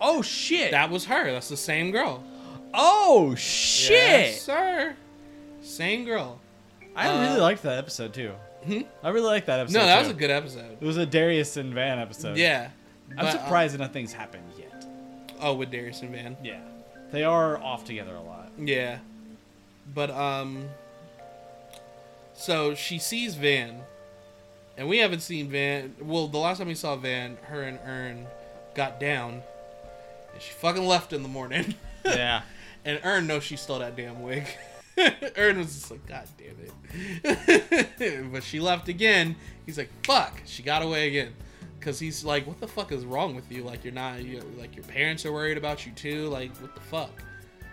Oh 0.00 0.22
shit! 0.22 0.70
That 0.70 0.90
was 0.90 1.04
her. 1.06 1.32
That's 1.32 1.48
the 1.48 1.56
same 1.56 1.90
girl. 1.90 2.22
oh 2.72 3.34
shit! 3.34 3.90
Yes, 3.90 4.40
sir. 4.42 4.94
Same 5.62 6.04
girl. 6.04 6.40
I 6.96 7.08
Uh, 7.08 7.20
really 7.28 7.40
liked 7.40 7.62
that 7.64 7.78
episode 7.78 8.14
too. 8.14 8.32
Hmm? 8.64 8.80
I 9.02 9.08
really 9.10 9.26
liked 9.26 9.46
that 9.46 9.60
episode. 9.60 9.78
No, 9.80 9.86
that 9.86 9.98
was 9.98 10.08
a 10.10 10.14
good 10.14 10.30
episode. 10.30 10.78
It 10.80 10.84
was 10.84 10.96
a 10.96 11.04
Darius 11.06 11.56
and 11.56 11.74
Van 11.74 11.98
episode. 11.98 12.36
Yeah. 12.36 12.70
I'm 13.10 13.16
But, 13.16 13.24
uh, 13.26 13.30
surprised 13.32 13.78
nothing's 13.78 14.12
happened 14.12 14.44
yet. 14.58 14.86
oh, 15.40 15.54
with 15.54 15.70
Darius 15.70 16.00
and 16.02 16.10
Van. 16.12 16.36
Yeah, 16.42 16.60
they 17.14 17.24
are 17.24 17.62
off 17.62 17.84
together 17.84 18.14
a 18.14 18.22
lot. 18.22 18.50
Yeah. 18.58 18.98
But 19.94 20.10
um 20.10 20.68
so 22.34 22.74
she 22.74 22.98
sees 22.98 23.34
Van 23.34 23.82
and 24.76 24.88
we 24.88 24.98
haven't 24.98 25.20
seen 25.20 25.48
Van 25.48 25.94
well 26.00 26.28
the 26.28 26.38
last 26.38 26.58
time 26.58 26.68
we 26.68 26.74
saw 26.74 26.96
Van 26.96 27.36
her 27.44 27.62
and 27.62 27.78
Earn 27.84 28.26
got 28.74 28.98
down 28.98 29.42
and 30.32 30.42
she 30.42 30.52
fucking 30.52 30.84
left 30.86 31.12
in 31.12 31.22
the 31.22 31.28
morning. 31.28 31.74
Yeah. 32.04 32.42
and 32.84 33.00
Earn 33.02 33.26
knows 33.26 33.44
she 33.44 33.56
stole 33.56 33.78
that 33.78 33.96
damn 33.96 34.22
wig. 34.22 34.46
Earn 35.38 35.56
was 35.56 35.74
just 35.74 35.90
like, 35.90 36.06
God 36.06 36.28
damn 36.36 36.56
it. 37.24 38.28
but 38.32 38.42
she 38.42 38.60
left 38.60 38.88
again. 38.90 39.36
He's 39.64 39.78
like, 39.78 39.88
fuck. 40.04 40.42
She 40.44 40.62
got 40.62 40.82
away 40.82 41.08
again. 41.08 41.32
Cause 41.84 41.98
he's 41.98 42.24
like, 42.24 42.46
what 42.46 42.58
the 42.60 42.66
fuck 42.66 42.92
is 42.92 43.04
wrong 43.04 43.36
with 43.36 43.52
you? 43.52 43.62
Like 43.62 43.84
you're 43.84 43.92
not, 43.92 44.24
you 44.24 44.40
like 44.56 44.74
your 44.74 44.86
parents 44.86 45.26
are 45.26 45.32
worried 45.32 45.58
about 45.58 45.84
you 45.84 45.92
too. 45.92 46.28
Like 46.30 46.56
what 46.56 46.74
the 46.74 46.80
fuck? 46.80 47.22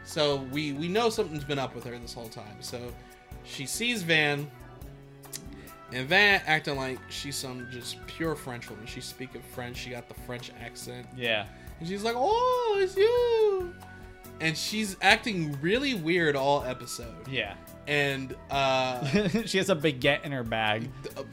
So 0.04 0.48
we 0.52 0.74
we 0.74 0.90
know 0.90 1.10
something's 1.10 1.46
been 1.46 1.60
up 1.60 1.74
with 1.74 1.86
her 1.86 1.98
this 1.98 2.14
whole 2.14 2.28
time. 2.28 2.58
So 2.60 2.94
she 3.46 3.66
sees 3.66 4.04
Van, 4.04 4.52
and 5.94 6.08
Van 6.10 6.42
acting 6.46 6.76
like 6.76 7.00
she's 7.10 7.38
some 7.38 7.68
just 7.72 8.06
pure 8.06 8.36
French 8.36 8.70
woman. 8.70 8.86
She's 8.86 9.06
speaking 9.06 9.42
French. 9.54 9.78
She 9.78 9.92
got 9.92 10.10
the 10.10 10.14
French 10.14 10.52
accent. 10.62 11.08
Yeah. 11.16 11.46
And 11.80 11.88
she's 11.88 12.04
like, 12.04 12.16
"Oh, 12.18 12.78
it's 12.82 12.98
you," 12.98 13.74
and 14.42 14.58
she's 14.58 14.98
acting 15.02 15.58
really 15.62 15.94
weird 15.94 16.36
all 16.36 16.64
episode. 16.64 17.28
Yeah. 17.30 17.56
And 17.88 18.36
uh, 18.52 19.06
she 19.46 19.58
has 19.58 19.70
a 19.70 19.76
baguette 19.76 20.24
in 20.24 20.32
her 20.32 20.44
bag. 20.44 20.90
th- 21.04 21.18
uh, 21.18 21.24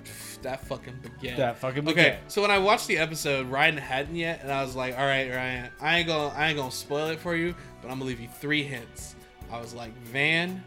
that 0.43 0.65
fucking 0.67 0.99
baguette. 1.03 1.37
That 1.37 1.59
fucking 1.59 1.83
baguette. 1.85 1.91
Okay, 1.91 2.19
so 2.29 2.43
when 2.43 2.51
I 2.51 2.59
watched 2.59 2.87
the 2.87 2.99
episode, 2.99 3.49
Ryan 3.49 3.77
hadn't 3.77 4.17
yet, 4.17 4.41
and 4.43 4.51
I 4.53 4.63
was 4.63 4.75
like, 4.77 4.97
"All 4.99 5.05
right, 5.05 5.29
Ryan, 5.31 5.71
I 5.81 5.99
ain't 5.99 6.07
gonna, 6.09 6.35
I 6.35 6.49
ain't 6.49 6.57
gonna 6.57 6.71
spoil 6.71 7.09
it 7.09 7.19
for 7.19 7.35
you, 7.37 7.55
but 7.83 7.91
I'm 7.91 7.99
gonna 7.99 8.09
leave 8.09 8.21
you 8.21 8.29
three 8.41 8.63
hints." 8.63 9.17
I 9.51 9.61
was 9.61 9.75
like, 9.75 9.97
"Van, 10.05 10.63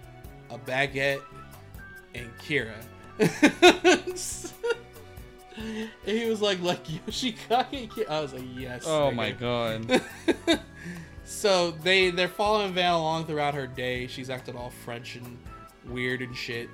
a 0.50 0.58
baguette, 0.58 1.22
and 2.13 2.30
Kira." 2.39 2.74
and 5.58 5.76
he 6.06 6.30
was 6.30 6.41
like, 6.41 6.62
"Like 6.62 6.86
Yoshikage." 6.86 7.89
Kira. 7.89 8.10
I 8.10 8.22
was 8.22 8.34
like, 8.34 8.44
"Yes." 8.56 8.84
Oh 8.86 9.10
nigga." 9.12 9.15
my 9.15 9.32
god. 9.32 10.02
So 11.24 11.72
they 11.72 12.10
they're 12.12 12.28
following 12.28 12.74
Van 12.74 12.91
along 12.91 13.26
throughout 13.26 13.54
her 13.54 13.65
day. 13.65 14.08
She's 14.08 14.30
acting 14.30 14.58
all 14.58 14.70
French 14.70 15.15
and 15.15 15.38
weird 15.91 16.21
and 16.21 16.36
shit. 16.36 16.69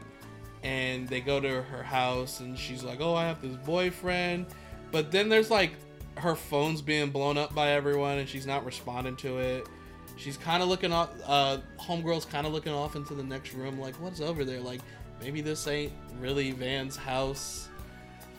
And 0.64 1.08
they 1.08 1.22
go 1.22 1.40
to 1.40 1.62
her 1.62 1.84
house 1.84 2.40
and 2.40 2.58
she's 2.58 2.84
like, 2.84 3.00
"Oh, 3.00 3.16
I 3.16 3.26
have 3.26 3.42
this 3.42 3.56
boyfriend." 3.58 4.48
But 4.92 5.12
then 5.12 5.30
there's 5.30 5.52
like 5.52 5.72
her 6.18 6.36
phone's 6.36 6.82
being 6.82 7.12
blown 7.12 7.38
up 7.38 7.54
by 7.54 7.72
everyone 7.72 8.18
and 8.18 8.28
she's 8.28 8.48
not 8.48 8.66
responding 8.66 9.16
to 9.18 9.38
it. 9.38 9.68
She's 10.16 10.36
kind 10.36 10.64
of 10.64 10.70
looking 10.70 10.92
off 10.92 11.10
uh 11.26 11.60
homegirl's 11.80 12.26
kind 12.26 12.48
of 12.48 12.54
looking 12.54 12.74
off 12.74 12.96
into 12.96 13.14
the 13.14 13.24
next 13.24 13.54
room 13.54 13.80
like, 13.80 13.96
"What's 13.96 14.20
over 14.20 14.44
there?" 14.44 14.60
Like 14.60 14.82
maybe 15.22 15.42
this 15.42 15.68
ain't 15.68 15.94
really 16.20 16.52
Van's 16.52 16.98
house. 16.98 17.70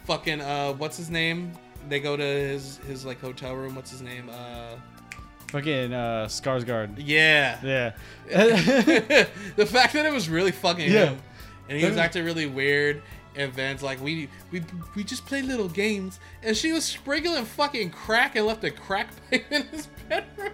Fucking 0.04 0.40
uh 0.40 0.72
what's 0.74 0.96
his 0.96 1.10
name? 1.10 1.52
They 1.88 2.00
go 2.00 2.16
to 2.16 2.22
his 2.22 2.78
his 2.78 3.04
like 3.04 3.20
hotel 3.20 3.54
room. 3.54 3.74
What's 3.74 3.90
his 3.90 4.02
name? 4.02 4.28
Uh 4.28 4.76
Fucking 5.48 5.92
uh, 5.94 6.26
Skarsgård. 6.28 6.94
yeah. 6.98 7.58
Yeah. 7.62 7.90
the 9.56 9.66
fact 9.66 9.94
that 9.94 10.04
it 10.06 10.12
was 10.12 10.28
really 10.28 10.52
fucking 10.52 10.90
Yeah. 10.90 11.06
him, 11.06 11.22
and 11.68 11.78
he 11.78 11.86
was 11.86 11.96
acting 11.96 12.24
really 12.24 12.46
weird. 12.46 13.02
And 13.36 13.52
Van's 13.52 13.82
like, 13.82 14.00
we 14.02 14.28
we 14.50 14.62
we 14.96 15.04
just 15.04 15.24
play 15.26 15.42
little 15.42 15.68
games, 15.68 16.18
and 16.42 16.56
she 16.56 16.72
was 16.72 16.84
sprinkling 16.84 17.44
fucking 17.44 17.90
crack 17.90 18.34
and 18.36 18.46
left 18.46 18.64
a 18.64 18.70
crack 18.70 19.08
pipe 19.30 19.44
in 19.52 19.62
his 19.68 19.86
bedroom. 20.08 20.52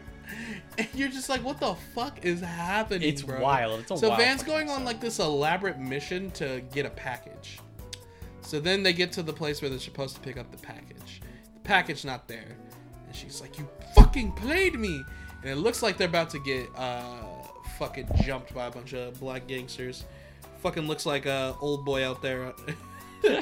And 0.76 0.88
you're 0.94 1.09
just 1.09 1.28
like, 1.28 1.42
what 1.44 1.61
the 1.61 1.74
fuck 1.94 2.24
is 2.24 2.40
happening? 2.40 3.09
It's 3.09 3.22
bro? 3.22 3.40
wild. 3.40 3.80
It's 3.80 3.90
a 3.90 3.96
so 3.96 4.09
wild 4.11 4.20
Van's 4.20 4.42
going 4.42 4.68
on 4.68 4.85
like 4.85 5.00
this 5.00 5.18
elaborate 5.18 5.78
mission 5.78 6.30
to 6.33 6.62
get 6.72 6.85
a 6.85 6.90
package. 6.90 7.59
So 8.42 8.61
then 8.61 8.83
they 8.83 8.92
get 8.92 9.12
to 9.12 9.22
the 9.22 9.33
place 9.33 9.62
where 9.62 9.70
they're 9.70 9.78
supposed 9.78 10.16
to 10.16 10.20
pick 10.20 10.37
up 10.37 10.50
the 10.50 10.59
package. 10.59 11.22
The 11.54 11.61
package 11.61 12.04
not 12.04 12.28
there, 12.28 12.57
and 13.07 13.16
she's 13.16 13.40
like, 13.40 13.59
"You 13.59 13.66
fucking 13.94 14.33
played 14.33 14.78
me!" 14.78 15.04
And 15.42 15.50
it 15.50 15.57
looks 15.57 15.83
like 15.83 15.96
they're 15.96 16.09
about 16.09 16.30
to 16.30 16.38
get 16.38 16.68
uh 16.76 17.02
fucking 17.78 18.09
jumped 18.22 18.54
by 18.54 18.66
a 18.66 18.70
bunch 18.70 18.94
of 18.94 19.18
black 19.20 19.46
gangsters. 19.46 20.04
Fucking 20.62 20.87
looks 20.87 21.04
like 21.07 21.26
a 21.26 21.54
old 21.61 21.85
boy 21.85 22.07
out 22.09 22.22
there. 22.22 22.54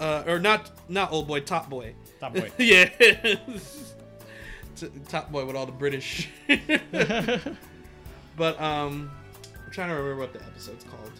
uh, 0.00 0.24
or 0.26 0.38
not 0.38 0.70
not 0.88 1.12
old 1.12 1.28
boy, 1.28 1.40
top 1.40 1.68
boy. 1.68 1.94
Top 2.20 2.34
boy. 2.34 2.50
yeah. 2.58 2.88
T- 4.76 4.90
top 5.08 5.30
boy 5.30 5.44
with 5.44 5.56
all 5.56 5.66
the 5.66 5.72
British. 5.72 6.28
but 8.36 8.60
um, 8.60 9.10
I'm 9.64 9.72
trying 9.72 9.88
to 9.88 9.94
remember 9.94 10.16
what 10.16 10.32
the 10.32 10.42
episode's 10.42 10.84
called 10.84 11.12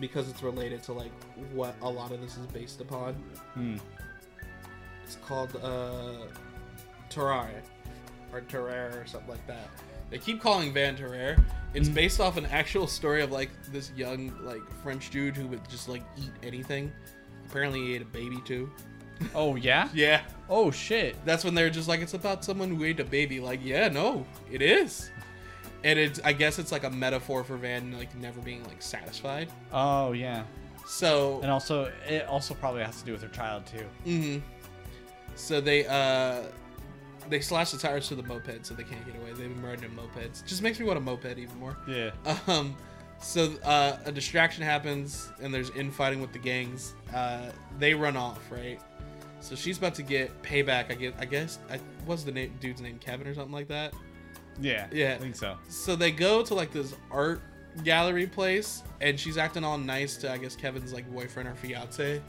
because 0.00 0.28
it's 0.28 0.42
related 0.42 0.82
to 0.84 0.92
like 0.92 1.12
what 1.52 1.74
a 1.82 1.88
lot 1.88 2.12
of 2.12 2.20
this 2.20 2.36
is 2.36 2.46
based 2.46 2.80
upon. 2.80 3.14
Hmm. 3.54 3.76
It's 5.06 5.16
called 5.26 5.56
uh, 5.62 6.26
or 8.32 8.40
Tarrare 8.42 9.00
or 9.02 9.06
something 9.06 9.30
like 9.30 9.46
that. 9.46 9.68
They 10.10 10.18
keep 10.18 10.40
calling 10.40 10.72
Van 10.72 10.96
Tarrare. 10.96 11.36
It's 11.74 11.88
based 11.88 12.20
off 12.20 12.36
an 12.36 12.46
actual 12.46 12.86
story 12.86 13.22
of 13.22 13.30
like 13.32 13.50
this 13.72 13.90
young 13.96 14.32
like 14.44 14.62
French 14.82 15.10
dude 15.10 15.36
who 15.36 15.46
would 15.48 15.68
just 15.68 15.88
like 15.88 16.02
eat 16.16 16.30
anything. 16.42 16.92
Apparently, 17.48 17.80
he 17.80 17.94
ate 17.94 18.02
a 18.02 18.06
baby 18.06 18.40
too. 18.44 18.70
Oh 19.34 19.56
yeah. 19.56 19.88
Yeah. 19.94 20.20
Oh 20.50 20.70
shit. 20.70 21.16
That's 21.24 21.42
when 21.42 21.54
they're 21.54 21.70
just 21.70 21.88
like, 21.88 22.00
it's 22.00 22.12
about 22.12 22.44
someone 22.44 22.74
who 22.74 22.84
ate 22.84 23.00
a 23.00 23.04
baby. 23.04 23.40
Like, 23.40 23.60
yeah, 23.64 23.88
no, 23.88 24.26
it 24.50 24.60
is. 24.60 25.10
And 25.84 25.98
it's, 25.98 26.20
I 26.22 26.34
guess 26.34 26.58
it's 26.58 26.70
like 26.70 26.84
a 26.84 26.90
metaphor 26.90 27.42
for 27.42 27.56
Van 27.56 27.96
like 27.96 28.14
never 28.16 28.40
being 28.42 28.62
like 28.64 28.82
satisfied. 28.82 29.48
Oh 29.72 30.12
yeah. 30.12 30.44
So, 30.86 31.40
And 31.42 31.50
also, 31.50 31.90
it 32.06 32.26
also 32.26 32.52
probably 32.54 32.82
has 32.84 32.98
to 33.00 33.06
do 33.06 33.12
with 33.12 33.22
her 33.22 33.28
child 33.28 33.64
too. 33.66 33.86
hmm 34.04 34.38
so 35.36 35.60
they 35.60 35.86
uh, 35.86 36.42
they 37.28 37.40
slash 37.40 37.70
the 37.70 37.78
tires 37.78 38.08
to 38.08 38.14
the 38.14 38.22
moped 38.22 38.66
so 38.66 38.74
they 38.74 38.84
can't 38.84 39.04
get 39.06 39.16
away. 39.16 39.32
They've 39.32 39.48
been 39.48 39.62
riding 39.62 39.90
mopeds. 39.90 40.44
Just 40.44 40.62
makes 40.62 40.80
me 40.80 40.86
want 40.86 40.98
a 40.98 41.00
moped 41.00 41.38
even 41.38 41.58
more. 41.58 41.76
Yeah. 41.86 42.10
Um, 42.46 42.76
so 43.18 43.54
uh, 43.64 43.96
a 44.04 44.12
distraction 44.12 44.62
happens 44.62 45.30
and 45.40 45.52
there's 45.52 45.70
infighting 45.70 46.20
with 46.20 46.32
the 46.32 46.38
gangs. 46.38 46.94
Uh, 47.14 47.50
they 47.78 47.94
run 47.94 48.16
off, 48.16 48.40
right? 48.50 48.80
So 49.40 49.54
she's 49.54 49.78
about 49.78 49.94
to 49.96 50.02
get 50.02 50.42
payback. 50.42 50.90
I 50.90 50.94
guess. 50.94 51.12
I 51.18 51.24
guess. 51.24 51.58
I 51.70 51.78
what's 52.04 52.24
the 52.24 52.32
name? 52.32 52.54
Dude's 52.60 52.80
name 52.80 52.98
Kevin 52.98 53.26
or 53.26 53.34
something 53.34 53.52
like 53.52 53.68
that. 53.68 53.94
Yeah. 54.60 54.86
Yeah. 54.92 55.14
I 55.14 55.18
think 55.18 55.36
so. 55.36 55.56
So 55.68 55.96
they 55.96 56.10
go 56.10 56.42
to 56.42 56.54
like 56.54 56.72
this 56.72 56.94
art 57.10 57.42
gallery 57.84 58.26
place, 58.26 58.82
and 59.00 59.18
she's 59.20 59.36
acting 59.36 59.64
all 59.64 59.78
nice 59.78 60.16
to 60.18 60.32
I 60.32 60.38
guess 60.38 60.56
Kevin's 60.56 60.92
like 60.92 61.10
boyfriend 61.12 61.48
or 61.48 61.54
fiance, 61.54 62.22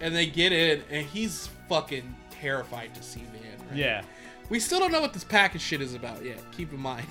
and 0.00 0.14
they 0.14 0.26
get 0.26 0.52
in, 0.52 0.82
and 0.90 1.06
he's 1.06 1.48
fucking 1.68 2.14
terrified 2.40 2.94
to 2.94 3.02
see 3.02 3.20
Van. 3.32 3.68
Right? 3.68 3.76
Yeah. 3.76 4.02
We 4.48 4.58
still 4.60 4.80
don't 4.80 4.92
know 4.92 5.00
what 5.00 5.12
this 5.12 5.24
package 5.24 5.62
shit 5.62 5.80
is 5.80 5.94
about 5.94 6.24
yet. 6.24 6.40
Keep 6.52 6.72
in 6.72 6.80
mind. 6.80 7.06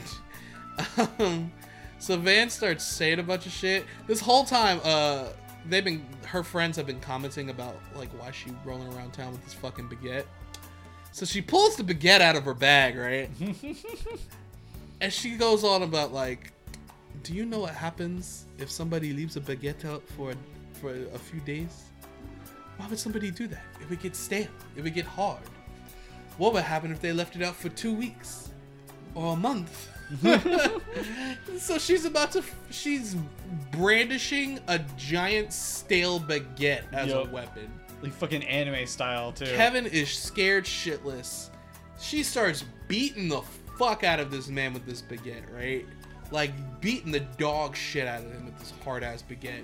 um, 1.20 1.52
so 2.00 2.18
Van 2.18 2.50
starts 2.50 2.84
saying 2.84 3.20
a 3.20 3.24
bunch 3.24 3.46
of 3.46 3.52
shit. 3.52 3.86
This 4.08 4.20
whole 4.20 4.44
time, 4.44 4.80
uh, 4.84 5.28
they've 5.68 5.84
been 5.84 6.06
her 6.26 6.44
friends 6.44 6.78
have 6.78 6.86
been 6.86 7.00
commenting 7.00 7.50
about 7.50 7.76
like 7.96 8.10
why 8.20 8.32
she 8.32 8.52
rolling 8.66 8.92
around 8.94 9.12
town 9.14 9.32
with 9.32 9.44
this 9.44 9.54
fucking 9.54 9.90
baguette. 9.90 10.26
So 11.12 11.26
she 11.26 11.42
pulls 11.42 11.76
the 11.76 11.84
baguette 11.84 12.22
out 12.22 12.36
of 12.36 12.44
her 12.46 12.54
bag, 12.54 12.98
right? 12.98 13.30
and 15.02 15.12
she 15.12 15.36
goes 15.36 15.64
on 15.64 15.84
about 15.84 16.14
like, 16.14 16.54
do 17.24 17.34
you 17.34 17.46
know 17.46 17.60
what 17.60 17.74
happens 17.74 18.46
if 18.58 18.70
somebody 18.70 19.12
leaves 19.14 19.36
a 19.36 19.42
baguette 19.42 19.86
out 19.86 20.08
for 20.10 20.34
for 20.74 20.92
a 20.92 21.20
few 21.20 21.40
days? 21.42 21.89
Why 22.80 22.88
would 22.88 22.98
somebody 22.98 23.30
do 23.30 23.46
that? 23.48 23.64
It 23.82 23.90
would 23.90 24.00
get 24.00 24.16
stale. 24.16 24.48
It 24.78 24.84
would 24.84 24.94
get 24.94 25.06
hard. 25.06 25.42
What 26.38 26.54
would 26.54 26.64
happen 26.64 26.92
if 26.94 27.02
they 27.02 27.12
left 27.12 27.36
it 27.36 27.42
out 27.42 27.54
for 27.54 27.68
two 27.68 27.94
weeks 27.94 28.52
or 29.16 29.34
a 29.34 29.36
month? 29.36 29.90
Mm-hmm. 30.24 31.58
so 31.58 31.78
she's 31.78 32.06
about 32.06 32.32
to, 32.32 32.44
she's 32.72 33.18
brandishing 33.72 34.62
a 34.70 34.80
giant 34.96 35.52
stale 35.52 36.22
baguette 36.22 36.84
as 36.94 37.10
Yup. 37.10 37.28
a 37.28 37.30
weapon. 37.30 37.70
like 38.02 38.14
fucking 38.14 38.44
anime 38.46 38.88
style 38.88 39.34
too. 39.34 39.44
Kevin 39.46 39.86
is 39.86 40.10
scared 40.10 40.64
shitless. 40.64 41.50
She 42.00 42.24
starts 42.24 42.64
beating 42.88 43.28
the 43.28 43.42
fuck 43.78 44.06
out 44.06 44.22
of 44.22 44.32
this 44.32 44.48
man 44.48 44.74
with 44.74 44.86
this 44.86 45.02
baguette, 45.02 45.54
right? 45.54 45.86
Like 46.32 46.54
beating 46.80 47.12
the 47.12 47.20
dog 47.20 47.76
shit 47.76 48.08
out 48.08 48.24
of 48.24 48.32
him 48.32 48.46
with 48.46 48.58
this 48.58 48.74
hard 48.86 49.04
ass 49.04 49.22
baguette. 49.30 49.64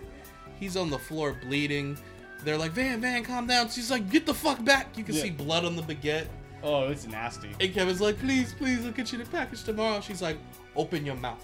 He's 0.59 0.75
on 0.75 0.89
the 0.89 0.99
floor 0.99 1.33
bleeding. 1.45 1.97
They're 2.45 2.57
like, 2.57 2.71
Van, 2.71 3.01
Van, 3.01 3.23
calm 3.23 3.47
down. 3.47 3.69
She's 3.69 3.91
like, 3.91 4.09
get 4.09 4.25
the 4.25 4.33
fuck 4.33 4.63
back. 4.63 4.97
You 4.97 5.03
can 5.03 5.15
Yeah. 5.15 5.23
see 5.23 5.29
blood 5.31 5.65
on 5.65 5.75
the 5.75 5.81
baguette. 5.81 6.27
Oh, 6.63 6.87
it's 6.87 7.05
nasty. 7.07 7.49
And 7.59 7.73
Kevin's 7.73 7.99
like, 8.01 8.17
please, 8.19 8.53
please, 8.53 8.85
I'll 8.85 8.91
get 8.91 9.11
you 9.11 9.17
the 9.17 9.25
package 9.25 9.63
tomorrow. 9.63 9.99
She's 10.01 10.21
like, 10.21 10.37
open 10.75 11.05
your 11.05 11.15
mouth. 11.15 11.43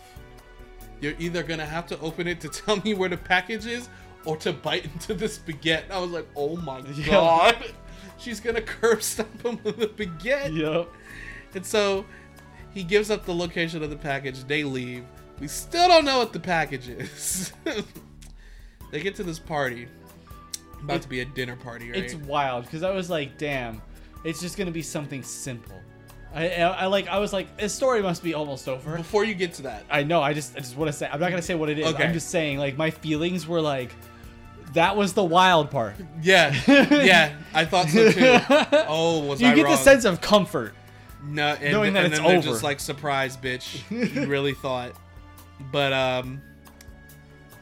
You're 1.01 1.13
either 1.19 1.43
gonna 1.43 1.65
have 1.65 1.87
to 1.87 1.99
open 1.99 2.27
it 2.27 2.39
to 2.41 2.49
tell 2.61 2.77
me 2.77 2.93
where 2.93 3.09
the 3.09 3.17
package 3.17 3.65
is 3.65 3.89
or 4.25 4.37
to 4.37 4.53
bite 4.53 4.85
into 4.85 5.13
this 5.15 5.39
baguette. 5.39 5.89
I 5.91 5.97
was 5.99 6.11
like, 6.11 6.27
oh 6.35 6.55
my 6.57 6.79
Yeah. 6.95 7.05
god. 7.07 7.73
She's 8.17 8.39
gonna 8.39 8.61
curb 8.61 9.01
stomp 9.01 9.43
him 9.45 9.59
with 9.63 9.81
a 9.81 9.87
baguette. 9.87 10.55
Yep. 10.55 10.87
And 11.55 11.65
so 11.65 12.05
he 12.73 12.83
gives 12.83 13.09
up 13.09 13.25
the 13.25 13.33
location 13.33 13.81
of 13.83 13.89
the 13.89 13.95
package. 13.95 14.43
They 14.45 14.63
leave. 14.63 15.03
We 15.39 15.47
still 15.47 15.87
don't 15.87 16.05
know 16.05 16.19
what 16.19 16.33
the 16.33 16.39
package 16.39 16.87
is. 16.89 17.51
they 18.91 19.01
get 19.01 19.15
to 19.15 19.23
this 19.23 19.39
party. 19.39 19.87
About 20.83 20.97
It- 20.97 21.01
to 21.03 21.09
be 21.09 21.19
a 21.21 21.25
dinner 21.25 21.55
party, 21.55 21.91
right? 21.91 21.99
It's 22.03 22.15
wild 22.15 22.65
because 22.65 22.83
I 22.83 22.91
was 22.91 23.09
like, 23.09 23.37
damn, 23.37 23.81
it's 24.23 24.39
just 24.41 24.57
gonna 24.57 24.71
be 24.71 24.81
something 24.81 25.23
simple. 25.23 25.75
I, 26.33 26.47
I, 26.49 26.61
I 26.69 26.85
like 26.85 27.07
I 27.09 27.19
was 27.19 27.33
like, 27.33 27.57
this 27.57 27.73
story 27.73 28.01
must 28.01 28.23
be 28.23 28.33
almost 28.33 28.67
over. 28.69 28.95
Before 28.97 29.25
you 29.25 29.33
get 29.33 29.53
to 29.55 29.63
that, 29.63 29.83
I 29.89 30.03
know. 30.03 30.21
I 30.21 30.33
just 30.33 30.55
I 30.55 30.59
just 30.59 30.77
want 30.77 30.89
to 30.89 30.93
say 30.97 31.09
I'm 31.11 31.19
not 31.19 31.29
gonna 31.29 31.41
say 31.41 31.55
what 31.55 31.69
it 31.69 31.77
is. 31.77 31.87
Okay. 31.93 32.05
I'm 32.05 32.13
just 32.13 32.29
saying 32.29 32.57
like 32.57 32.77
my 32.77 32.89
feelings 32.89 33.45
were 33.47 33.59
like, 33.61 33.91
that 34.73 34.95
was 34.95 35.11
the 35.13 35.23
wild 35.23 35.69
part. 35.69 35.95
yeah, 36.21 36.55
yeah, 36.67 37.35
I 37.53 37.65
thought 37.65 37.89
so 37.89 38.11
too. 38.11 38.39
Oh, 38.87 39.25
was 39.25 39.41
you 39.41 39.47
I 39.49 39.55
get 39.55 39.63
wrong? 39.65 39.73
the 39.73 39.77
sense 39.77 40.05
of 40.05 40.21
comfort. 40.21 40.73
No, 41.23 41.49
and, 41.61 41.71
knowing 41.73 41.93
that 41.93 42.05
and 42.05 42.13
it's 42.13 42.21
then 42.23 42.37
over. 42.37 42.47
just 42.47 42.63
like 42.63 42.79
surprise, 42.79 43.35
bitch. 43.37 43.81
you 43.91 44.25
really 44.27 44.53
thought, 44.53 44.93
but 45.71 45.91
um, 45.93 46.41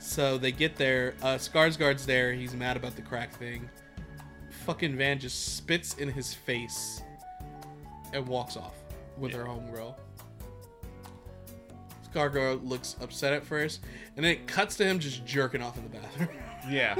so 0.10 0.40
they 0.40 0.52
get 0.52 0.76
there. 0.76 1.14
Uh, 1.22 1.36
Skarsgård's 1.36 2.06
there. 2.06 2.34
He's 2.34 2.56
mad 2.56 2.76
about 2.76 2.96
the 2.96 3.02
crack 3.04 3.32
thing. 3.32 3.70
Fucking 4.66 4.98
Van 4.98 5.20
just 5.20 5.56
spits 5.56 5.94
in 5.96 6.10
his 6.10 6.34
face 6.34 7.04
and 8.12 8.28
walks 8.28 8.58
off 8.58 8.74
with 9.18 9.34
her 9.34 9.44
homegirl. 9.44 9.94
Skarsgård 12.14 12.68
looks 12.68 12.96
upset 13.02 13.34
at 13.34 13.44
first, 13.46 13.82
and 14.16 14.26
then 14.26 14.32
it 14.32 14.48
cuts 14.48 14.76
to 14.78 14.84
him 14.86 15.00
just 15.00 15.26
jerking 15.26 15.62
off 15.62 15.78
in 15.78 15.84
the 15.84 15.90
bathroom. 15.90 16.30
Yeah. 16.70 16.98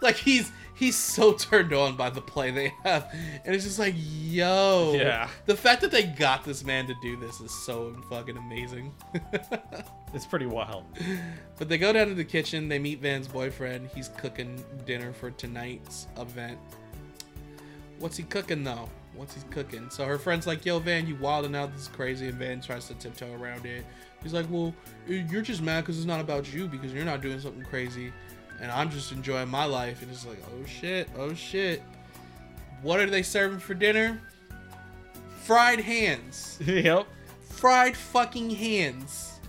like 0.00 0.16
he's 0.16 0.50
he's 0.74 0.96
so 0.96 1.34
turned 1.34 1.74
on 1.74 1.96
by 1.96 2.08
the 2.08 2.22
play 2.22 2.50
they 2.50 2.72
have 2.82 3.08
and 3.44 3.54
it's 3.54 3.62
just 3.62 3.78
like 3.78 3.94
yo. 3.94 4.94
Yeah. 4.96 5.28
the 5.44 5.54
fact 5.54 5.82
that 5.82 5.90
they 5.90 6.04
got 6.04 6.44
this 6.44 6.64
man 6.64 6.86
to 6.86 6.94
do 7.02 7.16
this 7.18 7.38
is 7.40 7.52
so 7.66 7.94
fucking 8.08 8.38
amazing. 8.38 8.92
It's 10.14 10.24
pretty 10.26 10.46
wild. 10.46 10.84
but 11.58 11.68
they 11.68 11.76
go 11.78 11.92
down 11.92 12.08
to 12.08 12.14
the 12.14 12.24
kitchen 12.24 12.68
they 12.68 12.78
meet 12.78 13.00
van's 13.00 13.28
boyfriend. 13.28 13.90
He's 13.94 14.08
cooking 14.08 14.64
dinner 14.86 15.12
for 15.12 15.30
tonight's 15.30 16.06
event. 16.18 16.58
What's 17.98 18.16
he 18.16 18.22
cooking 18.24 18.64
though? 18.64 18.88
What's 19.14 19.34
he 19.34 19.40
cooking? 19.50 19.90
So 19.90 20.06
her 20.06 20.18
friend's 20.18 20.46
like 20.46 20.64
yo 20.64 20.78
van 20.78 21.06
you 21.06 21.16
wilding 21.16 21.54
out. 21.54 21.72
This 21.74 21.82
is 21.82 21.88
crazy. 21.88 22.28
And 22.28 22.38
van 22.38 22.60
tries 22.62 22.88
to 22.88 22.94
tiptoe 22.94 23.32
around 23.34 23.66
it 23.66 23.84
he's 24.22 24.32
like 24.32 24.46
well 24.50 24.74
you're 25.06 25.42
just 25.42 25.62
mad 25.62 25.80
because 25.80 25.96
it's 25.98 26.06
not 26.06 26.20
about 26.20 26.52
you 26.52 26.68
because 26.68 26.92
you're 26.92 27.04
not 27.04 27.20
doing 27.20 27.40
something 27.40 27.64
crazy 27.64 28.12
and 28.62 28.70
I'm 28.70 28.90
just 28.90 29.12
enjoying 29.12 29.48
my 29.48 29.64
life. 29.64 30.00
And 30.02 30.10
it's 30.10 30.24
like, 30.24 30.38
oh 30.54 30.64
shit, 30.64 31.08
oh 31.18 31.34
shit. 31.34 31.82
What 32.80 33.00
are 33.00 33.10
they 33.10 33.22
serving 33.22 33.58
for 33.58 33.74
dinner? 33.74 34.20
Fried 35.42 35.80
hands. 35.80 36.58
yep. 36.64 37.06
Fried 37.50 37.96
fucking 37.96 38.50
hands. 38.50 39.40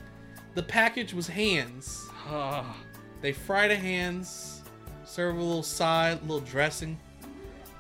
The 0.56 0.64
package 0.64 1.14
was 1.14 1.28
hands. 1.28 2.10
They 3.22 3.32
fry 3.32 3.70
the 3.70 3.76
hands, 3.78 4.64
serve 5.06 5.38
a 5.38 5.42
little 5.42 5.64
side, 5.64 6.20
a 6.20 6.22
little 6.24 6.42
dressing. 6.42 7.00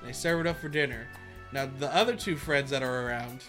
They 0.02 0.14
serve 0.14 0.39
it 0.39 0.48
up 0.48 0.58
for 0.58 0.70
dinner. 0.70 1.06
Now 1.52 1.70
the 1.80 1.94
other 1.94 2.16
two 2.16 2.38
friends 2.38 2.70
that 2.70 2.82
are 2.82 3.06
around, 3.06 3.44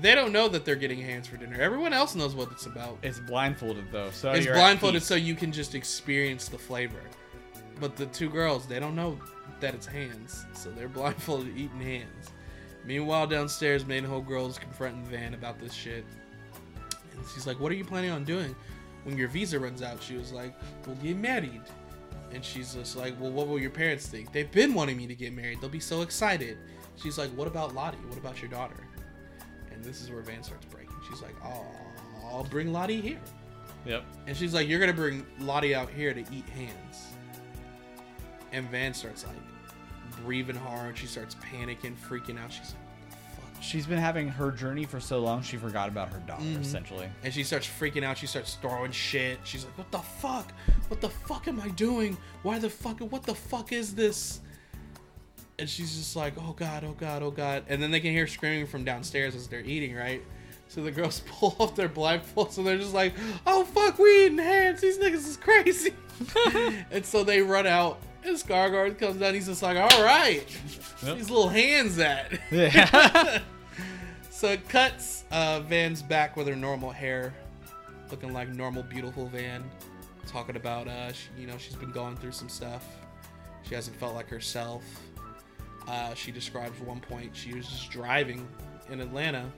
they 0.00 0.14
don't 0.14 0.32
know 0.32 0.48
that 0.48 0.64
they're 0.64 0.76
getting 0.76 1.00
hands 1.00 1.26
for 1.28 1.36
dinner. 1.36 1.60
Everyone 1.60 1.92
else 1.92 2.14
knows 2.14 2.34
what 2.34 2.50
it's 2.50 2.66
about. 2.66 2.98
it's 3.02 3.18
blindfolded 3.20 3.90
though, 3.92 4.10
so 4.10 4.30
it's 4.32 4.46
blindfolded 4.46 5.02
so 5.02 5.14
you 5.14 5.34
can 5.34 5.52
just 5.52 5.74
experience 5.74 6.48
the 6.48 6.58
flavor. 6.58 7.02
But 7.80 7.96
the 7.96 8.06
two 8.06 8.30
girls, 8.30 8.66
they 8.66 8.78
don't 8.78 8.94
know 8.94 9.18
that 9.60 9.74
it's 9.74 9.86
hands, 9.86 10.46
so 10.54 10.70
they're 10.70 10.88
blindfolded 11.00 11.56
eating 11.56 11.80
hands. 11.80 12.30
Meanwhile, 12.84 13.28
downstairs, 13.28 13.86
main 13.86 14.04
whole 14.04 14.20
girl 14.20 14.46
is 14.46 14.58
confronting 14.58 15.04
Van 15.04 15.34
about 15.34 15.58
this 15.60 15.72
shit, 15.72 16.04
and 17.12 17.24
she's 17.34 17.46
like, 17.46 17.60
"What 17.60 17.70
are 17.70 17.76
you 17.76 17.84
planning 17.84 18.10
on 18.10 18.24
doing 18.24 18.54
when 19.04 19.16
your 19.16 19.28
visa 19.28 19.58
runs 19.58 19.82
out?" 19.82 20.02
She 20.02 20.16
was 20.16 20.32
like, 20.32 20.54
"We'll 20.86 20.96
get 20.96 21.16
married." 21.16 21.62
And 22.32 22.44
she's 22.44 22.74
just 22.74 22.96
like, 22.96 23.20
"Well, 23.20 23.30
what 23.30 23.46
will 23.46 23.58
your 23.58 23.70
parents 23.70 24.06
think? 24.06 24.32
They've 24.32 24.50
been 24.50 24.74
wanting 24.74 24.96
me 24.96 25.06
to 25.06 25.14
get 25.14 25.32
married. 25.34 25.60
They'll 25.60 25.70
be 25.70 25.80
so 25.80 26.02
excited." 26.02 26.56
She's 27.00 27.18
like, 27.18 27.30
"What 27.30 27.46
about 27.46 27.74
Lottie? 27.74 27.98
What 28.08 28.18
about 28.18 28.40
your 28.40 28.50
daughter?" 28.50 28.76
And 29.82 29.90
this 29.90 30.00
is 30.00 30.10
where 30.12 30.22
Van 30.22 30.42
starts 30.44 30.64
breaking. 30.66 30.94
She's 31.10 31.20
like, 31.22 31.34
"Oh, 31.44 31.66
I'll 32.24 32.44
bring 32.44 32.72
Lottie 32.72 33.00
here." 33.00 33.18
Yep. 33.84 34.04
And 34.28 34.36
she's 34.36 34.54
like, 34.54 34.68
"You're 34.68 34.78
gonna 34.78 34.92
bring 34.92 35.26
Lottie 35.40 35.74
out 35.74 35.90
here 35.90 36.14
to 36.14 36.20
eat 36.32 36.48
hands." 36.50 37.08
And 38.52 38.68
Van 38.70 38.94
starts 38.94 39.24
like 39.26 39.36
breathing 40.24 40.54
hard. 40.54 40.96
She 40.96 41.06
starts 41.06 41.34
panicking, 41.36 41.96
freaking 41.96 42.38
out. 42.38 42.52
She's 42.52 42.74
like, 42.74 43.18
"Fuck!" 43.34 43.62
She's 43.62 43.84
been 43.86 43.98
having 43.98 44.28
her 44.28 44.52
journey 44.52 44.84
for 44.84 45.00
so 45.00 45.18
long, 45.18 45.42
she 45.42 45.56
forgot 45.56 45.88
about 45.88 46.12
her 46.12 46.20
daughter, 46.20 46.44
Mm-hmm. 46.44 46.62
essentially. 46.62 47.08
And 47.24 47.34
she 47.34 47.42
starts 47.42 47.66
freaking 47.66 48.04
out. 48.04 48.18
She 48.18 48.26
starts 48.28 48.54
throwing 48.62 48.92
shit. 48.92 49.40
She's 49.42 49.64
like, 49.64 49.76
"What 49.78 49.90
the 49.90 49.98
fuck? 49.98 50.52
What 50.86 51.00
the 51.00 51.08
fuck 51.10 51.48
am 51.48 51.60
I 51.60 51.70
doing? 51.70 52.16
Why 52.44 52.60
the 52.60 52.70
fuck? 52.70 53.00
What 53.00 53.24
the 53.24 53.34
fuck 53.34 53.72
is 53.72 53.96
this?" 53.96 54.40
And 55.58 55.68
she's 55.68 55.94
just 55.96 56.16
like, 56.16 56.34
"Oh 56.38 56.54
god, 56.54 56.82
oh 56.84 56.96
god, 56.98 57.22
oh 57.22 57.30
god!" 57.30 57.64
And 57.68 57.82
then 57.82 57.90
they 57.90 58.00
can 58.00 58.10
hear 58.12 58.26
screaming 58.26 58.66
from 58.66 58.84
downstairs 58.84 59.34
as 59.34 59.46
they're 59.48 59.60
eating, 59.60 59.94
right? 59.94 60.22
So 60.68 60.82
the 60.82 60.90
girls 60.90 61.20
pull 61.26 61.54
off 61.58 61.76
their 61.76 61.88
blindfolds, 61.88 62.56
and 62.58 62.66
they're 62.66 62.78
just 62.78 62.94
like, 62.94 63.12
"Oh 63.46 63.64
fuck, 63.64 63.98
we 63.98 64.26
eating 64.26 64.38
hands. 64.38 64.80
These 64.80 64.98
niggas 64.98 65.14
is 65.28 65.36
crazy." 65.36 65.92
and 66.90 67.04
so 67.04 67.22
they 67.22 67.42
run 67.42 67.66
out, 67.66 68.00
and 68.24 68.36
Skarsgård 68.36 68.98
comes 68.98 69.16
down. 69.20 69.34
He's 69.34 69.46
just 69.46 69.62
like, 69.62 69.76
"All 69.76 70.02
right, 70.02 70.44
Yep. 71.04 71.16
these 71.18 71.30
little 71.30 71.48
hands 71.48 71.98
at." 71.98 72.32
Yeah. 72.50 73.40
So 74.30 74.48
it 74.48 74.68
cuts 74.68 75.22
uh, 75.30 75.60
Van's 75.60 76.02
back 76.02 76.36
with 76.36 76.48
her 76.48 76.56
normal 76.56 76.90
hair, 76.90 77.32
looking 78.10 78.32
like 78.32 78.48
normal, 78.48 78.82
beautiful 78.82 79.28
Van. 79.28 79.62
Talking 80.26 80.56
about, 80.56 80.88
uh, 80.88 81.12
she, 81.12 81.28
you 81.38 81.46
know, 81.46 81.56
she's 81.58 81.76
been 81.76 81.92
going 81.92 82.16
through 82.16 82.32
some 82.32 82.48
stuff. 82.48 82.84
She 83.62 83.76
hasn't 83.76 83.96
felt 83.98 84.16
like 84.16 84.28
herself. 84.28 84.82
Uh, 85.88 86.14
she 86.14 86.30
describes 86.30 86.78
one 86.80 87.00
point 87.00 87.34
she 87.34 87.54
was 87.54 87.66
just 87.66 87.90
driving 87.90 88.48
in 88.90 89.00
Atlanta, 89.00 89.50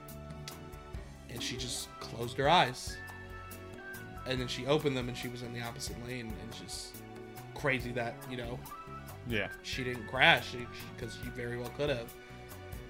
and 1.30 1.42
she 1.42 1.56
just 1.56 1.88
closed 2.00 2.36
her 2.38 2.48
eyes, 2.48 2.96
and 4.26 4.40
then 4.40 4.48
she 4.48 4.66
opened 4.66 4.96
them, 4.96 5.08
and 5.08 5.16
she 5.16 5.28
was 5.28 5.42
in 5.42 5.52
the 5.52 5.60
opposite 5.60 5.96
lane, 6.06 6.26
and 6.26 6.36
it's 6.48 6.60
just 6.60 6.96
crazy 7.54 7.92
that 7.92 8.14
you 8.30 8.36
know 8.36 8.58
yeah. 9.28 9.48
she 9.62 9.84
didn't 9.84 10.06
crash 10.06 10.54
because 10.96 11.16
she 11.22 11.30
very 11.30 11.56
well 11.56 11.70
could 11.76 11.88
have. 11.88 12.12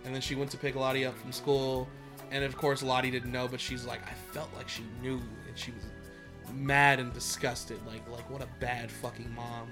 And 0.05 0.15
then 0.15 0.21
she 0.21 0.35
went 0.35 0.51
to 0.51 0.59
pick 0.59 0.75
Lottie 0.75 1.07
up 1.07 1.17
from 1.17 1.33
school, 1.33 1.89
and 2.31 2.45
of 2.45 2.57
course 2.57 2.83
Lottie 2.83 3.11
didn't 3.11 3.33
know, 3.33 3.49
but 3.49 3.61
she's 3.61 3.85
like, 3.85 4.03
I 4.07 4.13
felt 4.33 4.51
like 4.55 4.69
she 4.69 4.83
knew, 5.01 5.15
and 5.15 5.57
she 5.57 5.73
was 5.73 5.85
mad 6.53 7.01
and 7.01 7.13
disgusted, 7.13 7.79
like 7.87 8.09
like 8.11 8.29
what 8.31 8.43
a 8.43 8.49
bad 8.61 8.91
fucking 8.91 9.33
mom, 9.35 9.69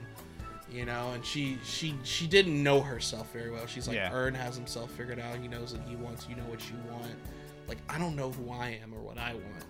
you 0.73 0.85
know. 0.85 1.11
And 1.13 1.25
she 1.25 1.59
she 1.65 1.95
she 2.03 2.27
didn't 2.27 2.63
know 2.63 2.81
herself 2.81 3.33
very 3.33 3.51
well. 3.51 3.67
She's 3.67 3.87
like, 3.89 3.97
Yeah. 3.97 4.11
Earn 4.13 4.35
has 4.35 4.57
himself 4.57 4.91
figured 4.93 5.19
out. 5.21 5.37
He 5.39 5.49
knows 5.49 5.73
what 5.75 5.87
he 5.89 5.97
wants. 5.97 6.27
You 6.29 6.37
know 6.37 6.45
what 6.45 6.61
you 6.69 6.77
want. 6.91 7.15
Like 7.69 7.79
I 7.89 7.99
don't 7.99 8.17
know 8.17 8.31
who 8.33 8.51
I 8.51 8.79
am 8.83 8.93
or 8.95 9.01
what 9.01 9.19
I 9.19 9.35
want. 9.35 9.65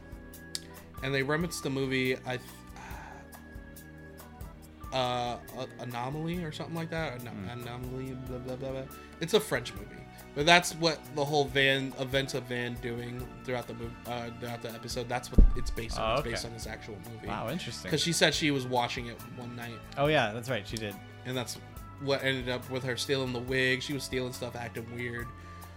And 1.02 1.12
they 1.14 1.22
remixed 1.22 1.62
the 1.62 1.70
movie. 1.70 2.16
I. 2.26 2.38
Uh, 4.92 5.38
A- 5.58 5.82
anomaly 5.82 6.44
or 6.44 6.52
something 6.52 6.74
like 6.74 6.90
that. 6.90 7.22
No, 7.24 7.30
anomaly. 7.50 8.14
Blah, 8.28 8.38
blah 8.38 8.56
blah 8.56 8.70
blah. 8.72 8.82
It's 9.20 9.32
a 9.34 9.40
French 9.40 9.72
movie, 9.72 9.86
but 10.34 10.46
that's 10.46 10.74
what 10.76 10.98
the 11.14 11.24
whole 11.24 11.44
Van 11.44 11.92
event 11.98 12.34
of 12.34 12.44
Van 12.44 12.74
doing 12.82 13.26
throughout 13.44 13.66
the 13.66 13.74
movie, 13.74 13.92
uh, 14.06 14.28
throughout 14.40 14.62
the 14.62 14.70
episode. 14.72 15.08
That's 15.08 15.30
what 15.30 15.40
it's 15.56 15.70
based 15.70 15.98
on. 15.98 16.10
Oh, 16.16 16.20
It's 16.20 16.28
based 16.28 16.46
on 16.46 16.52
this 16.52 16.66
actual 16.66 16.96
movie. 17.12 17.26
Wow, 17.28 17.50
interesting. 17.50 17.88
Because 17.88 18.00
she 18.02 18.12
said 18.12 18.34
she 18.34 18.50
was 18.50 18.66
watching 18.66 19.06
it 19.06 19.20
one 19.36 19.54
night, 19.56 19.78
Oh 19.98 20.06
yeah, 20.06 20.32
that's 20.32 20.48
right. 20.50 20.66
She 20.66 20.76
did. 20.76 20.94
and 21.26 21.36
that's 21.36 21.58
what 22.02 22.22
ended 22.24 22.48
up 22.48 22.68
with 22.70 22.82
her 22.84 22.96
stealing 22.96 23.32
the 23.32 23.38
wig. 23.40 23.82
She 23.82 23.92
was 23.92 24.02
stealing 24.02 24.32
stuff, 24.32 24.56
acting 24.56 24.86
weird. 24.96 25.26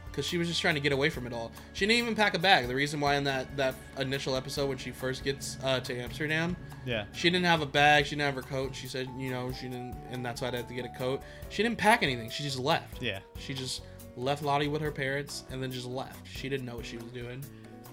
because 0.10 0.26
she 0.26 0.38
was 0.38 0.48
just 0.48 0.62
trying 0.62 0.74
to 0.76 0.80
get 0.80 0.92
away 0.94 1.10
from 1.10 1.28
it 1.28 1.34
all. 1.34 1.52
She 1.74 1.86
didn't 1.86 2.00
even 2.00 2.16
pack 2.16 2.34
a 2.36 2.40
bag. 2.40 2.68
The 2.70 2.74
reason 2.74 3.00
why 3.02 3.16
in 3.16 3.26
that 3.26 3.56
that 3.58 3.76
initial 4.00 4.36
episode 4.38 4.70
when 4.70 4.78
she 4.78 4.92
first 4.92 5.24
gets 5.26 5.58
uh, 5.64 5.82
to 5.82 5.94
Amsterdam, 6.02 6.56
Yeah. 6.86 7.04
she 7.12 7.30
didn't 7.30 7.46
have 7.46 7.62
a 7.62 7.66
bag. 7.66 8.06
She 8.06 8.12
didn't 8.12 8.22
have 8.34 8.36
her 8.36 8.42
coat. 8.50 8.74
She 8.74 8.88
said, 8.88 9.10
you 9.18 9.30
know, 9.30 9.52
she 9.52 9.68
didn't, 9.68 9.96
and 10.12 10.26
that's 10.26 10.42
why 10.42 10.48
I 10.48 10.56
had 10.56 10.68
to 10.70 10.74
get 10.74 10.86
a 10.86 10.98
coat. 10.98 11.22
She 11.50 11.62
didn't 11.64 11.78
pack 11.78 12.02
anything. 12.02 12.30
She 12.30 12.44
just 12.44 12.58
left. 12.58 13.02
Yeah. 13.04 13.20
She 13.38 13.54
just 13.54 13.82
left 14.18 14.44
Lottie 14.44 14.68
with 14.68 14.82
her 14.82 14.92
parents 14.92 15.44
and 15.52 15.62
then 15.62 15.72
just 15.72 15.86
left. 15.86 16.28
She 16.28 16.50
didn't 16.50 16.66
know 16.66 16.76
what 16.76 16.86
she 16.86 16.98
was 16.98 17.12
doing, 17.12 17.44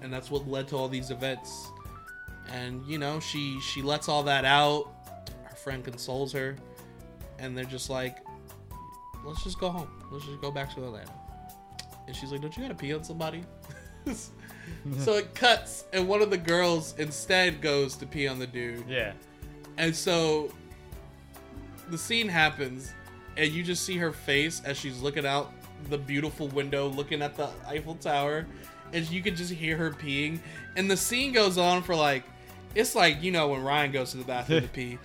and 0.01 0.13
that's 0.13 0.31
what 0.31 0.49
led 0.49 0.69
to 0.69 0.77
all 0.77 0.89
these 0.89 1.11
events. 1.11 1.69
And 2.53 2.85
you 2.87 2.99
know, 2.99 3.21
she 3.21 3.61
she 3.61 3.83
lets 3.83 4.09
all 4.09 4.23
that 4.25 4.45
out. 4.45 4.93
Her 5.45 5.57
friend 5.57 5.85
consoles 5.85 6.33
her, 6.33 6.57
and 7.39 7.57
they're 7.57 7.65
just 7.65 7.91
like, 7.91 8.19
"Let's 9.25 9.43
just 9.45 9.59
go 9.59 9.71
home. 9.71 9.91
Let's 10.11 10.25
just 10.25 10.41
go 10.41 10.51
back 10.51 10.75
to 10.75 10.85
Atlanta." 10.85 11.13
And 12.07 12.15
she's 12.15 12.33
like, 12.33 12.41
"Don't 12.41 12.57
you 12.57 12.63
gotta 12.63 12.75
pee 12.75 12.93
on 12.95 13.05
somebody?" 13.05 13.45
so 14.99 15.15
it 15.15 15.35
cuts, 15.35 15.85
and 15.93 16.09
one 16.09 16.23
of 16.23 16.31
the 16.31 16.39
girls 16.39 16.95
instead 16.99 17.61
goes 17.61 17.97
to 17.97 18.07
pee 18.07 18.27
on 18.27 18.39
the 18.39 18.47
dude. 18.47 18.85
Yeah. 18.89 19.13
And 19.79 19.95
so 19.95 20.53
the 21.89 21.99
scene 21.99 22.29
happens, 22.29 22.93
and 23.37 23.51
you 23.51 23.63
just 23.63 23.85
see 23.85 23.97
her 23.99 24.13
face 24.13 24.61
as 24.65 24.77
she's 24.77 25.01
looking 25.01 25.25
out 25.25 25.53
the 25.91 25.99
beautiful 25.99 26.49
window, 26.49 26.89
looking 26.89 27.23
at 27.23 27.37
the 27.37 27.49
Eiffel 27.67 27.95
Tower, 27.97 28.47
and 28.93 29.09
you 29.11 29.23
can 29.23 29.35
just 29.37 29.53
hear 29.53 29.77
her 29.77 29.91
peeing. 29.91 30.39
And 30.77 30.91
the 30.91 30.97
scene 30.97 31.33
goes 31.33 31.59
on 31.59 31.83
for 31.83 31.95
like, 31.95 32.25
it's 32.75 32.95
like, 32.95 33.23
you 33.23 33.31
know, 33.33 33.49
when 33.49 33.63
Ryan 33.63 33.93
goes 33.93 34.13
to 34.13 34.17
the 34.19 34.25
bathroom 34.25 34.63
to 34.63 34.69
pee. 34.73 34.99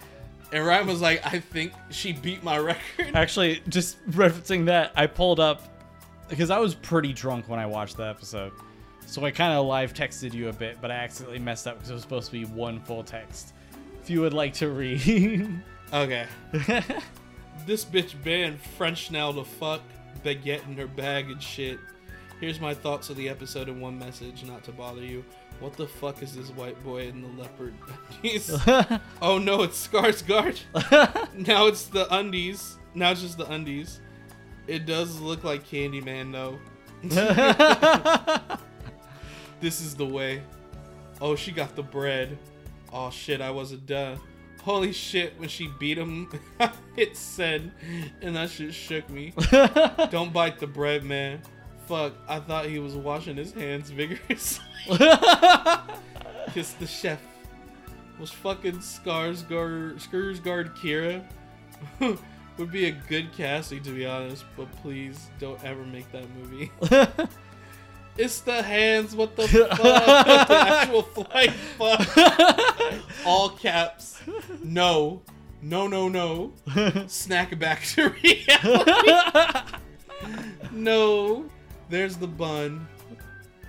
And 0.53 0.65
Ryan 0.65 0.87
was 0.87 1.01
like, 1.01 1.25
I 1.25 1.39
think 1.39 1.73
she 1.89 2.13
beat 2.13 2.43
my 2.43 2.57
record. 2.59 3.15
Actually, 3.15 3.61
just 3.67 3.97
referencing 4.11 4.65
that, 4.65 4.91
I 4.95 5.07
pulled 5.07 5.39
up 5.39 5.61
because 6.29 6.49
I 6.49 6.59
was 6.59 6.73
pretty 6.73 7.13
drunk 7.13 7.49
when 7.49 7.59
I 7.59 7.65
watched 7.65 7.97
the 7.97 8.03
episode. 8.07 8.51
So 9.05 9.23
I 9.23 9.31
kind 9.31 9.53
of 9.53 9.65
live 9.65 9.93
texted 9.93 10.33
you 10.33 10.49
a 10.49 10.53
bit, 10.53 10.77
but 10.81 10.91
I 10.91 10.95
accidentally 10.95 11.39
messed 11.39 11.65
up 11.67 11.75
because 11.75 11.89
it 11.89 11.93
was 11.93 12.01
supposed 12.01 12.25
to 12.27 12.31
be 12.33 12.45
one 12.45 12.81
full 12.81 13.03
text. 13.03 13.53
If 14.01 14.09
you 14.09 14.21
would 14.21 14.33
like 14.33 14.53
to 14.55 14.69
read. 14.69 15.61
Okay. 15.93 16.25
this 17.65 17.85
bitch 17.85 18.21
banned 18.21 18.59
French 18.59 19.09
now 19.09 19.31
to 19.31 19.45
fuck, 19.45 19.81
baguette 20.17 20.65
in 20.67 20.75
her 20.77 20.87
bag 20.87 21.29
and 21.29 21.41
shit. 21.41 21.79
Here's 22.39 22.59
my 22.59 22.73
thoughts 22.73 23.09
of 23.09 23.17
the 23.17 23.29
episode 23.29 23.67
in 23.67 23.81
one 23.81 23.97
message, 23.97 24.43
not 24.45 24.63
to 24.65 24.71
bother 24.71 25.01
you. 25.01 25.25
What 25.59 25.73
the 25.73 25.87
fuck 25.87 26.21
is 26.21 26.35
this 26.35 26.49
white 26.51 26.81
boy 26.83 27.07
in 27.07 27.21
the 27.21 27.41
leopard 27.41 27.73
undies? 28.23 28.49
oh 29.21 29.39
no, 29.39 29.63
it's 29.63 29.87
Skarsgård. 29.87 30.59
now 31.47 31.65
it's 31.65 31.85
the 31.85 32.13
undies. 32.13 32.77
Now 32.93 33.11
it's 33.11 33.21
just 33.21 33.37
the 33.37 33.49
undies. 33.51 33.99
It 34.67 34.85
does 34.85 35.19
look 35.19 35.43
like 35.43 35.65
Candyman 35.65 36.31
though. 36.31 36.59
This 39.59 39.81
is 39.81 39.95
the 39.95 40.05
way. 40.05 40.43
Oh, 41.19 41.35
she 41.35 41.51
got 41.51 41.75
the 41.75 41.81
bread. 41.81 42.37
Oh 42.93 43.09
shit, 43.09 43.41
I 43.41 43.49
wasn't 43.49 43.87
done. 43.87 44.19
Holy 44.67 44.91
shit, 44.91 45.39
when 45.39 45.47
she 45.47 45.69
beat 45.79 45.97
him, 45.97 46.29
it 46.97 47.15
said, 47.15 47.71
and 48.21 48.35
that 48.35 48.49
shit 48.49 48.73
shook 48.73 49.09
me. 49.09 49.33
Don't 50.11 50.33
bite 50.33 50.59
the 50.59 50.67
bread, 50.67 51.05
man. 51.05 51.39
Fuck, 51.85 52.11
I 52.27 52.41
thought 52.41 52.65
he 52.65 52.77
was 52.77 52.93
washing 52.93 53.37
his 53.37 53.53
hands 53.53 53.89
vigorously. 53.91 54.65
Kiss 56.53 56.73
the 56.73 56.85
chef. 56.85 57.21
Was 58.19 58.29
fucking 58.29 58.79
Skarsgård, 58.79 60.05
Skarsgård 60.05 60.75
Kira? 60.75 61.23
Would 62.57 62.69
be 62.69 62.87
a 62.87 62.91
good 62.91 63.31
casting, 63.37 63.81
to 63.83 63.91
be 63.91 64.05
honest, 64.05 64.43
but 64.57 64.69
please 64.81 65.29
don't 65.39 65.63
ever 65.63 65.85
make 65.85 66.11
that 66.11 66.25
movie. 66.35 66.69
It's 68.17 68.41
the 68.41 68.61
hands. 68.61 69.15
What 69.15 69.35
the 69.35 69.47
fuck? 69.47 69.77
the 70.47 70.55
actual 70.55 71.03
flight. 71.03 71.51
Fuck. 71.51 73.01
All 73.25 73.49
caps. 73.49 74.21
No. 74.63 75.21
No. 75.61 75.87
No. 75.87 76.09
No. 76.09 76.53
Snack 77.07 77.57
back 77.59 77.83
to 77.83 78.09
reality. 78.09 79.11
no. 80.71 81.45
There's 81.89 82.17
the 82.17 82.27
bun. 82.27 82.87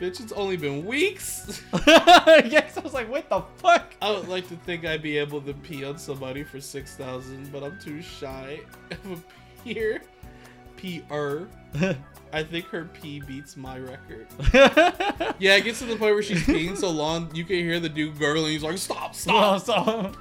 Bitch, 0.00 0.20
it's 0.20 0.32
only 0.32 0.56
been 0.56 0.84
weeks. 0.86 1.60
yes, 1.86 2.76
I 2.76 2.80
was 2.80 2.94
like, 2.94 3.10
what 3.10 3.28
the 3.28 3.42
fuck? 3.56 3.94
I 4.00 4.12
would 4.12 4.28
like 4.28 4.48
to 4.48 4.54
think 4.56 4.84
I'd 4.84 5.02
be 5.02 5.18
able 5.18 5.40
to 5.42 5.52
pee 5.52 5.84
on 5.84 5.98
somebody 5.98 6.44
for 6.44 6.60
six 6.60 6.94
thousand, 6.94 7.50
but 7.50 7.64
I'm 7.64 7.80
too 7.80 8.00
shy 8.00 8.60
of 8.92 9.18
a 9.18 9.62
peer. 9.64 10.00
P-er. 10.76 11.48
I 12.32 12.42
think 12.42 12.66
her 12.66 12.84
pee 12.84 13.20
beats 13.20 13.56
my 13.56 13.78
record. 13.78 14.26
Yeah, 15.40 15.54
it 15.54 15.62
gets 15.62 15.78
to 15.78 15.84
the 15.84 15.94
point 15.96 16.14
where 16.14 16.22
she's 16.22 16.42
peeing 16.42 16.76
so 16.76 16.90
long, 16.90 17.32
you 17.32 17.44
can 17.44 17.56
hear 17.56 17.78
the 17.78 17.88
dude 17.88 18.18
gurgling. 18.18 18.50
He's 18.50 18.64
like, 18.64 18.76
"Stop, 18.78 19.14
stop!" 19.14 19.54
Oh, 19.54 19.58
so, 19.58 20.12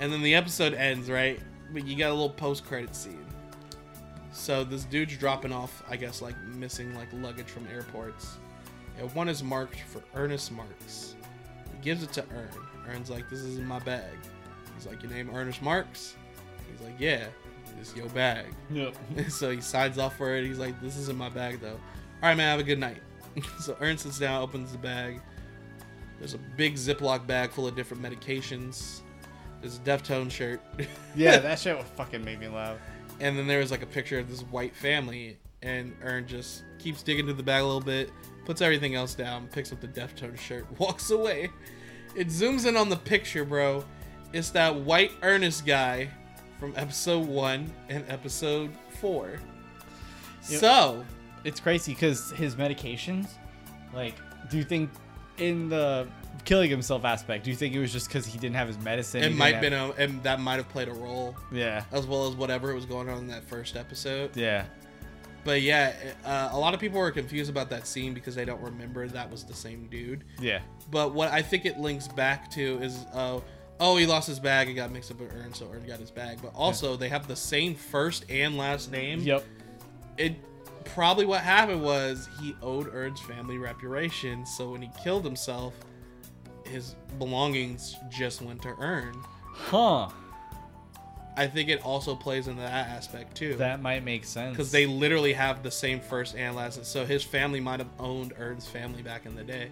And 0.00 0.12
then 0.12 0.20
the 0.20 0.34
episode 0.34 0.74
ends, 0.74 1.08
right? 1.08 1.38
But 1.72 1.86
you 1.86 1.96
got 1.96 2.10
a 2.10 2.12
little 2.12 2.30
post-credit 2.30 2.94
scene. 2.96 3.24
So 4.32 4.64
this 4.64 4.84
dude's 4.84 5.16
dropping 5.16 5.52
off, 5.52 5.82
I 5.88 5.94
guess, 5.96 6.20
like 6.20 6.36
missing 6.56 6.92
like 6.96 7.08
luggage 7.12 7.46
from 7.46 7.68
airports. 7.68 8.38
And 8.98 9.12
one 9.14 9.28
is 9.28 9.44
marked 9.44 9.80
for 9.82 10.02
Ernest 10.16 10.50
Marks. 10.50 11.14
He 11.72 11.82
gives 11.84 12.02
it 12.02 12.12
to 12.14 12.24
Earn. 12.34 12.48
Earn's 12.88 13.10
like, 13.10 13.30
"This 13.30 13.40
is 13.40 13.58
in 13.58 13.64
my 13.66 13.78
bag." 13.78 14.10
He's 14.76 14.86
like, 14.86 15.02
"Your 15.04 15.12
name 15.12 15.30
Ernest 15.32 15.62
Marks?" 15.62 16.16
He's 16.70 16.80
like, 16.80 16.98
"Yeah, 16.98 17.26
this 17.78 17.90
is 17.90 17.96
your 17.96 18.08
bag." 18.10 18.46
yep. 18.70 18.94
so 19.28 19.50
he 19.50 19.60
signs 19.60 19.98
off 19.98 20.16
for 20.16 20.34
it. 20.36 20.44
He's 20.44 20.58
like, 20.58 20.80
"This 20.80 20.96
isn't 20.96 21.16
my 21.16 21.28
bag, 21.28 21.60
though." 21.60 21.78
All 22.22 22.28
right, 22.30 22.36
man. 22.36 22.50
Have 22.50 22.60
a 22.60 22.64
good 22.64 22.78
night. 22.78 23.02
so 23.60 23.76
Earn 23.80 23.98
sits 23.98 24.18
down, 24.18 24.42
opens 24.42 24.72
the 24.72 24.78
bag. 24.78 25.20
There's 26.18 26.34
a 26.34 26.38
big 26.56 26.74
Ziploc 26.76 27.26
bag 27.26 27.50
full 27.50 27.66
of 27.66 27.74
different 27.76 28.02
medications. 28.02 29.00
There's 29.60 29.76
a 29.76 29.80
Deftone 29.80 30.30
shirt. 30.30 30.60
Yeah, 31.16 31.38
that 31.38 31.58
shit 31.60 31.76
would 31.76 31.86
fucking 31.86 32.24
made 32.24 32.40
me 32.40 32.48
laugh. 32.48 32.76
and 33.20 33.38
then 33.38 33.46
there 33.46 33.60
was 33.60 33.70
like 33.70 33.82
a 33.82 33.86
picture 33.86 34.18
of 34.18 34.28
this 34.28 34.40
white 34.42 34.74
family, 34.74 35.38
and 35.62 35.94
Earn 36.02 36.26
just 36.26 36.64
keeps 36.80 37.02
digging 37.04 37.24
through 37.26 37.34
the 37.34 37.42
bag 37.44 37.62
a 37.62 37.64
little 37.64 37.80
bit, 37.80 38.10
puts 38.46 38.60
everything 38.60 38.94
else 38.96 39.14
down, 39.14 39.46
picks 39.48 39.72
up 39.72 39.80
the 39.80 39.86
Deftone 39.88 40.36
shirt, 40.38 40.66
walks 40.78 41.10
away. 41.10 41.50
It 42.16 42.28
zooms 42.28 42.66
in 42.66 42.76
on 42.76 42.88
the 42.88 42.96
picture, 42.96 43.44
bro. 43.44 43.84
It's 44.32 44.50
that 44.50 44.74
white 44.74 45.12
Ernest 45.22 45.64
guy 45.66 46.08
from 46.58 46.72
episode 46.76 47.26
one 47.26 47.70
and 47.88 48.04
episode 48.08 48.70
four. 49.00 49.38
Yep. 50.48 50.60
So, 50.60 51.04
It's 51.44 51.60
crazy 51.60 51.92
because 51.92 52.30
his 52.32 52.54
medications, 52.56 53.28
like, 53.94 54.14
do 54.50 54.56
you 54.58 54.64
think 54.64 54.90
in 55.38 55.68
the 55.68 56.06
killing 56.44 56.70
himself 56.70 57.04
aspect, 57.04 57.44
do 57.44 57.50
you 57.50 57.56
think 57.56 57.74
it 57.74 57.80
was 57.80 57.92
just 57.92 58.08
because 58.08 58.26
he 58.26 58.38
didn't 58.38 58.56
have 58.56 58.68
his 58.68 58.78
medicine? 58.78 59.22
it 59.22 59.34
might 59.34 59.60
didn't 59.60 59.62
been 59.62 59.72
a, 59.72 59.90
and 59.92 60.22
that 60.22 60.40
might 60.40 60.56
have 60.56 60.68
played 60.68 60.88
a 60.88 60.92
role 60.94 61.34
Yeah. 61.52 61.84
as 61.92 62.06
well 62.06 62.28
as 62.28 62.34
whatever 62.34 62.74
was 62.74 62.84
going 62.86 63.08
on 63.08 63.18
in 63.18 63.26
that 63.28 63.44
first 63.44 63.76
episode. 63.76 64.36
Yeah. 64.36 64.64
But 65.44 65.60
yeah, 65.60 65.92
uh, 66.24 66.48
a 66.52 66.58
lot 66.58 66.72
of 66.72 66.80
people 66.80 66.98
were 66.98 67.10
confused 67.10 67.50
about 67.50 67.68
that 67.70 67.86
scene 67.86 68.14
because 68.14 68.34
they 68.34 68.46
don't 68.46 68.62
remember 68.62 69.06
that 69.08 69.30
was 69.30 69.44
the 69.44 69.52
same 69.54 69.88
dude. 69.90 70.24
Yeah. 70.40 70.60
But 70.90 71.12
what 71.12 71.30
I 71.30 71.42
think 71.42 71.66
it 71.66 71.78
links 71.78 72.08
back 72.08 72.50
to 72.52 72.78
is, 72.82 73.04
uh, 73.12 73.40
oh, 73.80 73.96
he 73.96 74.06
lost 74.06 74.28
his 74.28 74.38
bag 74.38 74.68
and 74.68 74.76
got 74.76 74.90
mixed 74.92 75.10
up 75.10 75.20
with 75.20 75.32
Earn, 75.32 75.52
so 75.54 75.68
Earn 75.72 75.86
got 75.86 76.00
his 76.00 76.10
bag. 76.10 76.38
But 76.42 76.52
also, 76.54 76.96
they 76.96 77.08
have 77.08 77.26
the 77.26 77.36
same 77.36 77.74
first 77.74 78.24
and 78.30 78.56
last 78.56 78.90
name. 78.90 79.20
Yep. 79.20 79.44
It 80.16 80.36
probably 80.84 81.26
what 81.26 81.40
happened 81.40 81.82
was 81.82 82.28
he 82.40 82.54
owed 82.62 82.88
Earn's 82.92 83.20
family 83.20 83.58
reparation, 83.58 84.46
so 84.46 84.70
when 84.70 84.82
he 84.82 84.90
killed 85.02 85.24
himself, 85.24 85.74
his 86.64 86.94
belongings 87.18 87.96
just 88.10 88.42
went 88.42 88.62
to 88.62 88.74
Earn. 88.78 89.14
Huh. 89.52 90.08
I 91.36 91.48
think 91.48 91.68
it 91.68 91.84
also 91.84 92.14
plays 92.14 92.46
into 92.46 92.62
that 92.62 92.88
aspect 92.88 93.36
too. 93.36 93.54
That 93.56 93.82
might 93.82 94.04
make 94.04 94.24
sense. 94.24 94.52
because 94.52 94.70
they 94.70 94.86
literally 94.86 95.32
have 95.32 95.62
the 95.62 95.70
same 95.70 96.00
first 96.00 96.36
and 96.36 96.54
last. 96.54 96.84
So 96.86 97.04
his 97.04 97.24
family 97.24 97.60
might 97.60 97.80
have 97.80 97.88
owned 97.98 98.34
Earn's 98.38 98.68
family 98.68 99.02
back 99.02 99.26
in 99.26 99.34
the 99.34 99.42
day. 99.42 99.68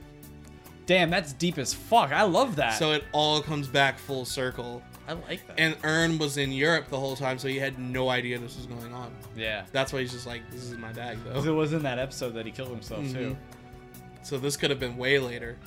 Damn, 0.87 1.11
that's 1.11 1.33
deep 1.33 1.59
as 1.59 1.73
fuck. 1.73 2.13
I 2.13 2.23
love 2.23 2.57
that. 2.57 2.79
So 2.79 2.93
it 2.93 3.05
all 3.13 3.41
comes 3.41 3.69
back 3.69 3.99
full 3.99 4.25
circle. 4.25 4.83
I 5.09 5.15
like 5.15 5.47
that. 5.47 5.59
And 5.59 5.77
Earn 5.85 6.19
was 6.19 6.37
in 6.37 6.53
Europe 6.53 6.89
the 6.89 6.99
whole 6.99 7.17
time, 7.17 7.39
so 7.39 7.49
he 7.49 7.59
had 7.59 7.79
no 7.79 8.09
idea 8.09 8.39
this 8.39 8.57
was 8.57 8.67
going 8.67 8.93
on. 8.93 9.15
yeah. 9.37 9.65
That's 9.73 9.93
why 9.93 10.01
he's 10.01 10.13
just 10.13 10.27
like, 10.27 10.49
"This 10.51 10.63
is 10.63 10.77
my 10.77 10.93
bag, 10.93 11.19
though. 11.25 11.31
Because 11.31 11.47
it 11.47 11.53
was 11.53 11.73
in 11.73 11.83
that 11.83 11.99
episode 11.99 12.31
that 12.35 12.47
he 12.47 12.53
killed 12.53 12.71
himself 12.71 13.03
too. 13.11 13.37
Mm-hmm. 13.37 14.23
So 14.23 14.39
this 14.39 14.57
could 14.57 14.71
have 14.71 14.79
been 14.79 14.97
way 14.97 15.19
later. 15.19 15.59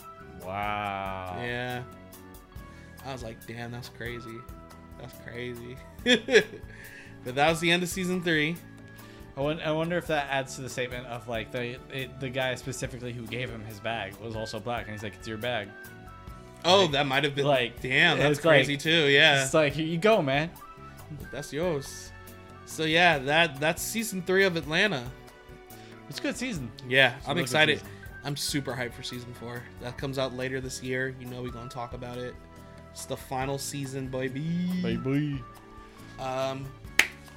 Wow. 0.43 1.35
Yeah. 1.39 1.83
I 3.05 3.11
was 3.11 3.23
like, 3.23 3.45
"Damn, 3.45 3.71
that's 3.71 3.89
crazy. 3.89 4.37
That's 4.99 5.13
crazy." 5.25 5.77
but 7.23 7.35
that 7.35 7.49
was 7.49 7.59
the 7.59 7.71
end 7.71 7.83
of 7.83 7.89
season 7.89 8.23
three. 8.23 8.55
I 9.37 9.71
wonder 9.71 9.97
if 9.97 10.07
that 10.07 10.27
adds 10.29 10.55
to 10.55 10.61
the 10.61 10.69
statement 10.69 11.07
of 11.07 11.27
like 11.27 11.51
the 11.51 11.77
it, 11.91 12.19
the 12.19 12.29
guy 12.29 12.55
specifically 12.55 13.11
who 13.11 13.25
gave 13.27 13.49
him 13.49 13.63
his 13.65 13.79
bag 13.79 14.15
was 14.17 14.35
also 14.35 14.59
black, 14.59 14.83
and 14.85 14.91
he's 14.93 15.03
like, 15.03 15.15
"It's 15.15 15.27
your 15.27 15.37
bag." 15.37 15.67
Oh, 16.63 16.83
Like- 16.83 16.91
that 16.91 17.05
might 17.05 17.23
have 17.25 17.35
been 17.35 17.45
like, 17.45 17.79
Damn, 17.81 18.17
that's 18.17 18.37
it's 18.39 18.45
like- 18.45 18.55
crazy 18.59 18.75
too. 18.77 19.07
Yeah. 19.09 19.43
It's 19.43 19.53
like, 19.53 19.73
here 19.73 19.85
you 19.85 19.97
go, 19.99 20.21
man. 20.21 20.49
That's 21.31 21.53
yours. 21.53 22.11
So 22.65 22.83
yeah, 22.85 23.19
that 23.19 23.59
that's 23.59 23.81
season 23.83 24.21
three 24.23 24.45
of 24.45 24.55
Atlanta. 24.55 25.03
It's 26.09 26.19
a 26.19 26.21
good 26.21 26.35
season. 26.37 26.71
Yeah, 26.87 27.15
I'm 27.27 27.37
excited. 27.37 27.81
I'm 28.23 28.35
super 28.35 28.73
hyped 28.73 28.93
for 28.93 29.03
season 29.03 29.33
four. 29.35 29.61
That 29.81 29.97
comes 29.97 30.17
out 30.17 30.33
later 30.33 30.59
this 30.61 30.81
year. 30.81 31.13
You 31.19 31.27
know 31.27 31.43
we're 31.43 31.51
gonna 31.51 31.69
talk 31.69 31.93
about 31.93 32.17
it. 32.17 32.33
It's 32.91 33.05
the 33.05 33.17
final 33.17 33.57
season, 33.59 34.07
baby. 34.07 34.69
Baby. 34.81 35.43
Um, 36.19 36.65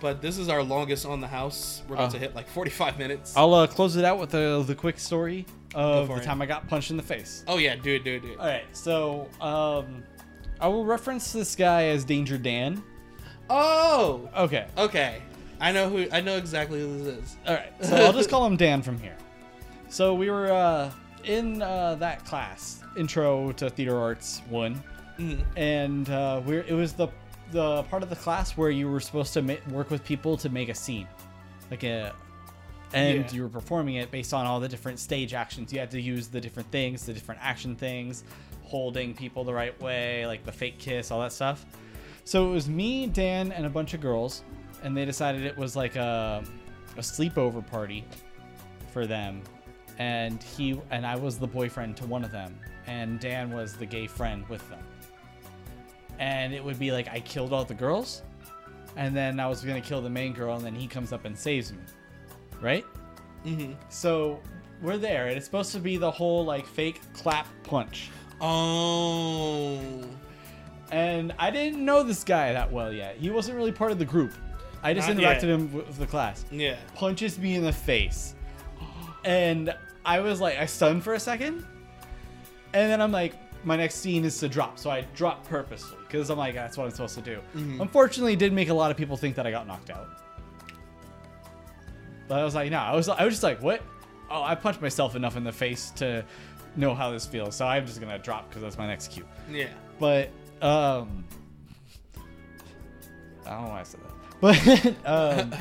but 0.00 0.20
this 0.22 0.38
is 0.38 0.48
our 0.48 0.62
longest 0.62 1.04
on 1.06 1.20
the 1.20 1.26
house. 1.26 1.82
We're 1.88 1.96
about 1.96 2.08
Oh. 2.10 2.12
to 2.12 2.18
hit 2.18 2.34
like 2.34 2.48
45 2.48 2.98
minutes. 2.98 3.36
I'll 3.36 3.54
uh, 3.54 3.66
close 3.66 3.96
it 3.96 4.04
out 4.04 4.18
with 4.18 4.30
the 4.30 4.62
the 4.66 4.74
quick 4.74 4.98
story 4.98 5.44
of 5.74 6.08
the 6.08 6.14
it. 6.16 6.22
time 6.22 6.40
I 6.42 6.46
got 6.46 6.66
punched 6.68 6.90
in 6.90 6.96
the 6.96 7.02
face. 7.02 7.44
oh 7.48 7.58
yeah, 7.58 7.76
do 7.76 7.94
it, 7.94 8.04
do 8.04 8.14
it, 8.16 8.22
do 8.22 8.28
it. 8.32 8.38
All 8.40 8.46
right, 8.46 8.64
so 8.72 9.28
um, 9.40 10.02
I 10.60 10.68
will 10.68 10.84
reference 10.84 11.32
this 11.32 11.54
guy 11.56 11.84
as 11.86 12.04
Danger 12.04 12.38
Dan. 12.38 12.82
Oh, 13.50 14.28
Okay. 14.36 14.66
okay. 14.76 15.22
I 15.60 15.72
know 15.72 15.88
who. 15.90 16.06
I 16.12 16.20
know 16.20 16.36
exactly 16.36 16.80
who 16.80 17.02
this 17.02 17.16
is. 17.24 17.36
All 17.46 17.54
right, 17.54 17.72
so 17.84 17.96
I'll 17.96 18.12
just 18.12 18.30
call 18.34 18.46
him 18.46 18.56
Dan 18.56 18.80
from 18.82 18.98
here. 19.00 19.16
So 19.88 20.14
we 20.14 20.30
were 20.30 20.52
uh, 20.52 20.92
in 21.24 21.62
uh, 21.62 21.96
that 21.96 22.24
class, 22.24 22.80
Intro 22.96 23.50
to 23.52 23.68
Theater 23.68 23.96
Arts 23.98 24.40
One, 24.50 24.80
Mhm. 25.18 25.42
and 25.56 26.08
uh, 26.10 26.42
we're 26.44 26.60
it 26.62 26.74
was 26.74 26.92
the 26.92 27.08
the 27.52 27.82
part 27.84 28.02
of 28.02 28.10
the 28.10 28.16
class 28.16 28.56
where 28.56 28.70
you 28.70 28.90
were 28.90 29.00
supposed 29.00 29.32
to 29.34 29.42
ma- 29.42 29.54
work 29.70 29.90
with 29.90 30.04
people 30.04 30.36
to 30.38 30.48
make 30.48 30.68
a 30.68 30.74
scene, 30.74 31.08
like 31.70 31.82
a, 31.84 32.14
and 32.92 33.24
Yeah. 33.26 33.32
you 33.32 33.42
were 33.42 33.48
performing 33.48 33.96
it 33.96 34.10
based 34.10 34.32
on 34.34 34.46
all 34.46 34.60
the 34.60 34.68
different 34.68 34.98
stage 34.98 35.34
actions. 35.34 35.72
You 35.72 35.78
had 35.78 35.90
to 35.92 36.00
use 36.00 36.28
the 36.28 36.40
different 36.40 36.70
things, 36.70 37.06
the 37.06 37.12
different 37.12 37.40
action 37.42 37.74
things, 37.76 38.24
holding 38.62 39.14
people 39.14 39.44
the 39.44 39.52
right 39.54 39.78
way, 39.80 40.26
like 40.26 40.44
the 40.44 40.52
fake 40.52 40.78
kiss, 40.78 41.10
all 41.10 41.20
that 41.20 41.32
stuff. 41.32 41.64
So 42.24 42.48
it 42.50 42.52
was 42.52 42.68
me, 42.68 43.06
Dan, 43.06 43.52
and 43.52 43.64
a 43.64 43.70
bunch 43.70 43.94
of 43.94 44.00
girls, 44.02 44.42
and 44.82 44.94
they 44.96 45.04
decided 45.06 45.42
it 45.44 45.56
was 45.56 45.74
like 45.76 45.96
a, 45.96 46.42
a 46.96 47.00
sleepover 47.00 47.66
party 47.66 48.04
for 48.92 49.06
them. 49.06 49.42
And 49.98 50.42
he 50.42 50.78
and 50.90 51.04
I 51.06 51.16
was 51.16 51.38
the 51.38 51.46
boyfriend 51.46 51.96
to 51.96 52.06
one 52.06 52.24
of 52.24 52.30
them, 52.30 52.58
and 52.86 53.18
Dan 53.18 53.50
was 53.50 53.74
the 53.74 53.86
gay 53.86 54.06
friend 54.06 54.46
with 54.48 54.68
them. 54.70 54.78
And 56.18 56.52
it 56.52 56.62
would 56.64 56.78
be 56.78 56.90
like 56.92 57.08
I 57.08 57.20
killed 57.20 57.52
all 57.52 57.64
the 57.64 57.74
girls, 57.74 58.22
and 58.96 59.14
then 59.16 59.38
I 59.38 59.46
was 59.46 59.62
gonna 59.64 59.80
kill 59.80 60.00
the 60.02 60.10
main 60.10 60.32
girl, 60.32 60.56
and 60.56 60.64
then 60.64 60.74
he 60.74 60.86
comes 60.86 61.12
up 61.12 61.24
and 61.24 61.36
saves 61.38 61.72
me, 61.72 61.78
right? 62.60 62.84
Mhm. 63.46 63.76
So 63.88 64.40
we're 64.82 64.96
there, 64.98 65.28
and 65.28 65.36
it's 65.36 65.46
supposed 65.46 65.72
to 65.72 65.78
be 65.80 65.96
the 65.96 66.10
whole 66.10 66.44
like 66.44 66.66
fake 66.66 67.00
clap 67.12 67.46
punch. 67.64 68.10
Oh. 68.40 69.80
And 70.90 71.34
I 71.38 71.50
didn't 71.50 71.84
know 71.84 72.02
this 72.02 72.24
guy 72.24 72.52
that 72.52 72.70
well 72.72 72.92
yet. 72.92 73.16
He 73.18 73.30
wasn't 73.30 73.56
really 73.56 73.72
part 73.72 73.92
of 73.92 73.98
the 73.98 74.04
group. 74.04 74.32
I 74.82 74.94
just 74.94 75.08
Not 75.08 75.16
interacted 75.18 75.42
yet. 75.42 75.50
him 75.50 75.72
with 75.72 75.98
the 75.98 76.06
class. 76.06 76.44
Yeah. 76.50 76.76
Punches 76.94 77.38
me 77.38 77.56
in 77.56 77.64
the 77.64 77.72
face. 77.72 78.34
And 79.24 79.74
I 80.04 80.20
was 80.20 80.40
like, 80.40 80.56
I 80.56 80.66
stunned 80.66 81.02
for 81.04 81.14
a 81.14 81.20
second. 81.20 81.66
And 82.72 82.90
then 82.90 83.02
I'm 83.02 83.12
like, 83.12 83.34
my 83.64 83.76
next 83.76 83.96
scene 83.96 84.24
is 84.24 84.38
to 84.38 84.48
drop. 84.48 84.78
So 84.78 84.88
I 84.88 85.02
drop 85.14 85.46
purposely 85.46 85.97
because 86.08 86.30
I'm 86.30 86.38
like, 86.38 86.54
that's 86.54 86.76
what 86.76 86.84
I'm 86.84 86.90
supposed 86.90 87.14
to 87.16 87.20
do. 87.20 87.40
Unfortunately, 87.54 88.32
it 88.32 88.38
did 88.38 88.52
make 88.52 88.70
a 88.70 88.74
lot 88.74 88.90
of 88.90 88.96
people 88.96 89.16
think 89.16 89.36
that 89.36 89.46
I 89.46 89.50
got 89.50 89.66
knocked 89.66 89.90
out. 89.90 90.08
But 92.26 92.40
I 92.40 92.44
was 92.44 92.54
like, 92.54 92.70
no, 92.70 92.78
I 92.78 92.94
was, 92.94 93.08
I 93.08 93.24
was 93.24 93.34
just 93.34 93.42
like, 93.42 93.62
what? 93.62 93.82
Oh, 94.30 94.42
I 94.42 94.54
punched 94.54 94.82
myself 94.82 95.16
enough 95.16 95.36
in 95.36 95.44
the 95.44 95.52
face 95.52 95.90
to 95.92 96.24
know 96.76 96.94
how 96.94 97.10
this 97.10 97.26
feels. 97.26 97.54
So 97.54 97.66
I'm 97.66 97.86
just 97.86 98.00
going 98.00 98.12
to 98.12 98.18
drop 98.18 98.48
because 98.48 98.62
that's 98.62 98.76
my 98.78 98.86
next 98.86 99.10
cue. 99.10 99.26
Yeah. 99.50 99.68
But 99.98 100.30
um, 100.60 101.24
I 103.46 103.50
don't 103.50 103.64
know 103.64 103.68
why 103.70 103.80
I 103.80 103.82
said 103.82 104.00
that. 104.00 104.14
But 105.04 105.40
um, 105.42 105.54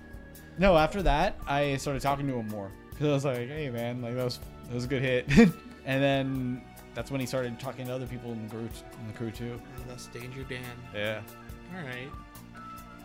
no, 0.58 0.76
after 0.76 1.02
that, 1.02 1.36
I 1.46 1.76
started 1.76 2.02
talking 2.02 2.26
to 2.26 2.34
him 2.34 2.48
more 2.48 2.70
because 2.90 3.06
I 3.06 3.12
was 3.12 3.24
like, 3.24 3.48
"Hey, 3.48 3.70
man, 3.70 4.02
like 4.02 4.14
that 4.16 4.24
was 4.24 4.38
that 4.66 4.74
was 4.74 4.84
a 4.84 4.88
good 4.88 5.00
hit." 5.00 5.26
and 5.86 6.02
then 6.02 6.62
that's 6.98 7.12
when 7.12 7.20
he 7.20 7.26
started 7.28 7.60
talking 7.60 7.86
to 7.86 7.94
other 7.94 8.06
people 8.06 8.32
in 8.32 8.42
the 8.42 8.50
crew, 8.50 8.68
in 9.00 9.06
the 9.06 9.12
crew 9.12 9.30
too. 9.30 9.60
Oh, 9.62 9.82
that's 9.86 10.08
Danger 10.08 10.42
Dan. 10.42 10.64
Yeah, 10.92 11.20
All 11.76 11.84
right. 11.86 12.08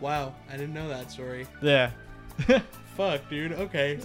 Wow, 0.01 0.33
I 0.49 0.53
didn't 0.53 0.73
know 0.73 0.89
that 0.89 1.11
story. 1.11 1.45
yeah. 1.61 1.91
Fuck, 2.97 3.29
dude. 3.29 3.51
Okay. 3.53 3.99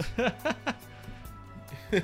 you 1.91 2.03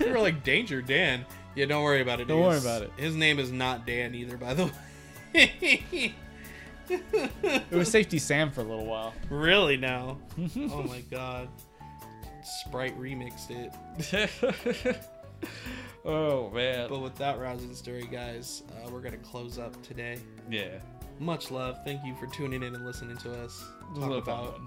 were 0.10 0.18
like 0.18 0.44
Danger 0.44 0.80
Dan. 0.80 1.26
Yeah, 1.54 1.66
don't 1.66 1.82
worry 1.84 2.00
about 2.00 2.20
it. 2.22 2.28
Don't 2.28 2.40
worry 2.40 2.56
about 2.56 2.80
it. 2.80 2.90
His 2.96 3.14
name 3.14 3.38
is 3.38 3.52
not 3.52 3.86
Dan 3.86 4.14
either, 4.14 4.38
by 4.38 4.54
the 4.54 4.70
way. 5.34 6.14
it 6.88 7.70
was 7.70 7.90
Safety 7.90 8.18
Sam 8.18 8.50
for 8.50 8.62
a 8.62 8.64
little 8.64 8.86
while. 8.86 9.12
really 9.28 9.76
now. 9.76 10.16
oh 10.56 10.82
my 10.84 11.02
god. 11.10 11.48
Sprite 12.42 12.98
remixed 12.98 13.50
it. 13.50 14.98
Oh 16.06 16.50
man. 16.50 16.88
But 16.88 17.00
with 17.02 17.14
that 17.16 17.38
rousing 17.38 17.74
story, 17.74 18.08
guys, 18.10 18.62
uh, 18.70 18.90
we're 18.90 19.00
gonna 19.00 19.16
close 19.18 19.58
up 19.58 19.80
today. 19.82 20.18
Yeah. 20.50 20.78
Much 21.18 21.50
love. 21.50 21.78
Thank 21.84 22.04
you 22.04 22.14
for 22.16 22.26
tuning 22.26 22.62
in 22.62 22.74
and 22.74 22.84
listening 22.84 23.16
to 23.18 23.32
us 23.42 23.64
It 23.94 23.98
was 23.98 24.04
a 24.04 24.08
talk 24.08 24.22
about 24.22 24.60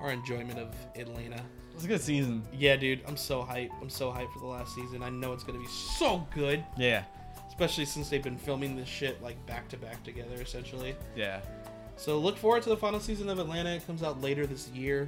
our 0.00 0.10
enjoyment 0.10 0.58
of 0.58 0.74
Atlanta. 0.96 1.36
It 1.36 1.74
was 1.76 1.84
a 1.84 1.88
good 1.88 2.00
season. 2.00 2.42
Yeah, 2.52 2.76
dude, 2.76 3.00
I'm 3.06 3.16
so 3.16 3.42
hyped. 3.42 3.70
I'm 3.80 3.90
so 3.90 4.10
hyped 4.10 4.32
for 4.32 4.40
the 4.40 4.46
last 4.46 4.74
season. 4.74 5.02
I 5.02 5.10
know 5.10 5.32
it's 5.32 5.44
gonna 5.44 5.58
be 5.60 5.66
so 5.66 6.26
good, 6.34 6.64
Yeah. 6.76 7.04
especially 7.48 7.84
since 7.84 8.08
they've 8.08 8.22
been 8.22 8.36
filming 8.38 8.76
this 8.76 8.88
shit 8.88 9.22
like 9.22 9.44
back 9.46 9.68
to 9.70 9.76
back 9.76 10.02
together, 10.04 10.34
essentially. 10.40 10.94
Yeah. 11.16 11.40
So 11.96 12.18
look 12.18 12.36
forward 12.36 12.62
to 12.64 12.68
the 12.70 12.76
final 12.76 12.98
season 12.98 13.28
of 13.28 13.38
Atlanta. 13.38 13.70
It 13.70 13.86
comes 13.86 14.02
out 14.02 14.20
later 14.20 14.46
this 14.48 14.68
year, 14.70 15.06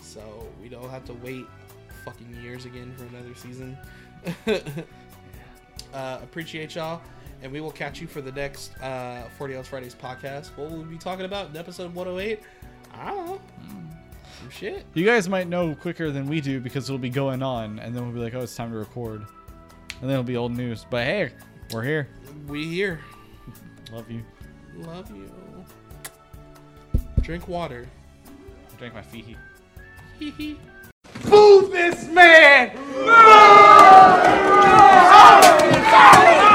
so 0.00 0.20
we 0.62 0.68
don't 0.68 0.88
have 0.90 1.04
to 1.06 1.12
wait 1.14 1.44
fucking 2.04 2.36
years 2.42 2.64
again 2.66 2.94
for 2.96 3.04
another 3.06 3.34
season. 3.34 3.76
uh, 5.94 6.18
appreciate 6.22 6.74
y'all, 6.74 7.00
and 7.42 7.52
we 7.52 7.60
will 7.60 7.70
catch 7.70 8.00
you 8.00 8.06
for 8.06 8.20
the 8.20 8.32
next 8.32 8.76
uh, 8.82 9.28
40 9.36 9.56
Ounce 9.56 9.68
Fridays 9.68 9.94
podcast. 9.94 10.48
What 10.56 10.70
will 10.70 10.78
we 10.78 10.84
be 10.84 10.98
talking 10.98 11.24
about 11.24 11.50
in 11.50 11.56
episode 11.56 11.94
108? 11.94 12.40
I 12.94 13.06
don't 13.06 13.26
know. 13.26 13.40
Some 14.40 14.50
shit. 14.50 14.84
You 14.94 15.04
guys 15.04 15.28
might 15.28 15.48
know 15.48 15.74
quicker 15.74 16.10
than 16.10 16.28
we 16.28 16.40
do 16.40 16.60
because 16.60 16.88
it'll 16.88 16.98
be 16.98 17.10
going 17.10 17.42
on, 17.42 17.78
and 17.78 17.94
then 17.94 18.04
we'll 18.04 18.14
be 18.14 18.20
like, 18.20 18.34
"Oh, 18.34 18.40
it's 18.40 18.54
time 18.54 18.70
to 18.70 18.78
record," 18.78 19.20
and 19.20 20.02
then 20.02 20.10
it'll 20.10 20.22
be 20.22 20.36
old 20.36 20.52
news. 20.52 20.86
But 20.88 21.04
hey, 21.04 21.32
we're 21.72 21.82
here. 21.82 22.08
We 22.46 22.66
here. 22.66 23.00
Love 23.92 24.10
you. 24.10 24.22
Love 24.76 25.10
you. 25.10 25.30
Drink 27.22 27.48
water. 27.48 27.86
I 28.26 28.76
drank 28.78 28.94
my 28.94 29.02
feet. 29.02 29.36
Hee 30.18 30.30
hee. 30.30 30.58
Boo 31.28 31.68
this 31.68 32.08
man! 32.08 32.70
Boo! 32.74 33.04
Boo! 33.04 33.12
Boo! 35.90 36.47